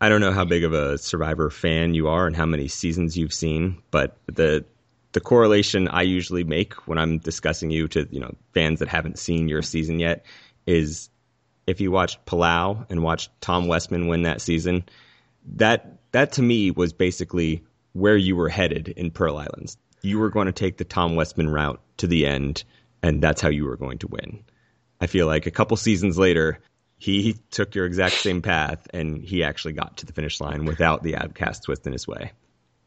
I 0.00 0.08
don't 0.08 0.22
know 0.22 0.32
how 0.32 0.46
big 0.46 0.64
of 0.64 0.72
a 0.72 0.96
Survivor 0.96 1.50
fan 1.50 1.92
you 1.94 2.08
are 2.08 2.26
and 2.26 2.34
how 2.34 2.46
many 2.46 2.68
seasons 2.68 3.18
you've 3.18 3.34
seen, 3.34 3.82
but 3.90 4.16
the 4.26 4.64
the 5.12 5.20
correlation 5.20 5.88
I 5.88 6.02
usually 6.02 6.44
make 6.44 6.74
when 6.86 6.96
I'm 6.96 7.18
discussing 7.18 7.70
you 7.70 7.88
to 7.88 8.08
you 8.10 8.20
know 8.20 8.34
fans 8.54 8.78
that 8.78 8.88
haven't 8.88 9.18
seen 9.18 9.48
your 9.48 9.62
season 9.62 9.98
yet 9.98 10.24
is 10.66 11.10
if 11.66 11.80
you 11.80 11.90
watched 11.90 12.24
Palau 12.26 12.86
and 12.90 13.02
watched 13.02 13.30
Tom 13.40 13.68
Westman 13.68 14.08
win 14.08 14.22
that 14.22 14.40
season, 14.40 14.84
that 15.56 15.98
that 16.12 16.32
to 16.32 16.42
me 16.42 16.70
was 16.70 16.92
basically 16.92 17.64
where 17.92 18.16
you 18.16 18.36
were 18.36 18.48
headed 18.48 18.88
in 18.88 19.10
Pearl 19.10 19.36
Islands. 19.36 19.76
You 20.02 20.18
were 20.18 20.30
going 20.30 20.46
to 20.46 20.52
take 20.52 20.78
the 20.78 20.84
Tom 20.84 21.14
Westman 21.14 21.48
route 21.48 21.80
to 21.98 22.06
the 22.06 22.26
end, 22.26 22.64
and 23.02 23.22
that's 23.22 23.40
how 23.40 23.48
you 23.48 23.64
were 23.64 23.76
going 23.76 23.98
to 23.98 24.08
win. 24.08 24.44
I 25.00 25.06
feel 25.06 25.26
like 25.26 25.46
a 25.46 25.50
couple 25.50 25.76
seasons 25.76 26.18
later, 26.18 26.60
he 26.98 27.36
took 27.50 27.74
your 27.74 27.86
exact 27.86 28.16
same 28.16 28.42
path, 28.42 28.86
and 28.92 29.22
he 29.22 29.42
actually 29.42 29.72
got 29.72 29.96
to 29.98 30.06
the 30.06 30.12
finish 30.12 30.40
line 30.40 30.66
without 30.66 31.02
the 31.02 31.16
Outcast 31.16 31.64
twist 31.64 31.86
in 31.86 31.92
his 31.92 32.06
way. 32.06 32.32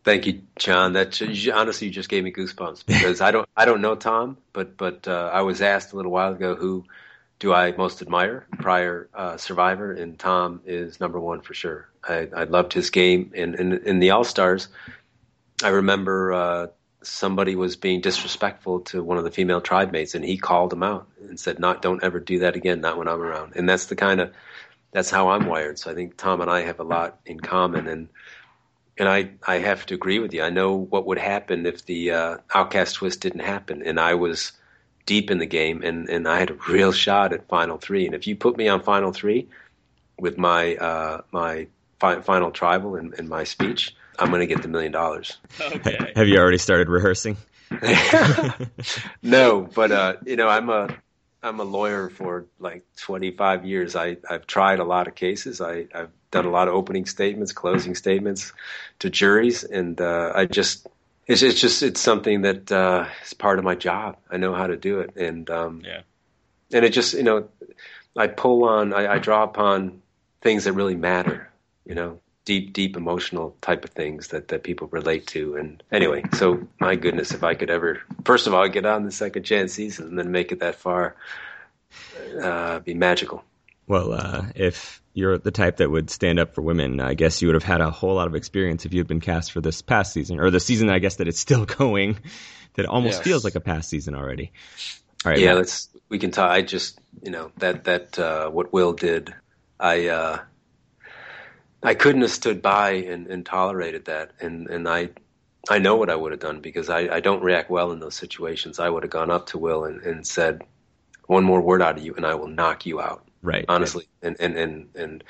Thank 0.04 0.28
you, 0.28 0.42
John. 0.58 0.94
That 0.94 1.20
honestly, 1.54 1.88
you 1.88 1.94
just 1.94 2.10
gave 2.10 2.24
me 2.24 2.32
goosebumps 2.32 2.86
because 2.86 3.22
I 3.22 3.32
don't, 3.32 3.48
I 3.56 3.66
don't 3.66 3.82
know 3.82 3.96
Tom, 3.96 4.38
but 4.52 4.78
but 4.78 5.08
uh, 5.08 5.32
I 5.34 5.42
was 5.42 5.62
asked 5.62 5.94
a 5.94 5.96
little 5.96 6.12
while 6.12 6.34
ago 6.34 6.56
who 6.56 6.86
do 7.40 7.54
I 7.54 7.72
most 7.72 8.02
admire 8.02 8.46
prior 8.60 9.10
uh, 9.14 9.38
Survivor, 9.38 9.92
and 9.92 10.18
Tom 10.18 10.62
is 10.66 11.00
number 11.00 11.20
one 11.20 11.42
for 11.42 11.54
sure. 11.54 11.90
I, 12.04 12.30
I 12.36 12.44
loved 12.44 12.74
his 12.74 12.90
game 12.90 13.32
and 13.36 13.56
in, 13.56 13.74
in 13.86 14.00
the 14.00 14.12
All 14.12 14.24
Stars. 14.24 14.68
I 15.64 15.70
remember 15.70 16.34
uh, 16.34 16.68
somebody 17.06 17.56
was 17.56 17.76
being 17.76 18.02
disrespectful 18.02 18.82
to 18.82 19.04
one 19.04 19.18
of 19.18 19.24
the 19.24 19.32
female 19.32 19.62
tribe 19.62 19.92
mates, 19.92 20.16
and 20.16 20.24
he 20.24 20.38
called 20.38 20.74
him 20.74 20.84
out 20.84 21.08
and 21.22 21.40
said, 21.40 21.60
"Not, 21.60 21.82
don't 21.82 22.04
ever 22.04 22.20
do 22.20 22.40
that 22.40 22.56
again. 22.56 22.82
Not 22.82 22.98
when 22.98 23.08
I'm 23.08 23.22
around." 23.22 23.54
And 23.56 23.68
that's 23.68 23.88
the 23.88 23.96
kind 23.96 24.22
of 24.22 24.34
that's 24.92 25.10
how 25.10 25.30
I'm 25.30 25.48
wired. 25.48 25.80
So 25.80 25.92
I 25.92 25.96
think 25.96 26.18
Tom 26.18 26.42
and 26.42 26.50
I 26.50 26.62
have 26.62 26.80
a 26.80 26.84
lot 26.84 27.20
in 27.26 27.40
common, 27.40 27.88
and 27.88 28.10
and 28.98 29.10
I 29.10 29.32
I 29.46 29.60
have 29.60 29.86
to 29.88 29.96
agree 29.96 30.20
with 30.20 30.34
you. 30.34 30.44
I 30.44 30.50
know 30.50 30.76
what 30.76 31.06
would 31.08 31.18
happen 31.18 31.66
if 31.66 31.86
the 31.86 32.12
uh, 32.12 32.38
Outcast 32.54 32.96
twist 32.96 33.22
didn't 33.22 33.42
happen, 33.42 33.82
and 33.84 34.00
I 34.00 34.14
was 34.14 34.52
deep 35.06 35.32
in 35.32 35.40
the 35.40 35.46
game, 35.46 35.82
and 35.84 36.10
and 36.10 36.28
I 36.28 36.40
had 36.40 36.52
a 36.52 36.58
real 36.70 36.92
shot 36.92 37.34
at 37.34 37.48
Final 37.48 37.78
Three. 37.78 38.06
And 38.06 38.16
if 38.16 38.28
you 38.28 38.36
put 38.36 38.58
me 38.58 38.68
on 38.68 38.82
Final 38.82 39.12
Three 39.12 39.48
with 40.20 40.38
my 40.38 40.76
uh, 40.76 41.22
my 41.32 41.68
fi- 42.00 42.22
final 42.22 42.52
tribal 42.52 42.96
and, 42.96 43.14
in 43.16 43.28
my 43.28 43.44
speech, 43.44 43.96
I'm 44.20 44.30
going 44.30 44.42
to 44.42 44.48
get 44.48 44.62
the 44.62 44.68
million 44.68 44.92
dollars. 44.92 45.38
Okay. 45.60 46.14
Have 46.16 46.28
you 46.28 46.38
already 46.38 46.58
started 46.58 46.90
rehearsing? 46.90 47.38
no, 49.24 49.62
but 49.62 49.92
uh, 49.92 50.16
you 50.26 50.36
know, 50.36 50.48
I'm 50.48 50.70
a 50.70 50.96
I'm 51.42 51.60
a 51.60 51.64
lawyer 51.64 52.10
for 52.10 52.46
like 52.60 52.84
25 52.98 53.66
years. 53.66 53.96
I 53.96 54.18
I've 54.30 54.46
tried 54.46 54.80
a 54.80 54.84
lot 54.84 55.08
of 55.08 55.16
cases. 55.16 55.60
I 55.62 55.88
I've 55.94 56.12
done 56.32 56.46
a 56.46 56.52
lot 56.52 56.68
of 56.68 56.76
opening 56.76 57.06
statements, 57.06 57.52
closing 57.52 57.96
statements 57.96 58.54
to 59.00 59.10
juries, 59.10 59.64
and 59.64 60.00
uh, 60.00 60.34
I 60.36 60.46
just 60.46 60.88
it's 61.26 61.42
it's 61.42 61.60
just 61.60 61.82
it's 61.82 62.00
something 62.00 62.42
that 62.42 62.72
uh, 62.72 63.08
is 63.26 63.34
part 63.34 63.58
of 63.58 63.66
my 63.66 63.76
job. 63.76 64.18
I 64.30 64.38
know 64.38 64.54
how 64.54 64.68
to 64.68 64.78
do 64.78 65.00
it, 65.00 65.16
and 65.16 65.50
um, 65.50 65.82
yeah, 65.84 66.02
and 66.72 66.86
it 66.86 66.90
just 66.90 67.14
you 67.14 67.24
know 67.24 67.50
I 68.16 68.28
pull 68.28 68.66
on 68.66 68.94
I, 68.94 69.14
I 69.14 69.18
draw 69.18 69.44
upon 69.44 70.02
things 70.42 70.66
that 70.66 70.74
really 70.74 70.96
matter 70.96 71.50
you 71.86 71.96
know, 71.96 72.20
deep, 72.46 72.74
deep 72.74 72.98
emotional 72.98 73.56
type 73.62 73.84
of 73.84 73.92
things 73.92 74.30
that, 74.30 74.50
that 74.50 74.64
people 74.64 74.88
relate 74.92 75.28
to. 75.28 75.56
And 75.56 75.82
anyway, 75.92 76.24
so 76.34 76.68
my 76.80 76.96
goodness, 76.96 77.32
if 77.32 77.44
I 77.44 77.56
could 77.56 77.70
ever, 77.70 78.02
first 78.26 78.48
of 78.48 78.54
all, 78.54 78.68
get 78.68 78.86
on 78.86 79.04
the 79.04 79.12
second 79.12 79.44
chance 79.44 79.74
season 79.74 80.08
and 80.08 80.20
then 80.20 80.32
make 80.32 80.52
it 80.52 80.60
that 80.60 80.76
far, 80.76 81.16
uh, 82.42 82.80
be 82.80 82.94
magical. 82.94 83.44
Well, 83.88 84.14
uh, 84.14 84.46
if 84.56 85.02
you're 85.14 85.38
the 85.38 85.52
type 85.52 85.78
that 85.78 85.90
would 85.90 86.10
stand 86.10 86.40
up 86.40 86.56
for 86.56 86.62
women, 86.62 87.00
I 87.00 87.14
guess 87.14 87.42
you 87.42 87.48
would 87.48 87.56
have 87.56 87.64
had 87.64 87.82
a 87.82 87.92
whole 87.92 88.16
lot 88.16 88.28
of 88.28 88.36
experience 88.36 88.86
if 88.86 88.94
you 88.94 89.00
had 89.00 89.08
been 89.08 89.20
cast 89.20 89.52
for 89.52 89.62
this 89.62 89.82
past 89.82 90.14
season, 90.14 90.40
or 90.40 90.50
the 90.50 90.60
season, 90.60 90.90
I 90.90 91.00
guess, 91.00 91.18
that 91.18 91.28
it's 91.28 91.40
still 91.40 91.66
going, 91.80 92.18
that 92.76 92.86
almost 92.86 93.20
yes. 93.20 93.24
feels 93.24 93.44
like 93.44 93.56
a 93.56 93.60
past 93.60 93.90
season 93.90 94.16
already. 94.16 94.52
All 95.26 95.32
right. 95.32 95.40
Yeah, 95.40 95.50
Matt. 95.50 95.58
let's, 95.58 95.90
we 96.10 96.20
can 96.20 96.32
talk. 96.32 96.50
I 96.50 96.62
just, 96.62 97.00
you 97.22 97.32
know, 97.32 97.52
that, 97.58 97.86
that, 97.86 98.20
uh, 98.20 98.50
what 98.50 98.74
Will 98.74 98.94
did, 98.94 99.34
I, 99.80 100.08
uh, 100.08 100.40
I 101.84 101.96
couldn't 101.96 102.22
have 102.22 102.32
stood 102.32 102.62
by 102.62 102.92
and, 102.92 103.28
and 103.28 103.46
tolerated 103.46 104.06
that. 104.06 104.32
And, 104.40 104.68
and 104.70 104.88
I, 104.88 105.10
I 105.70 105.80
know 105.80 105.96
what 105.96 106.10
I 106.10 106.16
would 106.16 106.32
have 106.32 106.40
done 106.40 106.62
because 106.62 106.90
I, 106.90 107.16
I 107.16 107.20
don't 107.20 107.44
react 107.44 107.70
well 107.70 107.92
in 107.92 108.00
those 108.00 108.16
situations. 108.16 108.80
I 108.80 108.90
would 108.90 109.04
have 109.04 109.12
gone 109.12 109.30
up 109.30 109.48
to 109.48 109.58
Will 109.58 109.84
and, 109.84 110.02
and 110.02 110.26
said, 110.26 110.64
one 111.28 111.44
more 111.44 111.62
word 111.62 111.82
out 111.82 111.98
of 111.98 112.04
you 112.04 112.14
and 112.16 112.26
I 112.26 112.36
will 112.36 112.48
knock 112.48 112.86
you 112.86 113.02
out. 113.02 113.28
Right. 113.42 113.66
Honestly. 113.68 114.08
Right. 114.22 114.36
And, 114.40 114.56
and, 114.56 114.58
and, 114.58 114.96
and 114.96 115.24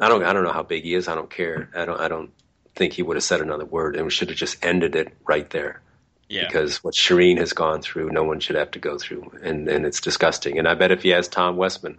I 0.00 0.08
don't, 0.08 0.24
I 0.24 0.32
don't 0.32 0.44
know 0.44 0.52
how 0.52 0.62
big 0.62 0.84
he 0.84 0.94
is. 0.94 1.08
I 1.08 1.14
don't 1.14 1.30
care. 1.30 1.70
I 1.74 1.84
don't, 1.84 2.00
I 2.00 2.08
don't 2.08 2.30
think 2.74 2.94
he 2.94 3.02
would 3.02 3.16
have 3.16 3.24
said 3.24 3.40
another 3.40 3.66
word 3.66 3.96
and 3.96 4.04
we 4.04 4.10
should 4.10 4.28
have 4.28 4.38
just 4.38 4.64
ended 4.64 4.96
it 4.96 5.14
right 5.26 5.48
there. 5.50 5.82
Yeah. 6.28 6.46
Because 6.46 6.82
what 6.82 6.94
Shirin 6.94 7.36
has 7.36 7.52
gone 7.52 7.82
through, 7.82 8.10
no 8.10 8.24
one 8.24 8.40
should 8.40 8.56
have 8.56 8.70
to 8.70 8.78
go 8.78 8.96
through. 8.96 9.32
And, 9.42 9.68
and 9.68 9.84
it's 9.84 10.00
disgusting. 10.00 10.58
And 10.58 10.66
I 10.66 10.74
bet 10.74 10.90
if 10.90 11.02
he 11.02 11.12
asked 11.12 11.32
Tom 11.32 11.58
Westman 11.58 11.98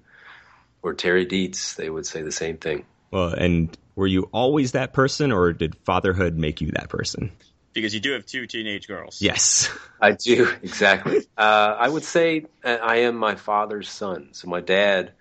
or 0.82 0.96
Terry 0.96 1.28
Deitz, 1.28 1.76
they 1.76 1.90
would 1.90 2.08
say 2.08 2.24
the 2.24 2.32
same 2.32 2.58
thing. 2.58 2.86
Well, 3.12 3.30
and 3.30 3.78
were 3.96 4.08
you 4.08 4.30
always 4.32 4.72
that 4.74 4.94
person, 4.94 5.32
or 5.32 5.54
did 5.54 5.76
fatherhood 5.86 6.38
make 6.38 6.62
you 6.62 6.72
that 6.72 6.90
person? 6.90 7.32
because 7.74 7.94
you 7.94 8.00
do 8.00 8.14
have 8.14 8.26
two 8.26 8.46
teenage 8.46 8.88
girls. 8.88 9.22
Yes, 9.22 9.70
I 10.00 10.12
do 10.12 10.50
exactly. 10.62 11.26
uh, 11.38 11.76
I 11.78 11.90
would 11.90 12.04
say 12.04 12.46
uh, 12.64 12.78
I 12.82 12.98
am 12.98 13.16
my 13.16 13.36
father's 13.36 13.90
son. 13.90 14.30
So 14.32 14.48
my 14.48 14.62
dad 14.62 15.12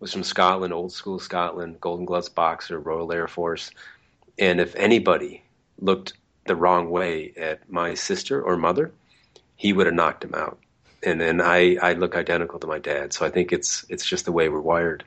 was 0.00 0.12
from 0.12 0.24
Scotland, 0.24 0.72
old 0.72 0.92
school 0.92 1.18
Scotland, 1.18 1.80
Golden 1.80 2.04
Gloves 2.04 2.28
boxer, 2.28 2.78
Royal 2.78 3.12
Air 3.12 3.28
Force, 3.28 3.70
and 4.38 4.60
if 4.60 4.74
anybody 4.74 5.44
looked 5.78 6.14
the 6.46 6.56
wrong 6.56 6.90
way 6.90 7.32
at 7.36 7.70
my 7.70 7.94
sister 7.94 8.42
or 8.42 8.56
mother, 8.56 8.92
he 9.56 9.72
would 9.72 9.86
have 9.86 9.94
knocked 9.94 10.24
him 10.24 10.34
out. 10.34 10.58
And 11.02 11.20
then 11.20 11.40
I, 11.40 11.76
I 11.76 11.92
look 11.94 12.14
identical 12.14 12.58
to 12.58 12.66
my 12.66 12.78
dad, 12.78 13.12
so 13.12 13.24
I 13.24 13.30
think 13.30 13.52
it's 13.52 13.86
it's 13.88 14.04
just 14.04 14.24
the 14.24 14.32
way 14.32 14.48
we're 14.48 14.60
wired. 14.60 15.04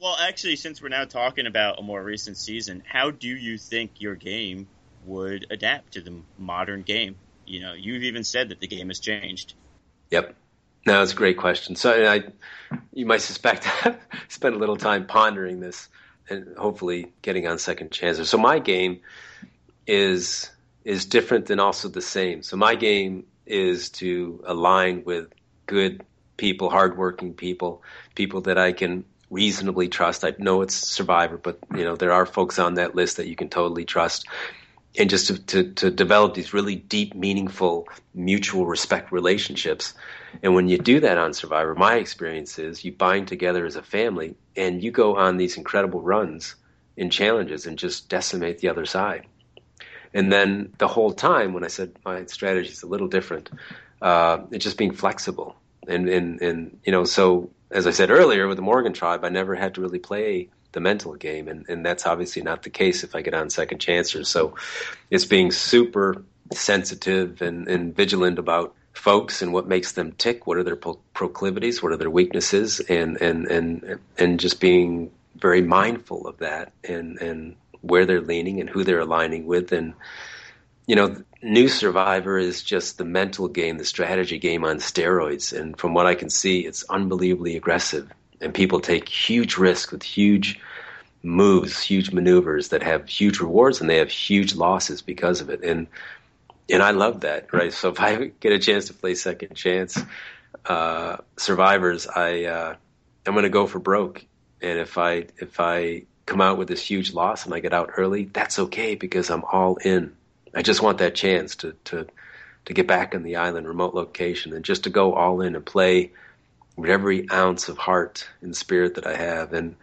Well, 0.00 0.16
actually, 0.16 0.56
since 0.56 0.80
we're 0.80 0.90
now 0.90 1.04
talking 1.04 1.46
about 1.46 1.80
a 1.80 1.82
more 1.82 2.02
recent 2.02 2.36
season, 2.36 2.84
how 2.86 3.10
do 3.10 3.28
you 3.28 3.58
think 3.58 4.00
your 4.00 4.14
game 4.14 4.68
would 5.04 5.46
adapt 5.50 5.94
to 5.94 6.00
the 6.00 6.20
modern 6.38 6.82
game? 6.82 7.16
You 7.46 7.60
know, 7.60 7.72
you've 7.72 8.04
even 8.04 8.22
said 8.22 8.50
that 8.50 8.60
the 8.60 8.68
game 8.68 8.88
has 8.88 9.00
changed. 9.00 9.54
Yep. 10.10 10.36
No, 10.86 11.02
it's 11.02 11.12
a 11.12 11.16
great 11.16 11.36
question. 11.36 11.74
So 11.74 11.90
I, 11.90 12.24
you 12.92 13.06
might 13.06 13.22
suspect 13.22 13.66
I 13.84 13.96
spent 14.28 14.54
a 14.54 14.58
little 14.58 14.76
time 14.76 15.06
pondering 15.06 15.58
this 15.58 15.88
and 16.30 16.56
hopefully 16.56 17.12
getting 17.22 17.46
on 17.48 17.58
second 17.58 17.90
chances. 17.90 18.28
So 18.28 18.38
my 18.38 18.58
game 18.58 19.00
is 19.86 20.50
is 20.84 21.06
different 21.06 21.50
and 21.50 21.60
also 21.60 21.88
the 21.88 22.00
same. 22.00 22.42
So 22.42 22.56
my 22.56 22.74
game 22.74 23.26
is 23.46 23.90
to 23.90 24.42
align 24.46 25.02
with 25.04 25.28
good 25.66 26.04
people, 26.36 26.70
hardworking 26.70 27.34
people, 27.34 27.82
people 28.14 28.42
that 28.42 28.56
I 28.56 28.72
can 28.72 29.04
reasonably 29.30 29.88
trust. 29.88 30.24
I 30.24 30.34
know 30.38 30.62
it's 30.62 30.74
Survivor, 30.74 31.36
but 31.36 31.58
you 31.74 31.84
know 31.84 31.96
there 31.96 32.12
are 32.12 32.26
folks 32.26 32.58
on 32.58 32.74
that 32.74 32.94
list 32.94 33.16
that 33.16 33.26
you 33.26 33.36
can 33.36 33.48
totally 33.48 33.84
trust, 33.84 34.26
and 34.98 35.10
just 35.10 35.26
to, 35.28 35.38
to, 35.46 35.72
to 35.74 35.90
develop 35.90 36.34
these 36.34 36.54
really 36.54 36.76
deep, 36.76 37.14
meaningful, 37.14 37.88
mutual 38.14 38.66
respect 38.66 39.12
relationships. 39.12 39.94
And 40.42 40.54
when 40.54 40.68
you 40.68 40.78
do 40.78 41.00
that 41.00 41.18
on 41.18 41.34
Survivor, 41.34 41.74
my 41.74 41.96
experience 41.96 42.58
is 42.58 42.84
you 42.84 42.92
bind 42.92 43.28
together 43.28 43.66
as 43.66 43.76
a 43.76 43.82
family, 43.82 44.34
and 44.56 44.82
you 44.82 44.90
go 44.90 45.16
on 45.16 45.36
these 45.36 45.56
incredible 45.56 46.00
runs 46.00 46.54
and 46.96 47.12
challenges 47.12 47.66
and 47.66 47.78
just 47.78 48.08
decimate 48.08 48.58
the 48.58 48.68
other 48.68 48.86
side. 48.86 49.26
And 50.14 50.32
then 50.32 50.72
the 50.78 50.88
whole 50.88 51.12
time, 51.12 51.52
when 51.52 51.64
I 51.64 51.68
said 51.68 51.92
my 52.04 52.24
strategy 52.26 52.70
is 52.70 52.82
a 52.82 52.86
little 52.86 53.08
different, 53.08 53.50
uh, 54.00 54.38
it's 54.50 54.64
just 54.64 54.78
being 54.78 54.94
flexible. 54.94 55.54
And, 55.86 56.08
and, 56.08 56.40
and, 56.42 56.80
you 56.84 56.92
know, 56.92 57.04
so 57.04 57.50
as 57.70 57.86
I 57.86 57.90
said 57.90 58.10
earlier 58.10 58.48
with 58.48 58.56
the 58.56 58.62
Morgan 58.62 58.92
tribe, 58.92 59.24
I 59.24 59.28
never 59.28 59.54
had 59.54 59.74
to 59.74 59.80
really 59.80 59.98
play 59.98 60.48
the 60.72 60.80
mental 60.80 61.14
game. 61.14 61.48
And, 61.48 61.68
and 61.68 61.84
that's 61.84 62.06
obviously 62.06 62.42
not 62.42 62.62
the 62.62 62.70
case 62.70 63.04
if 63.04 63.14
I 63.14 63.22
get 63.22 63.34
on 63.34 63.50
second 63.50 63.78
chances. 63.78 64.28
So 64.28 64.54
it's 65.10 65.24
being 65.24 65.50
super 65.50 66.22
sensitive 66.52 67.42
and, 67.42 67.68
and 67.68 67.94
vigilant 67.94 68.38
about 68.38 68.74
folks 68.92 69.42
and 69.42 69.52
what 69.52 69.68
makes 69.68 69.92
them 69.92 70.12
tick. 70.12 70.46
What 70.46 70.56
are 70.56 70.64
their 70.64 70.76
proclivities? 70.76 71.82
What 71.82 71.92
are 71.92 71.96
their 71.96 72.10
weaknesses? 72.10 72.80
And, 72.80 73.20
and, 73.20 73.46
and, 73.46 73.98
and 74.16 74.40
just 74.40 74.60
being 74.60 75.10
very 75.36 75.62
mindful 75.62 76.26
of 76.26 76.38
that 76.38 76.72
and, 76.84 77.18
and 77.18 77.56
where 77.80 78.06
they're 78.06 78.20
leaning 78.20 78.60
and 78.60 78.68
who 78.68 78.84
they're 78.84 79.00
aligning 79.00 79.46
with. 79.46 79.72
And, 79.72 79.94
you 80.88 80.96
know, 80.96 81.22
new 81.42 81.68
Survivor 81.68 82.38
is 82.38 82.62
just 82.62 82.96
the 82.96 83.04
mental 83.04 83.46
game, 83.46 83.76
the 83.76 83.84
strategy 83.84 84.38
game 84.38 84.64
on 84.64 84.78
steroids. 84.78 85.56
And 85.56 85.78
from 85.78 85.92
what 85.92 86.06
I 86.06 86.14
can 86.14 86.30
see, 86.30 86.60
it's 86.60 86.82
unbelievably 86.84 87.56
aggressive. 87.56 88.10
And 88.40 88.54
people 88.54 88.80
take 88.80 89.06
huge 89.06 89.58
risks 89.58 89.92
with 89.92 90.02
huge 90.02 90.58
moves, 91.22 91.82
huge 91.82 92.10
maneuvers 92.10 92.68
that 92.68 92.82
have 92.82 93.06
huge 93.06 93.38
rewards 93.38 93.82
and 93.82 93.90
they 93.90 93.98
have 93.98 94.10
huge 94.10 94.54
losses 94.54 95.02
because 95.02 95.42
of 95.42 95.50
it. 95.50 95.62
And 95.62 95.86
and 96.70 96.82
I 96.82 96.90
love 96.90 97.20
that, 97.20 97.52
right? 97.52 97.72
So 97.72 97.90
if 97.90 98.00
I 98.00 98.16
get 98.40 98.52
a 98.52 98.58
chance 98.58 98.86
to 98.86 98.94
play 98.94 99.14
second 99.14 99.54
chance 99.54 99.98
uh, 100.64 101.18
survivors, 101.36 102.06
I 102.06 102.44
uh, 102.44 102.76
I'm 103.26 103.34
going 103.34 103.42
to 103.42 103.50
go 103.50 103.66
for 103.66 103.78
broke. 103.78 104.24
And 104.62 104.78
if 104.78 104.96
I 104.96 105.26
if 105.36 105.60
I 105.60 106.04
come 106.24 106.40
out 106.40 106.56
with 106.56 106.68
this 106.68 106.80
huge 106.80 107.12
loss 107.12 107.44
and 107.44 107.52
I 107.52 107.60
get 107.60 107.74
out 107.74 107.90
early, 107.98 108.24
that's 108.24 108.58
okay 108.58 108.94
because 108.94 109.28
I'm 109.28 109.44
all 109.44 109.76
in. 109.76 110.14
I 110.54 110.62
just 110.62 110.82
want 110.82 110.98
that 110.98 111.14
chance 111.14 111.56
to 111.56 111.74
to 111.84 112.06
to 112.64 112.74
get 112.74 112.86
back 112.86 113.14
in 113.14 113.22
the 113.22 113.36
island, 113.36 113.66
remote 113.66 113.94
location, 113.94 114.52
and 114.52 114.64
just 114.64 114.84
to 114.84 114.90
go 114.90 115.14
all 115.14 115.40
in 115.40 115.54
and 115.54 115.64
play 115.64 116.12
with 116.76 116.90
every 116.90 117.30
ounce 117.30 117.68
of 117.68 117.78
heart 117.78 118.28
and 118.42 118.56
spirit 118.56 118.94
that 118.96 119.06
I 119.06 119.16
have. 119.16 119.52
And 119.52 119.74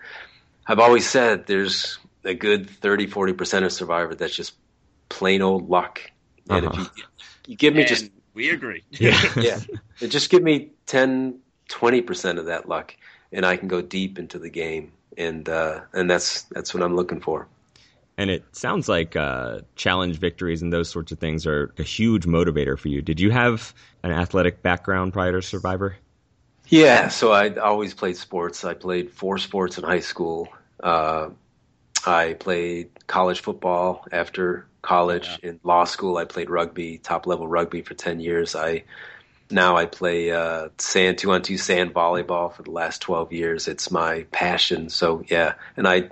I've 0.68 0.80
always 0.80 1.10
said 1.10 1.48
there's 1.48 1.98
a 2.24 2.34
good 2.34 2.70
30, 2.70 3.08
40 3.08 3.34
percent 3.34 3.66
of 3.66 3.72
Survivor 3.72 4.16
that's 4.16 4.36
just 4.36 4.54
plain 5.10 5.42
old 5.42 5.70
luck. 5.70 6.02
And 6.50 6.68
uh-huh. 6.68 6.82
if 6.82 6.98
you, 6.98 7.04
you 7.48 7.56
give 7.56 7.74
me 7.74 7.82
and 7.82 7.90
just 7.90 8.12
we 8.34 8.50
agree, 8.50 8.84
yeah, 8.92 9.22
yeah, 9.36 9.60
and 10.02 10.12
just 10.12 10.30
give 10.30 10.44
me 10.44 10.72
10, 10.88 11.40
20 11.70 12.02
percent 12.02 12.40
of 12.40 12.46
that 12.46 12.68
luck, 12.68 12.96
and 13.32 13.46
I 13.46 13.58
can 13.58 13.68
go 13.68 13.82
deep 13.82 14.20
into 14.20 14.40
the 14.40 14.50
game 14.50 14.92
and 15.18 15.48
uh, 15.48 15.82
and 15.94 16.10
that's 16.10 16.44
that's 16.44 16.74
what 16.74 16.84
I'm 16.84 16.96
looking 16.96 17.22
for. 17.22 17.48
And 18.18 18.30
it 18.30 18.44
sounds 18.56 18.88
like 18.88 19.16
uh, 19.16 19.60
challenge 19.76 20.20
victories 20.20 20.62
and 20.62 20.72
those 20.72 20.90
sorts 20.90 21.12
of 21.12 21.20
things 21.20 21.46
are 21.46 21.74
a 21.78 21.84
huge 21.84 22.26
motivator 22.26 22.80
for 22.80 22.88
you. 22.88 23.02
Did 23.02 23.20
you 23.20 23.30
have 23.32 23.74
an 24.04 24.12
athletic 24.12 24.62
background 24.62 25.12
prior 25.12 25.34
to 25.34 25.42
Survivor? 25.42 25.98
Yeah, 26.68 27.10
so 27.10 27.32
I 27.32 27.54
always 27.56 27.94
played 27.94 28.18
sports. 28.18 28.64
I 28.64 28.74
played 28.74 29.12
four 29.12 29.38
sports 29.38 29.78
in 29.78 29.84
high 29.84 30.00
school. 30.00 30.48
Uh, 30.82 31.30
I 32.06 32.34
played 32.34 32.90
college 33.08 33.42
football 33.42 34.08
after 34.12 34.66
college. 34.82 35.28
Yeah. 35.44 35.50
In 35.50 35.60
law 35.64 35.84
school, 35.84 36.18
I 36.18 36.26
played 36.26 36.50
rugby, 36.50 36.98
top 36.98 37.28
level 37.28 37.48
rugby 37.48 37.82
for 37.82 37.94
ten 37.94 38.20
years. 38.20 38.56
I 38.56 38.84
now 39.52 39.78
I 39.78 39.86
play 39.86 40.32
uh, 40.32 40.70
sand 40.78 41.18
two 41.18 41.32
on 41.32 41.42
two 41.42 41.58
sand 41.58 41.94
volleyball 41.94 42.54
for 42.54 42.64
the 42.64 42.72
last 42.72 43.02
twelve 43.02 43.32
years. 43.32 43.68
It's 43.68 43.92
my 43.92 44.24
passion. 44.32 44.90
So 44.90 45.24
yeah, 45.28 45.54
and 45.78 45.88
I, 45.88 46.10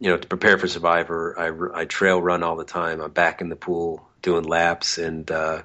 you 0.00 0.10
know, 0.10 0.16
to 0.16 0.28
prepare 0.28 0.58
for 0.58 0.68
Survivor, 0.68 1.34
I, 1.38 1.80
I 1.80 1.84
trail 1.84 2.20
run 2.20 2.42
all 2.42 2.56
the 2.56 2.64
time. 2.64 3.00
I'm 3.00 3.10
back 3.10 3.40
in 3.40 3.48
the 3.48 3.56
pool 3.56 4.08
doing 4.22 4.44
laps, 4.44 4.98
and 4.98 5.28
uh, 5.30 5.62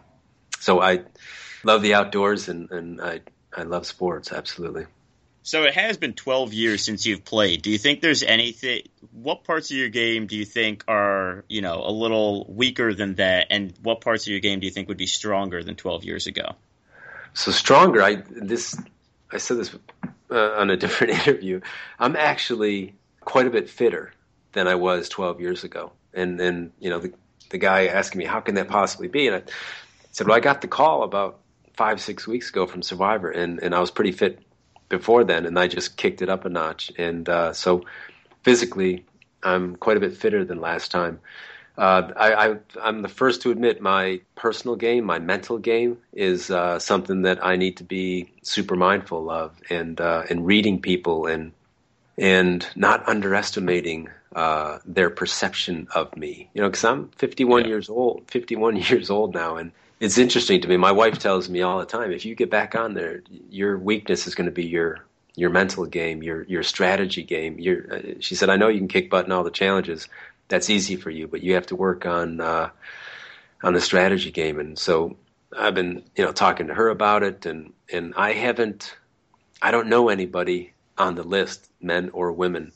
so 0.59 0.81
I 0.81 1.03
love 1.63 1.81
the 1.81 1.93
outdoors 1.93 2.49
and 2.49 2.71
and 2.71 3.01
I 3.01 3.21
I 3.55 3.63
love 3.63 3.85
sports 3.85 4.31
absolutely. 4.31 4.85
So 5.45 5.63
it 5.63 5.73
has 5.73 5.97
been 5.97 6.13
12 6.13 6.53
years 6.53 6.85
since 6.85 7.05
you've 7.05 7.25
played. 7.25 7.63
Do 7.63 7.69
you 7.69 7.77
think 7.77 7.99
there's 7.99 8.23
anything? 8.23 8.83
What 9.11 9.43
parts 9.43 9.71
of 9.71 9.77
your 9.77 9.89
game 9.89 10.25
do 10.25 10.37
you 10.37 10.45
think 10.45 10.85
are, 10.87 11.43
you 11.49 11.61
know, 11.61 11.83
a 11.85 11.91
little 11.91 12.45
weaker 12.47 12.93
than 12.93 13.15
that, 13.15 13.47
and 13.49 13.73
what 13.83 13.99
parts 13.99 14.25
of 14.25 14.31
your 14.31 14.39
game 14.39 14.61
do 14.61 14.65
you 14.65 14.71
think 14.71 14.87
would 14.87 14.97
be 14.97 15.05
stronger 15.05 15.61
than 15.61 15.75
12 15.75 16.05
years 16.05 16.27
ago? 16.27 16.55
So 17.33 17.51
stronger. 17.51 18.01
I 18.01 18.23
this 18.29 18.79
I 19.31 19.37
said 19.37 19.57
this 19.57 19.75
uh, 20.31 20.51
on 20.57 20.69
a 20.69 20.77
different 20.83 21.13
interview. 21.27 21.59
I'm 21.99 22.15
actually 22.15 22.95
quite 23.19 23.45
a 23.45 23.49
bit 23.49 23.69
fitter 23.69 24.13
than 24.53 24.67
I 24.67 24.75
was 24.75 25.09
12 25.09 25.41
years 25.41 25.63
ago, 25.63 25.91
and 26.13 26.39
and 26.39 26.71
you 26.79 26.89
know 26.89 26.99
the 26.99 27.13
the 27.49 27.57
guy 27.57 27.87
asking 27.87 28.19
me 28.19 28.25
how 28.25 28.39
can 28.39 28.55
that 28.55 28.67
possibly 28.67 29.07
be, 29.07 29.27
and 29.27 29.35
I 29.35 29.43
said, 30.11 30.27
well, 30.27 30.37
I 30.37 30.39
got 30.39 30.61
the 30.61 30.67
call 30.67 31.03
about 31.03 31.39
five 31.75 31.99
six 31.99 32.27
weeks 32.27 32.49
ago 32.49 32.65
from 32.65 32.81
Survivor, 32.81 33.29
and 33.29 33.61
and 33.61 33.75
I 33.75 33.79
was 33.79 33.91
pretty 33.91 34.11
fit 34.11 34.39
before 34.89 35.23
then, 35.23 35.45
and 35.45 35.57
I 35.59 35.67
just 35.67 35.97
kicked 35.97 36.21
it 36.21 36.29
up 36.29 36.45
a 36.45 36.49
notch. 36.49 36.91
And 36.97 37.27
uh, 37.27 37.53
so 37.53 37.83
physically, 38.43 39.05
I'm 39.41 39.75
quite 39.75 39.97
a 39.97 39.99
bit 39.99 40.15
fitter 40.15 40.45
than 40.45 40.61
last 40.61 40.91
time. 40.91 41.19
Uh, 41.75 42.11
I, 42.15 42.87
am 42.87 43.01
the 43.01 43.09
first 43.09 43.41
to 43.41 43.51
admit 43.51 43.81
my 43.81 44.21
personal 44.35 44.75
game, 44.75 45.05
my 45.05 45.17
mental 45.17 45.57
game, 45.57 45.97
is 46.13 46.51
uh, 46.51 46.77
something 46.77 47.23
that 47.23 47.43
I 47.43 47.55
need 47.55 47.77
to 47.77 47.83
be 47.83 48.31
super 48.43 48.75
mindful 48.75 49.31
of, 49.31 49.59
and 49.71 49.99
uh, 49.99 50.23
and 50.29 50.45
reading 50.45 50.79
people 50.79 51.25
and 51.25 51.51
and 52.17 52.65
not 52.75 53.07
underestimating 53.07 54.09
uh, 54.35 54.79
their 54.85 55.09
perception 55.09 55.87
of 55.93 56.15
me. 56.15 56.49
You 56.53 56.61
know, 56.61 56.69
because 56.69 56.83
I'm 56.83 57.09
51 57.09 57.61
yeah. 57.61 57.67
years 57.67 57.89
old, 57.89 58.23
51 58.29 58.75
years 58.89 59.09
old 59.09 59.33
now, 59.33 59.57
and 59.57 59.71
it's 59.99 60.17
interesting 60.17 60.61
to 60.61 60.67
me. 60.67 60.77
My 60.77 60.91
wife 60.91 61.19
tells 61.19 61.49
me 61.49 61.61
all 61.61 61.79
the 61.79 61.85
time, 61.85 62.11
if 62.11 62.25
you 62.25 62.35
get 62.35 62.49
back 62.49 62.75
on 62.75 62.93
there, 62.93 63.23
your 63.49 63.77
weakness 63.77 64.27
is 64.27 64.35
going 64.35 64.45
to 64.45 64.51
be 64.51 64.65
your 64.65 65.05
your 65.35 65.49
mental 65.49 65.85
game, 65.85 66.21
your 66.21 66.43
your 66.43 66.63
strategy 66.63 67.23
game. 67.23 67.59
Your, 67.59 67.93
uh, 67.93 68.01
she 68.19 68.35
said, 68.35 68.49
I 68.49 68.57
know 68.57 68.67
you 68.67 68.79
can 68.79 68.87
kick 68.87 69.09
butt 69.09 69.25
in 69.25 69.31
all 69.31 69.43
the 69.43 69.51
challenges. 69.51 70.07
That's 70.47 70.69
easy 70.69 70.95
for 70.95 71.09
you, 71.09 71.27
but 71.27 71.41
you 71.41 71.53
have 71.53 71.67
to 71.67 71.75
work 71.75 72.05
on 72.05 72.41
uh, 72.41 72.69
on 73.63 73.73
the 73.73 73.81
strategy 73.81 74.31
game. 74.31 74.59
And 74.59 74.77
so 74.77 75.15
I've 75.57 75.73
been, 75.73 76.03
you 76.15 76.25
know, 76.25 76.31
talking 76.31 76.67
to 76.67 76.73
her 76.73 76.89
about 76.89 77.23
it, 77.23 77.45
and 77.45 77.73
and 77.91 78.13
I 78.17 78.33
haven't, 78.33 78.95
I 79.61 79.71
don't 79.71 79.87
know 79.87 80.09
anybody 80.09 80.73
on 80.97 81.15
the 81.15 81.23
list, 81.23 81.69
men 81.83 82.09
or 82.11 82.31
women, 82.31 82.71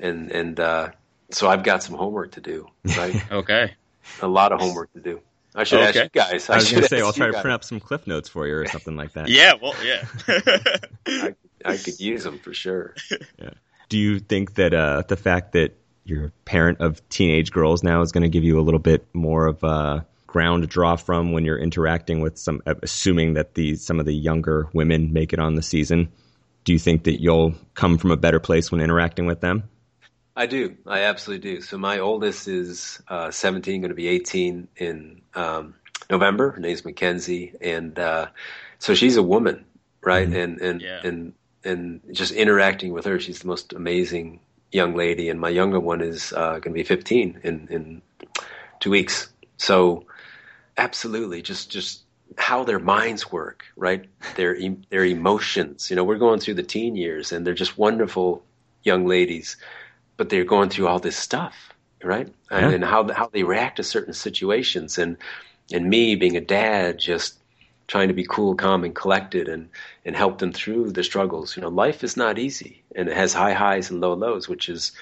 and 0.00 0.30
and 0.30 0.58
uh, 0.58 0.90
so 1.30 1.48
I've 1.48 1.62
got 1.62 1.82
some 1.82 1.96
homework 1.96 2.32
to 2.32 2.40
do. 2.40 2.68
Right? 2.84 3.22
okay. 3.32 3.74
A 4.22 4.28
lot 4.28 4.52
of 4.52 4.60
homework 4.60 4.92
to 4.94 5.00
do. 5.00 5.20
I 5.56 5.64
should 5.64 5.80
okay. 5.80 5.88
ask 5.88 6.14
you 6.14 6.20
guys. 6.20 6.50
I, 6.50 6.54
I 6.54 6.56
was 6.58 6.70
going 6.70 6.82
to 6.82 6.88
say, 6.88 7.00
I'll 7.00 7.14
try 7.14 7.28
to 7.28 7.40
print 7.40 7.54
up 7.54 7.64
some 7.64 7.80
cliff 7.80 8.06
notes 8.06 8.28
for 8.28 8.46
you 8.46 8.56
or 8.56 8.66
something 8.66 8.94
like 8.94 9.14
that. 9.14 9.28
yeah, 9.28 9.54
well, 9.60 9.74
yeah. 9.82 10.04
I, 11.06 11.34
I, 11.64 11.76
could 11.78 11.98
use 11.98 12.22
them 12.24 12.38
for 12.38 12.52
sure. 12.52 12.94
Yeah. 13.38 13.50
Do 13.88 13.98
you 13.98 14.18
think 14.18 14.54
that 14.54 14.74
uh, 14.74 15.04
the 15.06 15.16
fact 15.16 15.52
that 15.52 15.76
you're 16.04 16.26
a 16.26 16.30
parent 16.44 16.80
of 16.80 17.08
teenage 17.08 17.52
girls 17.52 17.84
now 17.84 18.02
is 18.02 18.10
going 18.10 18.22
to 18.22 18.28
give 18.28 18.42
you 18.42 18.58
a 18.58 18.62
little 18.62 18.80
bit 18.80 19.06
more 19.12 19.46
of 19.46 19.62
a 19.62 20.04
ground 20.26 20.62
to 20.62 20.66
draw 20.66 20.96
from 20.96 21.32
when 21.32 21.44
you're 21.44 21.58
interacting 21.58 22.20
with 22.20 22.36
some, 22.36 22.62
assuming 22.66 23.34
that 23.34 23.54
the 23.54 23.76
some 23.76 24.00
of 24.00 24.06
the 24.06 24.12
younger 24.12 24.68
women 24.72 25.12
make 25.12 25.32
it 25.32 25.38
on 25.38 25.54
the 25.54 25.62
season? 25.62 26.08
Do 26.66 26.72
you 26.72 26.80
think 26.80 27.04
that 27.04 27.22
you'll 27.22 27.54
come 27.74 27.96
from 27.96 28.10
a 28.10 28.16
better 28.16 28.40
place 28.40 28.72
when 28.72 28.80
interacting 28.80 29.24
with 29.24 29.40
them? 29.40 29.62
I 30.34 30.46
do. 30.46 30.76
I 30.84 31.02
absolutely 31.04 31.50
do. 31.54 31.60
So 31.62 31.78
my 31.78 32.00
oldest 32.00 32.48
is 32.48 33.00
uh, 33.06 33.30
17, 33.30 33.80
going 33.80 33.88
to 33.88 33.94
be 33.94 34.08
18 34.08 34.66
in 34.76 35.22
um, 35.34 35.74
November. 36.10 36.50
Her 36.50 36.60
name's 36.60 36.84
Mackenzie, 36.84 37.54
and 37.60 37.96
uh, 37.96 38.26
so 38.80 38.94
she's 38.96 39.16
a 39.16 39.22
woman, 39.22 39.64
right? 40.02 40.28
Mm-hmm. 40.28 40.36
And 40.36 40.60
and 40.60 40.82
yeah. 40.82 41.00
and 41.04 41.32
and 41.64 42.00
just 42.10 42.32
interacting 42.32 42.92
with 42.92 43.04
her, 43.04 43.20
she's 43.20 43.38
the 43.38 43.46
most 43.46 43.72
amazing 43.72 44.40
young 44.72 44.96
lady. 44.96 45.28
And 45.28 45.40
my 45.40 45.48
younger 45.48 45.78
one 45.78 46.00
is 46.00 46.32
uh, 46.32 46.58
going 46.58 46.62
to 46.62 46.70
be 46.72 46.82
15 46.82 47.40
in 47.44 47.68
in 47.70 48.02
two 48.80 48.90
weeks. 48.90 49.28
So 49.56 50.04
absolutely, 50.76 51.42
just 51.42 51.70
just 51.70 52.02
how 52.36 52.64
their 52.64 52.78
minds 52.78 53.30
work, 53.30 53.64
right? 53.76 54.08
Their 54.36 54.58
their 54.90 55.04
emotions. 55.04 55.90
You 55.90 55.96
know, 55.96 56.04
we're 56.04 56.18
going 56.18 56.40
through 56.40 56.54
the 56.54 56.62
teen 56.62 56.96
years, 56.96 57.32
and 57.32 57.46
they're 57.46 57.54
just 57.54 57.78
wonderful 57.78 58.44
young 58.82 59.06
ladies, 59.06 59.56
but 60.16 60.28
they're 60.28 60.44
going 60.44 60.70
through 60.70 60.88
all 60.88 60.98
this 60.98 61.16
stuff, 61.16 61.54
right? 62.02 62.28
Yeah. 62.50 62.58
And, 62.58 62.74
and 62.74 62.84
how 62.84 63.12
how 63.12 63.28
they 63.28 63.42
react 63.42 63.76
to 63.76 63.82
certain 63.82 64.14
situations, 64.14 64.98
and 64.98 65.16
and 65.72 65.88
me 65.88 66.14
being 66.16 66.36
a 66.36 66.40
dad, 66.40 66.98
just 66.98 67.38
trying 67.88 68.08
to 68.08 68.14
be 68.14 68.24
cool, 68.24 68.54
calm, 68.54 68.84
and 68.84 68.94
collected, 68.94 69.48
and 69.48 69.68
and 70.04 70.16
help 70.16 70.38
them 70.38 70.52
through 70.52 70.92
the 70.92 71.04
struggles. 71.04 71.56
You 71.56 71.62
know, 71.62 71.68
life 71.68 72.04
is 72.04 72.16
not 72.16 72.38
easy, 72.38 72.82
and 72.94 73.08
it 73.08 73.16
has 73.16 73.32
high 73.32 73.54
highs 73.54 73.90
and 73.90 74.00
low 74.00 74.14
lows, 74.14 74.48
which 74.48 74.68
is 74.68 74.92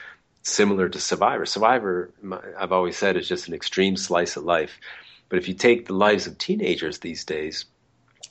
similar 0.43 0.89
to 0.89 1.01
Survivor. 1.01 1.47
Survivor, 1.47 2.11
I've 2.59 2.73
always 2.73 2.97
said, 2.97 3.17
is 3.17 3.29
just 3.29 3.49
an 3.49 3.55
extreme 3.55 3.97
slice 3.97 4.37
of 4.37 4.45
life. 4.45 4.79
But 5.29 5.39
if 5.39 5.49
you 5.49 5.55
take 5.55 5.87
the 5.87 5.95
lives 5.95 6.27
of 6.27 6.39
teenagers 6.39 6.99
these 6.99 7.25
days, 7.25 7.65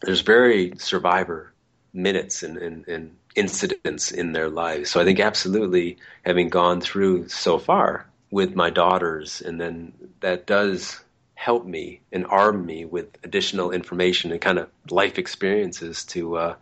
there's 0.02 0.22
very 0.22 0.74
Survivor 0.78 1.54
minutes 1.94 2.44
and, 2.44 2.58
and, 2.58 3.16
incidents 3.36 4.12
in 4.12 4.32
their 4.32 4.50
lives. 4.50 4.91
So 4.91 5.02
I 5.02 5.06
think 5.06 5.20
absolutely 5.20 5.98
having 6.24 6.50
gone 6.50 6.82
through 6.82 7.30
so 7.30 7.58
far 7.58 8.06
with 8.30 8.56
my 8.56 8.70
daughters, 8.70 9.41
and 9.41 9.60
then 9.60 9.91
that 10.20 10.46
does 10.46 11.04
help 11.34 11.66
me 11.66 12.02
and 12.12 12.26
arm 12.28 12.66
me 12.66 12.86
with 12.86 13.08
additional 13.24 13.72
information 13.72 14.32
and 14.32 14.39
kind 14.39 14.60
of 14.60 14.70
life 14.89 15.18
experiences 15.18 16.06
to 16.06 16.38
uh, 16.38 16.56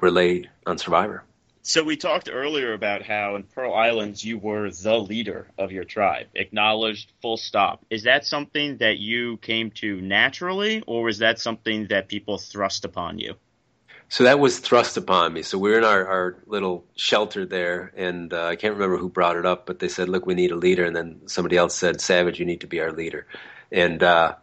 relate 0.00 0.46
on 0.66 0.76
Survivor. 0.76 1.24
So 1.62 1.84
we 1.84 1.96
talked 1.96 2.30
earlier 2.32 2.72
about 2.72 3.02
how 3.02 3.36
in 3.36 3.42
Pearl 3.42 3.74
Islands 3.74 4.24
you 4.24 4.38
were 4.38 4.70
the 4.70 4.96
leader 4.96 5.46
of 5.58 5.72
your 5.72 5.84
tribe, 5.84 6.28
acknowledged, 6.34 7.12
full 7.20 7.36
stop. 7.36 7.84
Is 7.90 8.04
that 8.04 8.24
something 8.24 8.78
that 8.78 8.96
you 8.96 9.36
came 9.38 9.70
to 9.72 10.00
naturally, 10.00 10.82
or 10.86 11.02
was 11.02 11.18
that 11.18 11.38
something 11.38 11.88
that 11.88 12.08
people 12.08 12.38
thrust 12.38 12.86
upon 12.86 13.18
you? 13.18 13.34
So 14.08 14.24
that 14.24 14.38
was 14.40 14.58
thrust 14.58 14.96
upon 14.96 15.34
me. 15.34 15.42
So 15.42 15.58
we 15.58 15.74
are 15.74 15.78
in 15.78 15.84
our, 15.84 16.06
our 16.06 16.36
little 16.46 16.86
shelter 16.96 17.44
there, 17.44 17.92
and 17.94 18.32
uh, 18.32 18.46
I 18.46 18.56
can't 18.56 18.74
remember 18.74 18.96
who 18.96 19.10
brought 19.10 19.36
it 19.36 19.44
up, 19.44 19.66
but 19.66 19.78
they 19.78 19.88
said, 19.88 20.08
"Look, 20.08 20.26
we 20.26 20.34
need 20.34 20.52
a 20.52 20.56
leader," 20.56 20.84
and 20.84 20.96
then 20.96 21.20
somebody 21.26 21.58
else 21.58 21.76
said, 21.76 22.00
"Savage, 22.00 22.40
you 22.40 22.46
need 22.46 22.62
to 22.62 22.66
be 22.66 22.80
our 22.80 22.90
leader." 22.90 23.26
And 23.70 24.02
uh, 24.02 24.34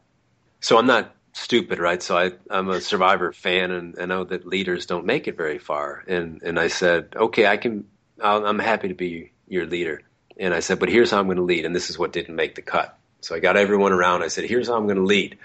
so 0.62 0.78
I'm 0.78 0.86
not 0.86 1.14
stupid, 1.38 1.80
right? 1.80 2.02
So 2.02 2.18
I, 2.18 2.32
I'm 2.50 2.70
a 2.70 2.82
Survivor 2.82 3.32
fan, 3.32 3.72
and 3.72 3.96
I 4.00 4.06
know 4.06 4.24
that 4.26 4.46
leaders 4.46 4.86
don't 4.86 5.06
make 5.06 5.28
it 5.28 5.38
very 5.38 5.60
far. 5.60 6.04
And 6.08 6.42
and 6.44 6.60
I 6.60 6.68
said, 6.68 7.14
okay, 7.16 7.46
I 7.48 7.58
can. 7.58 7.86
i 8.22 8.36
am 8.36 8.60
happy 8.60 8.88
to 8.90 8.94
be 8.94 9.32
your 9.48 9.66
leader. 9.66 10.02
And 10.40 10.54
I 10.54 10.60
said, 10.60 10.80
but 10.80 10.90
here's 10.90 11.12
how 11.12 11.20
I'm 11.20 11.26
going 11.26 11.38
to 11.38 11.44
lead, 11.44 11.66
and 11.66 11.76
this 11.76 11.90
is 11.90 11.98
what 11.98 12.14
didn't 12.14 12.36
make 12.36 12.56
the 12.56 12.62
cut. 12.62 12.98
So 13.22 13.36
I 13.36 13.40
got 13.40 13.58
everyone 13.58 13.92
around. 13.92 14.24
I 14.24 14.28
said, 14.28 14.46
here's 14.46 14.68
how 14.68 14.76
I'm 14.76 14.86
going 14.86 14.98
to 14.98 15.04
lead. 15.04 15.38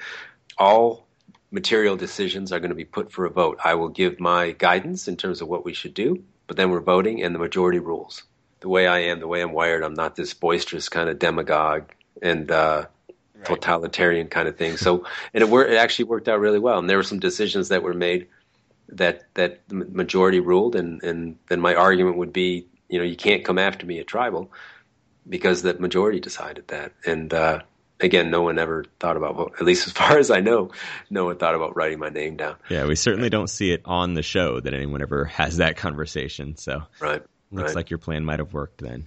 All 0.59 1.07
material 1.51 1.97
decisions 1.97 2.53
are 2.53 2.61
going 2.61 2.71
to 2.71 2.77
be 2.77 2.85
put 2.85 3.11
for 3.11 3.25
a 3.25 3.31
vote. 3.31 3.59
I 3.65 3.75
will 3.75 3.89
give 3.89 4.21
my 4.21 4.53
guidance 4.53 5.09
in 5.09 5.17
terms 5.17 5.41
of 5.41 5.49
what 5.49 5.65
we 5.65 5.73
should 5.73 5.95
do, 5.95 6.23
but 6.47 6.57
then 6.57 6.71
we're 6.71 6.81
voting, 6.81 7.23
and 7.23 7.35
the 7.35 7.39
majority 7.39 7.79
rules. 7.79 8.23
The 8.61 8.69
way 8.69 8.87
I 8.87 8.99
am, 9.01 9.21
the 9.21 9.27
way 9.27 9.43
I'm 9.43 9.53
wired, 9.53 9.83
I'm 9.83 9.95
not 9.95 10.15
this 10.15 10.35
boisterous 10.35 10.89
kind 10.89 11.09
of 11.09 11.19
demagogue, 11.19 11.91
and 12.21 12.51
uh, 12.51 12.87
right. 13.49 13.61
totalitarian 13.61 14.29
kind 14.29 14.49
of 14.49 14.57
thing. 14.57 14.77
So, 14.77 15.05
and 15.35 15.43
it, 15.43 15.49
wor- 15.49 15.67
it 15.67 15.77
actually 15.77 16.07
worked 16.07 16.29
out 16.29 16.41
really 16.41 16.59
well. 16.59 16.79
And 16.79 16.89
there 16.89 16.97
were 16.97 17.03
some 17.03 17.19
decisions 17.19 17.69
that 17.69 17.83
were 17.83 17.95
made 17.95 18.29
that 18.89 19.25
that 19.35 19.61
the 19.69 19.75
majority 19.75 20.41
ruled, 20.41 20.77
and 20.77 21.03
and 21.03 21.37
then 21.49 21.61
my 21.61 21.75
argument 21.75 22.17
would 22.19 22.33
be, 22.33 22.67
you 22.89 22.99
know, 22.99 23.05
you 23.05 23.17
can't 23.17 23.45
come 23.45 23.59
after 23.59 23.87
me 23.87 23.99
at 23.99 24.07
tribal 24.07 24.51
because 25.29 25.63
the 25.63 25.75
majority 25.75 26.21
decided 26.21 26.69
that. 26.69 26.93
And 27.07 27.33
uh, 27.33 27.61
again, 28.01 28.31
no 28.31 28.43
one 28.43 28.59
ever 28.59 28.85
thought 29.01 29.17
about, 29.17 29.53
at 29.59 29.65
least 29.65 29.87
as 29.87 29.93
far 29.93 30.19
as 30.19 30.31
I 30.31 30.41
know, 30.41 30.71
no 31.11 31.27
one 31.27 31.39
thought 31.39 31.55
about 31.55 31.77
writing 31.77 31.99
my 31.99 32.09
name 32.09 32.37
down. 32.37 32.57
Yeah, 32.69 32.87
we 32.87 32.97
certainly 32.97 33.31
don't 33.31 33.49
see 33.49 33.73
it 33.73 33.83
on 33.85 34.15
the 34.15 34.23
show 34.23 34.61
that 34.61 34.75
anyone 34.75 35.03
ever 35.03 35.25
has 35.27 35.59
that 35.59 35.77
conversation. 35.77 36.57
So, 36.57 36.83
right, 37.01 37.23
looks 37.51 37.69
right. 37.69 37.77
like 37.77 37.91
your 37.91 37.99
plan 37.99 38.25
might 38.25 38.41
have 38.41 38.53
worked 38.53 38.79
then. 38.79 39.07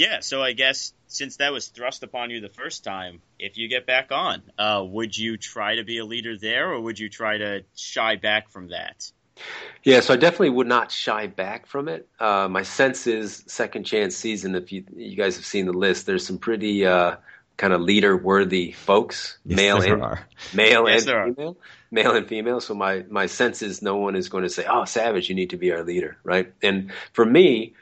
Yeah, 0.00 0.20
so 0.20 0.42
I 0.42 0.54
guess 0.54 0.94
since 1.08 1.36
that 1.36 1.52
was 1.52 1.68
thrust 1.68 2.02
upon 2.02 2.30
you 2.30 2.40
the 2.40 2.48
first 2.48 2.84
time, 2.84 3.20
if 3.38 3.58
you 3.58 3.68
get 3.68 3.84
back 3.84 4.10
on, 4.10 4.42
uh, 4.58 4.82
would 4.82 5.14
you 5.14 5.36
try 5.36 5.74
to 5.74 5.84
be 5.84 5.98
a 5.98 6.06
leader 6.06 6.38
there, 6.38 6.72
or 6.72 6.80
would 6.80 6.98
you 6.98 7.10
try 7.10 7.36
to 7.36 7.64
shy 7.76 8.16
back 8.16 8.48
from 8.48 8.68
that? 8.68 9.12
Yeah, 9.84 10.00
so 10.00 10.14
I 10.14 10.16
definitely 10.16 10.50
would 10.50 10.66
not 10.66 10.90
shy 10.90 11.26
back 11.26 11.66
from 11.66 11.86
it. 11.86 12.08
Uh, 12.18 12.48
my 12.48 12.62
sense 12.62 13.06
is 13.06 13.44
second 13.46 13.84
chance 13.84 14.16
season. 14.16 14.54
If 14.54 14.72
you 14.72 14.86
you 14.96 15.16
guys 15.16 15.36
have 15.36 15.44
seen 15.44 15.66
the 15.66 15.74
list, 15.74 16.06
there's 16.06 16.26
some 16.26 16.38
pretty 16.38 16.86
uh, 16.86 17.16
kind 17.58 17.74
of 17.74 17.82
leader 17.82 18.16
worthy 18.16 18.72
folks, 18.72 19.36
yes, 19.44 19.58
male 19.58 19.82
and 19.82 20.02
are. 20.02 20.26
male 20.54 20.88
yes, 20.88 21.06
and 21.06 21.36
female, 21.36 21.58
male 21.90 22.16
and 22.16 22.26
female. 22.26 22.62
So 22.62 22.72
my 22.72 23.04
my 23.10 23.26
sense 23.26 23.60
is 23.60 23.82
no 23.82 23.96
one 23.96 24.16
is 24.16 24.30
going 24.30 24.44
to 24.44 24.50
say, 24.50 24.64
"Oh, 24.66 24.86
Savage, 24.86 25.28
you 25.28 25.34
need 25.34 25.50
to 25.50 25.58
be 25.58 25.72
our 25.72 25.84
leader," 25.84 26.16
right? 26.24 26.50
And 26.62 26.90
for 27.12 27.26
me, 27.26 27.74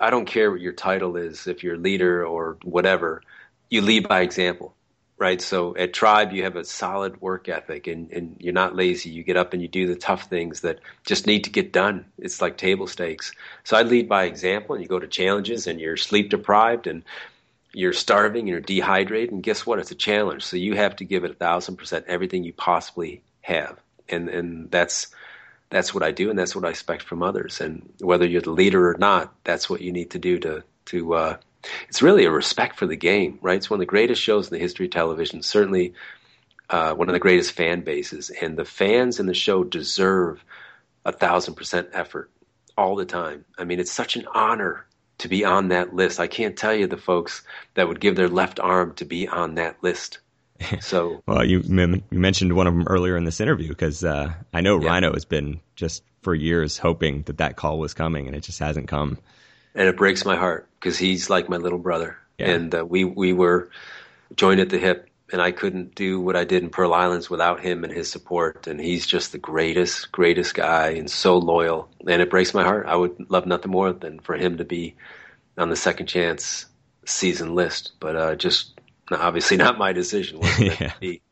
I 0.00 0.10
don't 0.10 0.26
care 0.26 0.50
what 0.50 0.60
your 0.60 0.72
title 0.72 1.16
is, 1.16 1.46
if 1.46 1.62
you're 1.62 1.76
leader 1.76 2.26
or 2.26 2.58
whatever, 2.62 3.22
you 3.70 3.80
lead 3.80 4.08
by 4.08 4.20
example, 4.22 4.74
right? 5.18 5.40
So 5.40 5.76
at 5.76 5.92
Tribe, 5.92 6.32
you 6.32 6.42
have 6.42 6.56
a 6.56 6.64
solid 6.64 7.20
work 7.20 7.48
ethic 7.48 7.86
and, 7.86 8.10
and 8.10 8.36
you're 8.40 8.52
not 8.52 8.74
lazy. 8.74 9.10
You 9.10 9.22
get 9.22 9.36
up 9.36 9.52
and 9.52 9.62
you 9.62 9.68
do 9.68 9.86
the 9.86 9.94
tough 9.94 10.24
things 10.24 10.60
that 10.62 10.80
just 11.04 11.26
need 11.26 11.44
to 11.44 11.50
get 11.50 11.72
done. 11.72 12.06
It's 12.18 12.42
like 12.42 12.56
table 12.56 12.86
stakes. 12.86 13.32
So 13.62 13.76
I 13.76 13.82
lead 13.82 14.08
by 14.08 14.24
example 14.24 14.74
and 14.74 14.82
you 14.82 14.88
go 14.88 14.98
to 14.98 15.06
challenges 15.06 15.66
and 15.66 15.80
you're 15.80 15.96
sleep 15.96 16.30
deprived 16.30 16.86
and 16.86 17.04
you're 17.72 17.92
starving 17.92 18.40
and 18.40 18.48
you're 18.48 18.60
dehydrated. 18.60 19.32
And 19.32 19.42
guess 19.42 19.64
what? 19.64 19.78
It's 19.78 19.90
a 19.92 19.96
challenge. 19.96 20.44
So 20.44 20.56
you 20.56 20.74
have 20.74 20.96
to 20.96 21.04
give 21.04 21.24
it 21.24 21.30
a 21.30 21.34
thousand 21.34 21.76
percent 21.76 22.06
everything 22.08 22.44
you 22.44 22.52
possibly 22.52 23.22
have. 23.42 23.78
And, 24.08 24.28
and 24.28 24.70
that's, 24.70 25.08
that's 25.74 25.92
what 25.92 26.04
I 26.04 26.12
do, 26.12 26.30
and 26.30 26.38
that's 26.38 26.54
what 26.54 26.64
I 26.64 26.70
expect 26.70 27.02
from 27.02 27.20
others. 27.20 27.60
And 27.60 27.92
whether 27.98 28.24
you're 28.24 28.40
the 28.40 28.52
leader 28.52 28.88
or 28.88 28.96
not, 28.96 29.34
that's 29.42 29.68
what 29.68 29.80
you 29.80 29.90
need 29.90 30.12
to 30.12 30.20
do 30.20 30.38
to 30.38 30.62
to. 30.86 31.14
Uh, 31.14 31.36
it's 31.88 32.00
really 32.00 32.26
a 32.26 32.30
respect 32.30 32.78
for 32.78 32.86
the 32.86 32.94
game, 32.94 33.40
right? 33.42 33.56
It's 33.56 33.68
one 33.68 33.78
of 33.78 33.80
the 33.80 33.86
greatest 33.86 34.22
shows 34.22 34.46
in 34.46 34.54
the 34.54 34.60
history 34.60 34.86
of 34.86 34.92
television. 34.92 35.42
Certainly, 35.42 35.94
uh, 36.70 36.94
one 36.94 37.08
of 37.08 37.12
the 37.12 37.18
greatest 37.18 37.52
fan 37.52 37.80
bases, 37.80 38.30
and 38.30 38.56
the 38.56 38.64
fans 38.64 39.18
in 39.18 39.26
the 39.26 39.34
show 39.34 39.64
deserve 39.64 40.44
a 41.04 41.10
thousand 41.10 41.54
percent 41.54 41.88
effort 41.92 42.30
all 42.78 42.94
the 42.94 43.04
time. 43.04 43.44
I 43.58 43.64
mean, 43.64 43.80
it's 43.80 43.90
such 43.90 44.14
an 44.14 44.28
honor 44.32 44.86
to 45.18 45.28
be 45.28 45.44
on 45.44 45.68
that 45.68 45.92
list. 45.92 46.20
I 46.20 46.28
can't 46.28 46.56
tell 46.56 46.74
you 46.74 46.86
the 46.86 46.96
folks 46.96 47.42
that 47.74 47.88
would 47.88 47.98
give 47.98 48.14
their 48.14 48.28
left 48.28 48.60
arm 48.60 48.94
to 48.94 49.04
be 49.04 49.26
on 49.26 49.56
that 49.56 49.82
list. 49.82 50.20
So, 50.80 51.22
well, 51.26 51.44
you, 51.44 51.60
you 51.60 52.02
mentioned 52.10 52.54
one 52.54 52.66
of 52.66 52.74
them 52.74 52.86
earlier 52.86 53.16
in 53.16 53.24
this 53.24 53.40
interview 53.40 53.68
because 53.68 54.04
uh, 54.04 54.32
I 54.52 54.60
know 54.60 54.80
yeah. 54.80 54.88
Rhino 54.88 55.12
has 55.12 55.24
been 55.24 55.60
just 55.76 56.02
for 56.22 56.34
years 56.34 56.78
hoping 56.78 57.22
that 57.22 57.38
that 57.38 57.56
call 57.56 57.78
was 57.78 57.94
coming, 57.94 58.26
and 58.26 58.36
it 58.36 58.42
just 58.42 58.58
hasn't 58.58 58.88
come. 58.88 59.18
And 59.74 59.88
it 59.88 59.96
breaks 59.96 60.24
my 60.24 60.36
heart 60.36 60.68
because 60.78 60.98
he's 60.98 61.30
like 61.30 61.48
my 61.48 61.56
little 61.56 61.78
brother, 61.78 62.18
yeah. 62.38 62.50
and 62.50 62.74
uh, 62.74 62.84
we 62.84 63.04
we 63.04 63.32
were 63.32 63.70
joined 64.36 64.60
at 64.60 64.68
the 64.70 64.78
hip, 64.78 65.08
and 65.32 65.40
I 65.40 65.50
couldn't 65.52 65.94
do 65.94 66.20
what 66.20 66.36
I 66.36 66.44
did 66.44 66.62
in 66.62 66.70
Pearl 66.70 66.94
Islands 66.94 67.30
without 67.30 67.60
him 67.60 67.84
and 67.84 67.92
his 67.92 68.10
support. 68.10 68.66
And 68.66 68.80
he's 68.80 69.06
just 69.06 69.32
the 69.32 69.38
greatest, 69.38 70.12
greatest 70.12 70.54
guy, 70.54 70.90
and 70.90 71.10
so 71.10 71.38
loyal. 71.38 71.88
And 72.06 72.22
it 72.22 72.30
breaks 72.30 72.54
my 72.54 72.62
heart. 72.62 72.86
I 72.86 72.96
would 72.96 73.30
love 73.30 73.46
nothing 73.46 73.70
more 73.70 73.92
than 73.92 74.20
for 74.20 74.36
him 74.36 74.58
to 74.58 74.64
be 74.64 74.96
on 75.56 75.70
the 75.70 75.76
second 75.76 76.06
chance 76.06 76.66
season 77.06 77.54
list, 77.54 77.92
but 78.00 78.16
uh, 78.16 78.34
just 78.34 78.80
obviously 79.10 79.56
not 79.56 79.78
my 79.78 79.92
decision. 79.92 80.40
Wasn't 80.40 80.68
meant 80.68 80.80
yeah. 80.80 80.88
to 80.88 81.00
be. 81.00 81.22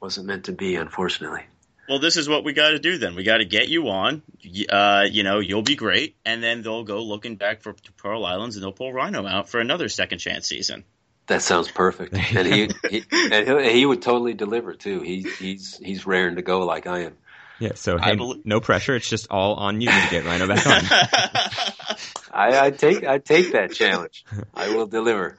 Wasn't 0.00 0.26
meant 0.26 0.44
to 0.44 0.52
be, 0.52 0.76
unfortunately. 0.76 1.42
Well, 1.88 1.98
this 1.98 2.16
is 2.16 2.28
what 2.28 2.44
we 2.44 2.54
got 2.54 2.70
to 2.70 2.78
do 2.78 2.96
then. 2.96 3.14
We 3.14 3.24
got 3.24 3.38
to 3.38 3.44
get 3.44 3.68
you 3.68 3.88
on. 3.88 4.22
Uh, 4.70 5.04
you 5.10 5.22
know, 5.22 5.40
you'll 5.40 5.62
be 5.62 5.76
great, 5.76 6.16
and 6.24 6.42
then 6.42 6.62
they'll 6.62 6.84
go 6.84 7.02
looking 7.02 7.36
back 7.36 7.60
for 7.62 7.74
Pearl 7.98 8.24
Islands, 8.24 8.56
and 8.56 8.62
they'll 8.62 8.72
pull 8.72 8.92
Rhino 8.92 9.26
out 9.26 9.48
for 9.48 9.60
another 9.60 9.88
second 9.88 10.18
chance 10.18 10.46
season. 10.46 10.84
That 11.26 11.42
sounds 11.42 11.70
perfect, 11.70 12.14
and 12.36 12.46
he, 12.46 12.70
he 12.90 13.04
and 13.12 13.60
he 13.66 13.86
would 13.86 14.02
totally 14.02 14.34
deliver 14.34 14.74
too. 14.74 15.00
He, 15.00 15.22
he's 15.22 15.76
he's 15.76 16.06
raring 16.06 16.36
to 16.36 16.42
go 16.42 16.66
like 16.66 16.86
I 16.86 17.04
am. 17.04 17.16
Yeah, 17.58 17.72
so 17.74 17.98
hey, 17.98 18.16
believe- 18.16 18.44
no 18.44 18.60
pressure. 18.60 18.94
It's 18.94 19.08
just 19.08 19.28
all 19.30 19.54
on 19.54 19.80
you 19.80 19.88
to 19.88 20.06
get 20.10 20.24
Rhino 20.24 20.46
back 20.46 20.66
on. 20.66 20.82
I, 22.32 22.66
I 22.66 22.70
take 22.72 23.04
I 23.04 23.18
take 23.18 23.52
that 23.52 23.72
challenge. 23.72 24.24
I 24.54 24.74
will 24.74 24.86
deliver. 24.86 25.36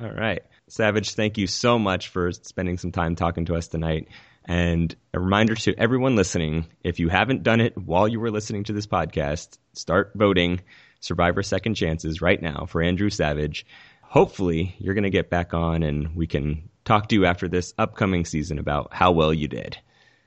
All 0.00 0.10
right. 0.10 0.42
Savage, 0.72 1.16
thank 1.16 1.36
you 1.36 1.46
so 1.46 1.78
much 1.78 2.08
for 2.08 2.32
spending 2.32 2.78
some 2.78 2.92
time 2.92 3.14
talking 3.14 3.44
to 3.44 3.56
us 3.56 3.68
tonight. 3.68 4.08
And 4.46 4.96
a 5.12 5.20
reminder 5.20 5.54
to 5.54 5.74
everyone 5.78 6.16
listening 6.16 6.64
if 6.82 6.98
you 6.98 7.10
haven't 7.10 7.42
done 7.42 7.60
it 7.60 7.76
while 7.76 8.08
you 8.08 8.18
were 8.18 8.30
listening 8.30 8.64
to 8.64 8.72
this 8.72 8.86
podcast, 8.86 9.58
start 9.74 10.12
voting 10.14 10.62
Survivor 10.98 11.42
Second 11.42 11.74
Chances 11.74 12.22
right 12.22 12.40
now 12.40 12.64
for 12.64 12.80
Andrew 12.80 13.10
Savage. 13.10 13.66
Hopefully, 14.00 14.74
you're 14.78 14.94
going 14.94 15.04
to 15.04 15.10
get 15.10 15.28
back 15.28 15.52
on 15.52 15.82
and 15.82 16.16
we 16.16 16.26
can 16.26 16.70
talk 16.86 17.10
to 17.10 17.16
you 17.16 17.26
after 17.26 17.48
this 17.48 17.74
upcoming 17.76 18.24
season 18.24 18.58
about 18.58 18.94
how 18.94 19.12
well 19.12 19.34
you 19.34 19.48
did. 19.48 19.76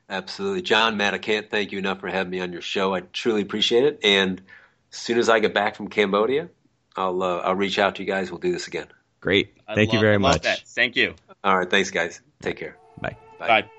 Absolutely. 0.07 0.61
John, 0.61 0.95
Matt, 0.95 1.15
I 1.15 1.17
can't 1.17 1.49
thank 1.49 1.71
you 1.71 1.79
enough 1.79 2.01
for 2.01 2.07
having 2.07 2.29
me 2.29 2.41
on 2.41 2.53
your 2.53 2.61
show. 2.61 2.93
I 2.93 2.99
truly 2.99 3.41
appreciate 3.41 3.83
it. 3.83 3.99
And 4.03 4.43
as 4.91 4.97
soon 4.99 5.17
as 5.17 5.27
I 5.27 5.39
get 5.39 5.55
back 5.55 5.75
from 5.75 5.87
Cambodia, 5.87 6.49
I'll 6.95 7.23
uh, 7.23 7.37
I'll 7.39 7.55
reach 7.55 7.79
out 7.79 7.95
to 7.95 8.03
you 8.03 8.07
guys. 8.07 8.29
We'll 8.29 8.39
do 8.39 8.51
this 8.51 8.67
again. 8.67 8.89
Great. 9.25 9.57
Thank 9.73 9.91
you 9.91 9.99
very 9.99 10.19
much. 10.19 10.43
That. 10.43 10.59
Thank 10.67 10.95
you. 10.95 11.15
All 11.43 11.57
right. 11.57 11.67
Thanks, 11.67 11.89
guys. 11.89 12.21
Take 12.43 12.57
care. 12.57 12.77
Bye. 13.01 13.17
Bye. 13.39 13.47
Bye. 13.47 13.69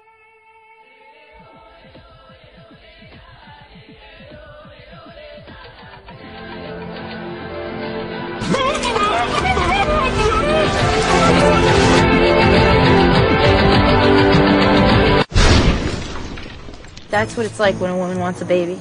That's 17.08 17.36
what 17.36 17.46
it's 17.46 17.60
like 17.60 17.76
when 17.76 17.92
a 17.92 17.96
woman 17.96 18.18
wants 18.18 18.42
a 18.42 18.44
baby. 18.44 18.80